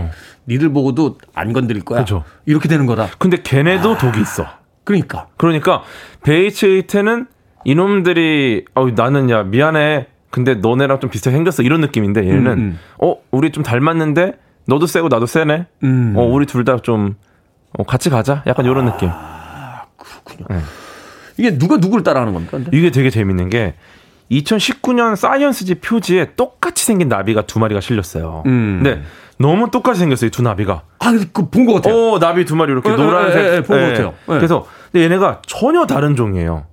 니들 0.47 0.69
보고도 0.71 1.17
안 1.33 1.51
건드릴 1.53 1.83
거야. 1.83 1.99
그죠. 1.99 2.23
이렇게 2.45 2.67
되는 2.69 2.85
거다. 2.85 3.09
근데 3.19 3.37
걔네도 3.43 3.97
독이 3.97 4.21
있어. 4.21 4.45
그러니까 4.85 5.27
그러니까 5.35 5.83
베이츠의테는 6.23 7.27
이놈들이 7.65 8.65
어 8.75 8.87
나는 8.95 9.29
야 9.29 9.43
미안해. 9.43 10.07
근데 10.29 10.55
너네랑 10.55 10.99
좀 10.99 11.09
비슷하게 11.09 11.35
생겼어. 11.35 11.63
이런 11.63 11.81
느낌인데 11.81 12.21
얘는 12.27 12.47
음, 12.51 12.57
음. 12.59 12.79
어 13.01 13.15
우리 13.31 13.51
좀 13.51 13.63
닮았는데 13.63 14.33
너도 14.65 14.85
세고 14.87 15.07
나도 15.09 15.25
세네. 15.25 15.65
음. 15.83 16.13
어 16.15 16.23
우리 16.23 16.45
둘 16.45 16.63
다 16.63 16.77
좀 16.77 17.15
어, 17.77 17.83
같이 17.83 18.09
가자. 18.09 18.43
약간 18.47 18.65
이런 18.65 18.85
느낌. 18.85 19.09
이게 21.37 21.57
누가 21.57 21.77
누구를 21.77 22.03
따라하는 22.03 22.33
겁니까? 22.33 22.57
근데? 22.57 22.75
이게 22.77 22.89
되게 22.91 23.09
재밌는 23.09 23.49
게 23.49 23.75
2019년 24.31 25.15
사이언스지 25.15 25.75
표지에 25.75 26.31
똑같이 26.35 26.85
생긴 26.85 27.07
나비가 27.09 27.43
두 27.43 27.59
마리가 27.59 27.79
실렸어요. 27.81 28.43
음. 28.45 28.81
근데 28.83 29.01
너무 29.39 29.69
똑같이 29.71 29.99
생겼어요. 29.99 30.27
이두 30.27 30.41
나비가. 30.41 30.81
아, 30.99 31.11
그 31.31 31.49
본 31.49 31.65
것 31.65 31.75
같아요. 31.75 31.95
어 31.95 32.19
나비 32.19 32.43
두 32.45 32.55
마리 32.55 32.71
이렇게 32.71 32.89
예, 32.89 32.93
예, 32.93 32.97
노란색. 32.97 33.39
예, 33.45 33.55
예, 33.57 33.61
본것 33.61 33.77
예. 33.77 33.91
같아요. 33.91 34.07
예. 34.29 34.33
그래서 34.33 34.65
근데 34.91 35.05
얘네가 35.05 35.41
전혀 35.45 35.85
다른 35.85 36.15
종이에요. 36.15 36.65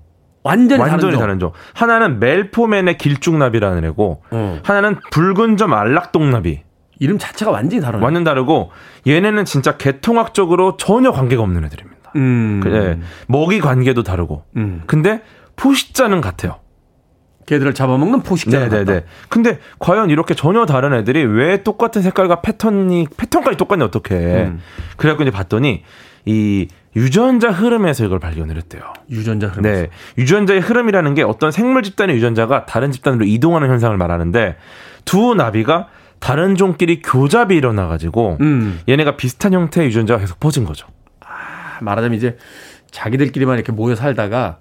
완전히, 0.43 0.81
완전히 0.83 1.13
다른 1.15 1.19
다른 1.19 1.39
종. 1.39 1.53
하나는 1.73 2.21
멜포맨의 2.21 2.99
길쭉나비라는 2.99 3.83
애고, 3.87 4.23
어. 4.31 4.59
하나는 4.63 4.97
붉은 5.11 5.57
점 5.57 5.73
알락동나비. 5.73 6.61
이름 7.01 7.19
자체가 7.19 7.51
완전히 7.51 7.81
다르네. 7.81 8.05
완전 8.05 8.25
다르고, 8.25 8.71
얘네는 9.07 9.47
진짜 9.47 9.79
개통학적으로 9.79 10.77
전혀 10.77 11.13
관계가 11.13 11.43
없는 11.43 11.65
애들입니다. 11.65 11.94
음. 12.17 12.63
예, 12.67 12.99
먹이 13.27 13.61
관계도 13.61 14.03
다르고. 14.03 14.45
음. 14.57 14.83
근데 14.87 15.23
포식자는 15.57 16.21
같아요. 16.21 16.61
걔들을 17.47 17.75
잡아먹는 17.75 18.23
포식자. 18.23 18.69
네네네. 18.69 19.05
근데 19.29 19.59
과연 19.79 20.11
이렇게 20.11 20.35
전혀 20.35 20.65
다른 20.65 20.95
애들이 20.95 21.23
왜 21.23 21.63
똑같은 21.63 22.01
색깔과 22.01 22.41
패턴이, 22.41 23.09
패턴까지 23.17 23.57
똑같냐, 23.59 23.85
어떻게. 23.85 24.15
음. 24.15 24.61
그래갖고 24.97 25.25
이제 25.25 25.31
봤더니, 25.31 25.83
이 26.25 26.69
유전자 26.97 27.51
흐름에서 27.51 28.05
이걸 28.05 28.19
발견을 28.19 28.57
했대요. 28.57 28.83
유전자 29.11 29.49
흐름. 29.49 29.63
네. 29.63 29.89
유전자의 30.17 30.61
흐름이라는 30.61 31.15
게 31.15 31.23
어떤 31.23 31.51
생물 31.51 31.83
집단의 31.83 32.17
유전자가 32.17 32.67
다른 32.67 32.93
집단으로 32.93 33.25
이동하는 33.25 33.69
현상을 33.69 33.95
말하는데 33.97 34.57
두 35.05 35.35
나비가 35.35 35.89
다른 36.21 36.55
종끼리 36.55 37.03
교잡이 37.03 37.57
일어나가지고 37.57 38.39
음. 38.41 38.81
얘네가 38.89 39.17
비슷한 39.17 39.53
형태의 39.53 39.89
유전자가 39.89 40.21
계속 40.21 40.41
퍼진 40.41 40.65
거죠. 40.65 40.87
말하자면 41.81 42.17
이제 42.17 42.37
자기들끼리만 42.91 43.57
이렇게 43.57 43.73
모여 43.73 43.95
살다가 43.95 44.59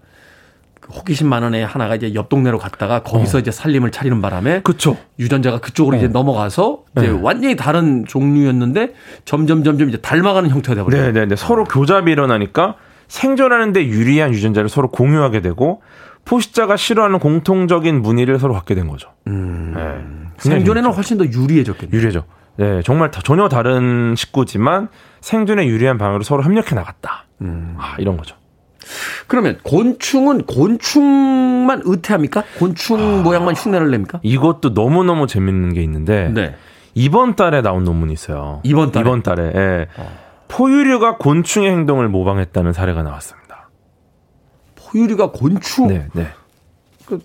호기심 0.91 1.28
많은 1.28 1.55
애 1.55 1.64
하나가 1.64 1.95
이제 1.95 2.14
옆 2.14 2.30
동네로 2.30 2.57
갔다가 2.57 3.03
거기서 3.03 3.38
어. 3.38 3.41
이제 3.41 3.51
살림을 3.51 3.91
차리는 3.91 4.22
바람에 4.22 4.61
그쵸. 4.64 4.97
유전자가 5.18 5.59
그쪽으로 5.59 5.95
어. 5.95 5.99
이제 5.99 6.07
넘어가서 6.07 6.84
이제 6.97 7.07
네. 7.07 7.20
완전히 7.22 7.55
다른 7.55 8.05
종류였는데 8.05 8.93
점점 9.26 9.64
점점 9.64 9.89
이제 9.89 9.97
닮아가는 9.97 10.49
형태가 10.49 10.76
되버려요. 10.76 11.03
네, 11.05 11.11
네, 11.11 11.26
네. 11.26 11.36
서로 11.36 11.64
교잡이 11.64 12.11
일어나니까 12.11 12.76
생존하는데 13.07 13.86
유리한 13.88 14.34
유전자를 14.34 14.70
서로 14.70 14.89
공유하게 14.89 15.41
되고 15.41 15.82
포식자가 16.26 16.78
싫어하는 16.78 17.20
공통적인 17.20 18.01
무늬를 18.01 18.39
서로 18.39 18.53
갖게 18.53 18.76
된 18.76 18.88
거죠. 18.88 19.09
음. 19.28 19.74
네. 19.76 20.32
생존에는 20.38 20.91
훨씬 20.91 21.18
더 21.18 21.26
유리해졌겠네요. 21.26 21.95
유리해져. 21.95 22.26
네, 22.56 22.82
정말 22.84 23.12
다, 23.12 23.22
전혀 23.24 23.49
다른 23.49 24.16
식구지만 24.16 24.89
생존에 25.22 25.66
유리한 25.68 25.97
방향으로 25.97 26.24
서로 26.24 26.43
협력해 26.43 26.76
나갔다. 26.76 27.26
음. 27.41 27.76
아, 27.78 27.95
이런 27.97 28.18
거죠. 28.18 28.36
그러면 29.28 29.58
곤충은 29.64 30.45
곤충만 30.45 31.82
의태합니까? 31.86 32.43
곤충 32.60 33.20
아, 33.20 33.22
모양만 33.24 33.56
흉내를 33.56 33.89
냅니까? 33.91 34.20
이것도 34.24 34.70
너무너무 34.70 35.26
재밌는 35.26 35.74
게 35.74 35.82
있는데 35.84 36.30
네. 36.30 36.56
이번 36.93 37.36
달에 37.36 37.62
나온 37.62 37.84
논문이 37.86 38.14
있어요. 38.14 38.60
이번 38.64 38.91
달에 38.91 39.01
이번 39.01 39.24
달에 39.24 39.51
예. 39.56 39.88
어. 39.97 40.12
포유류가 40.49 41.18
곤충의 41.18 41.72
행동을 41.72 42.10
모방했다는 42.10 42.74
사례가 42.74 43.01
나왔습니다. 43.04 43.70
포유류가 44.76 45.32
곤충? 45.32 45.88
네, 45.88 46.08
네. 46.14 46.28
그 47.06 47.20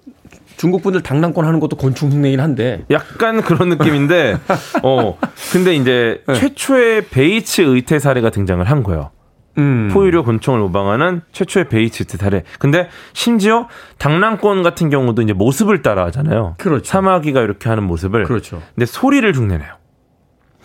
중국 0.59 0.83
분들 0.83 1.03
당랑권 1.03 1.47
하는 1.47 1.61
것도 1.61 1.77
곤충 1.77 2.11
흉내긴 2.11 2.41
한데 2.41 2.85
약간 2.91 3.41
그런 3.41 3.71
느낌인데 3.71 4.37
어 4.83 5.17
근데 5.53 5.75
이제 5.75 6.23
네. 6.27 6.35
최초의 6.35 7.07
베이츠 7.07 7.63
의태 7.63 7.99
사례가 7.99 8.31
등장을 8.31 8.63
한 8.65 8.83
거예요. 8.83 9.11
음. 9.57 9.89
포유류 9.93 10.25
곤충을 10.25 10.61
모방하는 10.61 11.23
최초의 11.33 11.69
베이츠 11.69 12.03
의태 12.03 12.19
사례. 12.19 12.43
근데 12.59 12.89
심지어 13.13 13.69
당랑권 13.99 14.63
같은 14.63 14.91
경우도 14.91 15.23
이제 15.23 15.33
모습을 15.33 15.83
따라 15.83 16.05
하잖아요. 16.07 16.57
그렇죠. 16.59 16.85
사마귀가 16.85 17.41
이렇게 17.41 17.69
하는 17.69 17.85
모습을. 17.85 18.25
그렇죠. 18.25 18.61
근데 18.75 18.85
소리를 18.87 19.33
흉내내요. 19.33 19.79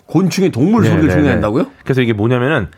곤충의 0.06 0.50
동물 0.50 0.82
네, 0.82 0.90
소리를 0.90 1.08
네, 1.08 1.14
흉내낸다고요? 1.14 1.66
그래서 1.84 2.02
이게 2.02 2.12
뭐냐면은 2.12 2.68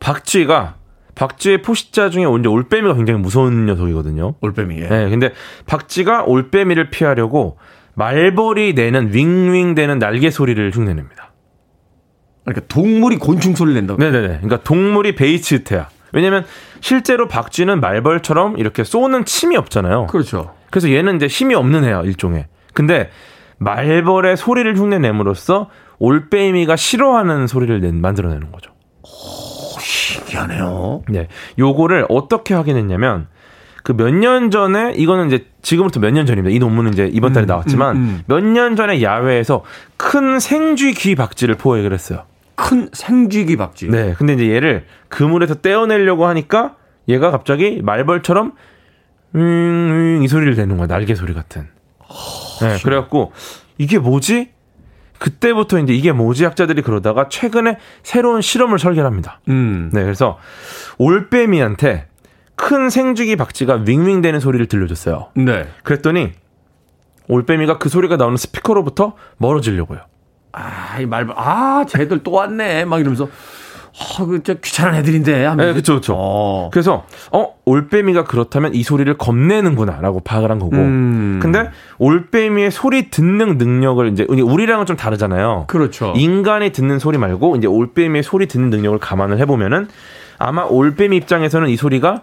박쥐가 0.00 0.76
박쥐의 1.14 1.62
포식자 1.62 2.10
중에 2.10 2.24
이제 2.38 2.48
올빼미가 2.48 2.94
굉장히 2.94 3.20
무서운 3.20 3.66
녀석이거든요. 3.66 4.34
올빼미. 4.40 4.78
예. 4.80 4.88
네, 4.88 5.10
근데 5.10 5.32
박쥐가 5.66 6.24
올빼미를 6.24 6.90
피하려고 6.90 7.58
말벌이 7.94 8.74
내는 8.74 9.12
윙윙 9.12 9.74
되는 9.74 9.98
날개 9.98 10.30
소리를 10.30 10.70
흉내냅니다. 10.70 11.32
그러니까 12.44 12.66
동물이 12.68 13.18
곤충 13.18 13.54
소리를 13.54 13.80
낸다고. 13.80 14.02
네네네. 14.02 14.28
그러니까 14.28 14.62
동물이 14.62 15.14
베이츠테야. 15.14 15.88
왜냐면 16.12 16.44
실제로 16.80 17.28
박쥐는 17.28 17.80
말벌처럼 17.80 18.58
이렇게 18.58 18.84
쏘는 18.84 19.24
침이 19.24 19.56
없잖아요. 19.56 20.08
그렇죠. 20.08 20.54
그래서 20.70 20.90
얘는 20.90 21.16
이제 21.16 21.26
힘이 21.26 21.54
없는 21.54 21.84
애야, 21.84 22.02
일종의. 22.02 22.46
근데 22.74 23.10
말벌의 23.58 24.36
소리를 24.36 24.76
흉내냄으로써 24.76 25.70
올빼미가 25.98 26.76
싫어하는 26.76 27.46
소리를 27.46 27.80
낸, 27.80 28.00
만들어내는 28.00 28.50
거죠. 28.50 28.72
신기하네요. 30.36 31.02
네. 31.08 31.28
요거를 31.58 32.06
어떻게 32.08 32.54
확인했냐면 32.54 33.26
그 33.84 33.92
몇 33.94 34.12
년 34.14 34.50
전에 34.50 34.92
이거는 34.94 35.26
이제 35.28 35.46
지금부터 35.62 36.00
몇 36.00 36.12
년 36.12 36.24
전입니다. 36.26 36.54
이 36.54 36.58
논문은 36.58 36.92
이제 36.92 37.08
이번 37.12 37.32
달에 37.32 37.46
음, 37.46 37.48
나왔지만 37.48 37.96
음, 37.96 38.00
음. 38.02 38.22
몇년 38.26 38.76
전에 38.76 39.02
야외에서 39.02 39.64
큰 39.96 40.38
생쥐 40.40 40.92
귀 40.94 41.14
박쥐를 41.14 41.56
포획을 41.56 41.92
했어요. 41.92 42.24
큰 42.54 42.88
생쥐 42.92 43.46
귀 43.46 43.56
박쥐. 43.56 43.88
네. 43.88 44.14
근데 44.16 44.34
이제 44.34 44.48
얘를 44.50 44.86
그물에서 45.08 45.54
떼어내려고 45.56 46.26
하니까 46.26 46.76
얘가 47.08 47.30
갑자기 47.30 47.80
말벌처럼 47.82 48.52
음, 49.34 49.40
음, 49.40 50.20
이 50.22 50.28
소리를 50.28 50.54
내는 50.54 50.76
거야. 50.76 50.86
날개 50.86 51.14
소리 51.14 51.34
같은. 51.34 51.66
네. 52.60 52.76
그래갖고 52.84 53.32
이게 53.78 53.98
뭐지? 53.98 54.50
그때부터 55.22 55.78
이제 55.78 55.92
이게 55.92 56.10
뭐지 56.10 56.42
학자들이 56.42 56.82
그러다가 56.82 57.28
최근에 57.28 57.78
새로운 58.02 58.42
실험을 58.42 58.80
설계합니다. 58.80 59.38
음. 59.50 59.88
네, 59.92 60.02
그래서 60.02 60.36
올빼미한테 60.98 62.08
큰 62.56 62.90
생쥐기 62.90 63.36
박쥐가 63.36 63.84
윙윙대는 63.86 64.40
소리를 64.40 64.66
들려줬어요. 64.66 65.28
네. 65.36 65.68
그랬더니 65.84 66.32
올빼미가 67.28 67.78
그 67.78 67.88
소리가 67.88 68.16
나오는 68.16 68.36
스피커로부터 68.36 69.14
멀어지려고요. 69.36 70.00
아, 70.50 70.98
이 71.00 71.06
말, 71.06 71.28
아, 71.36 71.84
쟤들 71.88 72.24
또 72.24 72.32
왔네. 72.32 72.84
막 72.84 72.98
이러면서 72.98 73.28
아, 73.98 74.24
그, 74.24 74.42
저 74.42 74.54
귀찮은 74.54 74.94
애들인데. 74.98 75.44
하면. 75.44 75.66
네, 75.66 75.74
그쵸, 75.74 75.96
그쵸. 75.96 76.14
어. 76.16 76.70
그래서, 76.72 77.04
어, 77.30 77.54
올빼미가 77.64 78.24
그렇다면 78.24 78.74
이 78.74 78.82
소리를 78.82 79.12
겁내는구나, 79.18 80.00
라고 80.00 80.20
파악을 80.20 80.50
한 80.50 80.58
거고. 80.58 80.76
음. 80.76 81.38
근데, 81.42 81.70
올빼미의 81.98 82.70
소리 82.70 83.10
듣는 83.10 83.58
능력을 83.58 84.08
이제, 84.08 84.26
우리랑은 84.28 84.86
좀 84.86 84.96
다르잖아요. 84.96 85.64
그렇죠. 85.68 86.14
인간이 86.16 86.70
듣는 86.70 86.98
소리 86.98 87.18
말고, 87.18 87.56
이제 87.56 87.66
올빼미의 87.66 88.22
소리 88.22 88.46
듣는 88.46 88.70
능력을 88.70 88.98
감안을 88.98 89.38
해보면은, 89.38 89.88
아마 90.38 90.64
올빼미 90.64 91.16
입장에서는 91.18 91.68
이 91.68 91.76
소리가 91.76 92.22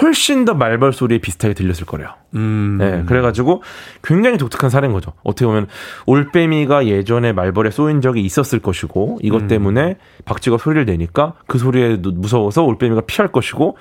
훨씬 0.00 0.44
더 0.44 0.54
말벌 0.54 0.92
소리에 0.92 1.18
비슷하게 1.18 1.54
들렸을 1.54 1.86
거래요. 1.86 2.10
음. 2.34 2.76
네, 2.78 3.02
그래가지고 3.06 3.62
굉장히 4.02 4.36
독특한 4.36 4.70
사례인 4.70 4.92
거죠. 4.92 5.12
어떻게 5.22 5.46
보면 5.46 5.66
올빼미가 6.06 6.86
예전에 6.86 7.32
말벌에 7.32 7.70
쏘인 7.70 8.00
적이 8.00 8.22
있었을 8.22 8.58
것이고 8.58 9.20
이것 9.22 9.42
음. 9.42 9.48
때문에 9.48 9.96
박쥐가 10.24 10.58
소리를 10.58 10.84
내니까 10.84 11.34
그 11.46 11.58
소리에 11.58 11.96
무서워서 11.96 12.64
올빼미가 12.64 13.02
피할 13.02 13.32
것이고 13.32 13.76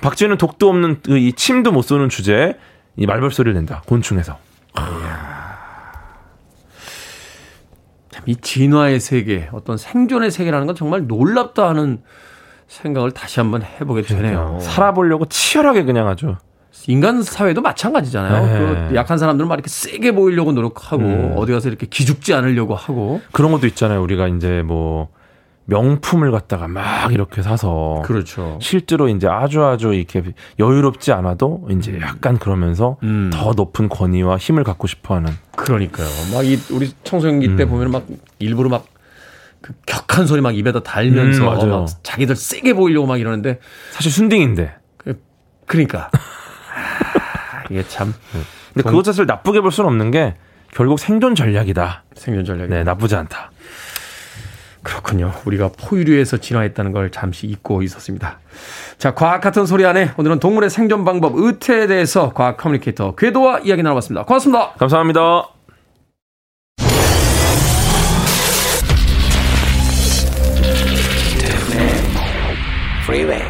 박쥐는 0.00 0.36
독도 0.36 0.68
없는 0.68 1.00
그이 1.02 1.32
침도 1.32 1.72
못 1.72 1.82
쏘는 1.82 2.08
주제에 2.08 2.56
이 2.96 3.06
말벌 3.06 3.30
소리를 3.30 3.54
낸다. 3.54 3.82
곤충에서. 3.86 4.38
이 8.26 8.34
진화의 8.34 8.98
세계, 8.98 9.48
어떤 9.52 9.76
생존의 9.76 10.30
세계라는 10.30 10.66
건 10.66 10.74
정말 10.74 11.06
놀랍다 11.06 11.68
하는 11.68 12.02
생각을 12.68 13.12
다시 13.12 13.40
한번 13.40 13.62
해보게 13.62 14.02
되네요. 14.02 14.58
살아보려고 14.60 15.26
치열하게 15.26 15.84
그냥 15.84 16.08
아주. 16.08 16.34
인간 16.88 17.22
사회도 17.22 17.62
마찬가지잖아요. 17.62 18.88
네. 18.90 18.94
약한 18.96 19.18
사람들은 19.18 19.48
막 19.48 19.54
이렇게 19.54 19.68
세게 19.68 20.12
보이려고 20.12 20.52
노력하고 20.52 21.02
음. 21.02 21.32
어디 21.36 21.52
가서 21.52 21.68
이렇게 21.68 21.86
기죽지 21.86 22.34
않으려고 22.34 22.74
하고 22.74 23.20
그런 23.32 23.50
것도 23.50 23.66
있잖아요. 23.66 24.02
우리가 24.02 24.28
이제 24.28 24.62
뭐 24.64 25.08
명품을 25.64 26.30
갖다가 26.30 26.68
막 26.68 27.12
이렇게 27.12 27.42
사서 27.42 28.02
그렇죠. 28.04 28.58
실제로 28.62 29.08
이제 29.08 29.26
아주 29.26 29.64
아주 29.64 29.94
이렇게 29.94 30.22
여유롭지 30.60 31.10
않아도 31.12 31.66
이제 31.70 31.90
음. 31.92 32.00
약간 32.02 32.38
그러면서 32.38 32.98
음. 33.02 33.30
더 33.32 33.52
높은 33.52 33.88
권위와 33.88 34.36
힘을 34.36 34.62
갖고 34.62 34.86
싶어하는 34.86 35.32
그러니까요. 35.56 36.06
막 36.34 36.44
이 36.44 36.56
우리 36.70 36.92
청소년기 37.02 37.56
때 37.56 37.64
음. 37.64 37.68
보면 37.70 37.90
막 37.90 38.04
일부러 38.38 38.68
막 38.68 38.84
그 39.60 39.72
격한 39.86 40.26
소리 40.26 40.40
막 40.40 40.56
입에다 40.56 40.82
달면서 40.82 41.42
음, 41.42 41.70
막 41.70 41.86
자기들 42.02 42.36
세게 42.36 42.74
보이려고 42.74 43.06
막 43.06 43.18
이러는데 43.18 43.58
사실 43.90 44.12
순딩인데. 44.12 44.74
그, 44.98 45.20
그러니까 45.66 46.10
아, 46.14 47.64
이게 47.70 47.82
참. 47.88 48.14
근데 48.32 48.82
좀... 48.82 48.90
그것 48.90 49.02
자체를 49.04 49.26
나쁘게 49.26 49.60
볼 49.60 49.72
수는 49.72 49.88
없는 49.88 50.10
게 50.10 50.34
결국 50.72 50.98
생존 50.98 51.34
전략이다. 51.34 52.04
생존 52.14 52.44
전략. 52.44 52.68
네, 52.68 52.84
나쁘지 52.84 53.16
않다. 53.16 53.50
그렇군요. 54.82 55.32
우리가 55.44 55.70
포유류에서 55.76 56.36
진화했다는 56.36 56.92
걸 56.92 57.10
잠시 57.10 57.48
잊고 57.48 57.82
있었습니다. 57.82 58.38
자, 58.98 59.14
과학 59.14 59.40
같은 59.40 59.66
소리 59.66 59.84
안에 59.84 60.12
오늘은 60.16 60.38
동물의 60.38 60.70
생존 60.70 61.04
방법 61.04 61.32
의태에 61.34 61.88
대해서 61.88 62.32
과학 62.32 62.56
커뮤니케이터 62.56 63.16
궤도와 63.16 63.60
이야기 63.60 63.82
나눠봤습니다. 63.82 64.24
고맙습니다. 64.24 64.74
감사합니다. 64.78 65.55
Freeway. 73.06 73.42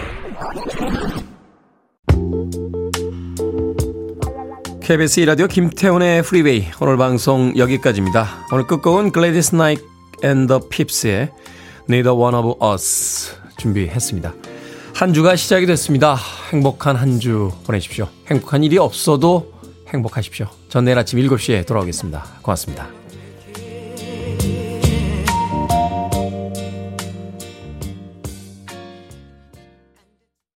KBS 4.83 5.21
라디오 5.21 5.47
김태훈의 5.47 6.23
프리웨이 6.23 6.67
오늘 6.81 6.97
방송 6.99 7.57
여기까지입니다. 7.57 8.47
오늘 8.53 8.67
끝곡은 8.67 9.13
글래디스 9.13 9.55
나이트 9.55 9.83
앤 10.23 10.46
더 10.46 10.69
핍스의 10.69 11.31
Neither 11.89 12.15
One 12.15 12.37
of 12.37 12.65
Us 12.65 13.35
준비했습니다. 13.57 14.35
한 14.95 15.15
주가 15.15 15.37
시작이 15.37 15.65
됐습니다. 15.67 16.17
행복한 16.53 16.97
한 16.97 17.19
주 17.19 17.51
보내십시오. 17.65 18.09
행복한 18.31 18.63
일이 18.63 18.77
없어도 18.79 19.53
행복하십시오. 19.89 20.49
전 20.69 20.85
내일 20.85 20.99
아침 20.99 21.19
7시에 21.19 21.67
돌아오겠습니다. 21.67 22.25
고맙습니다. 22.43 22.89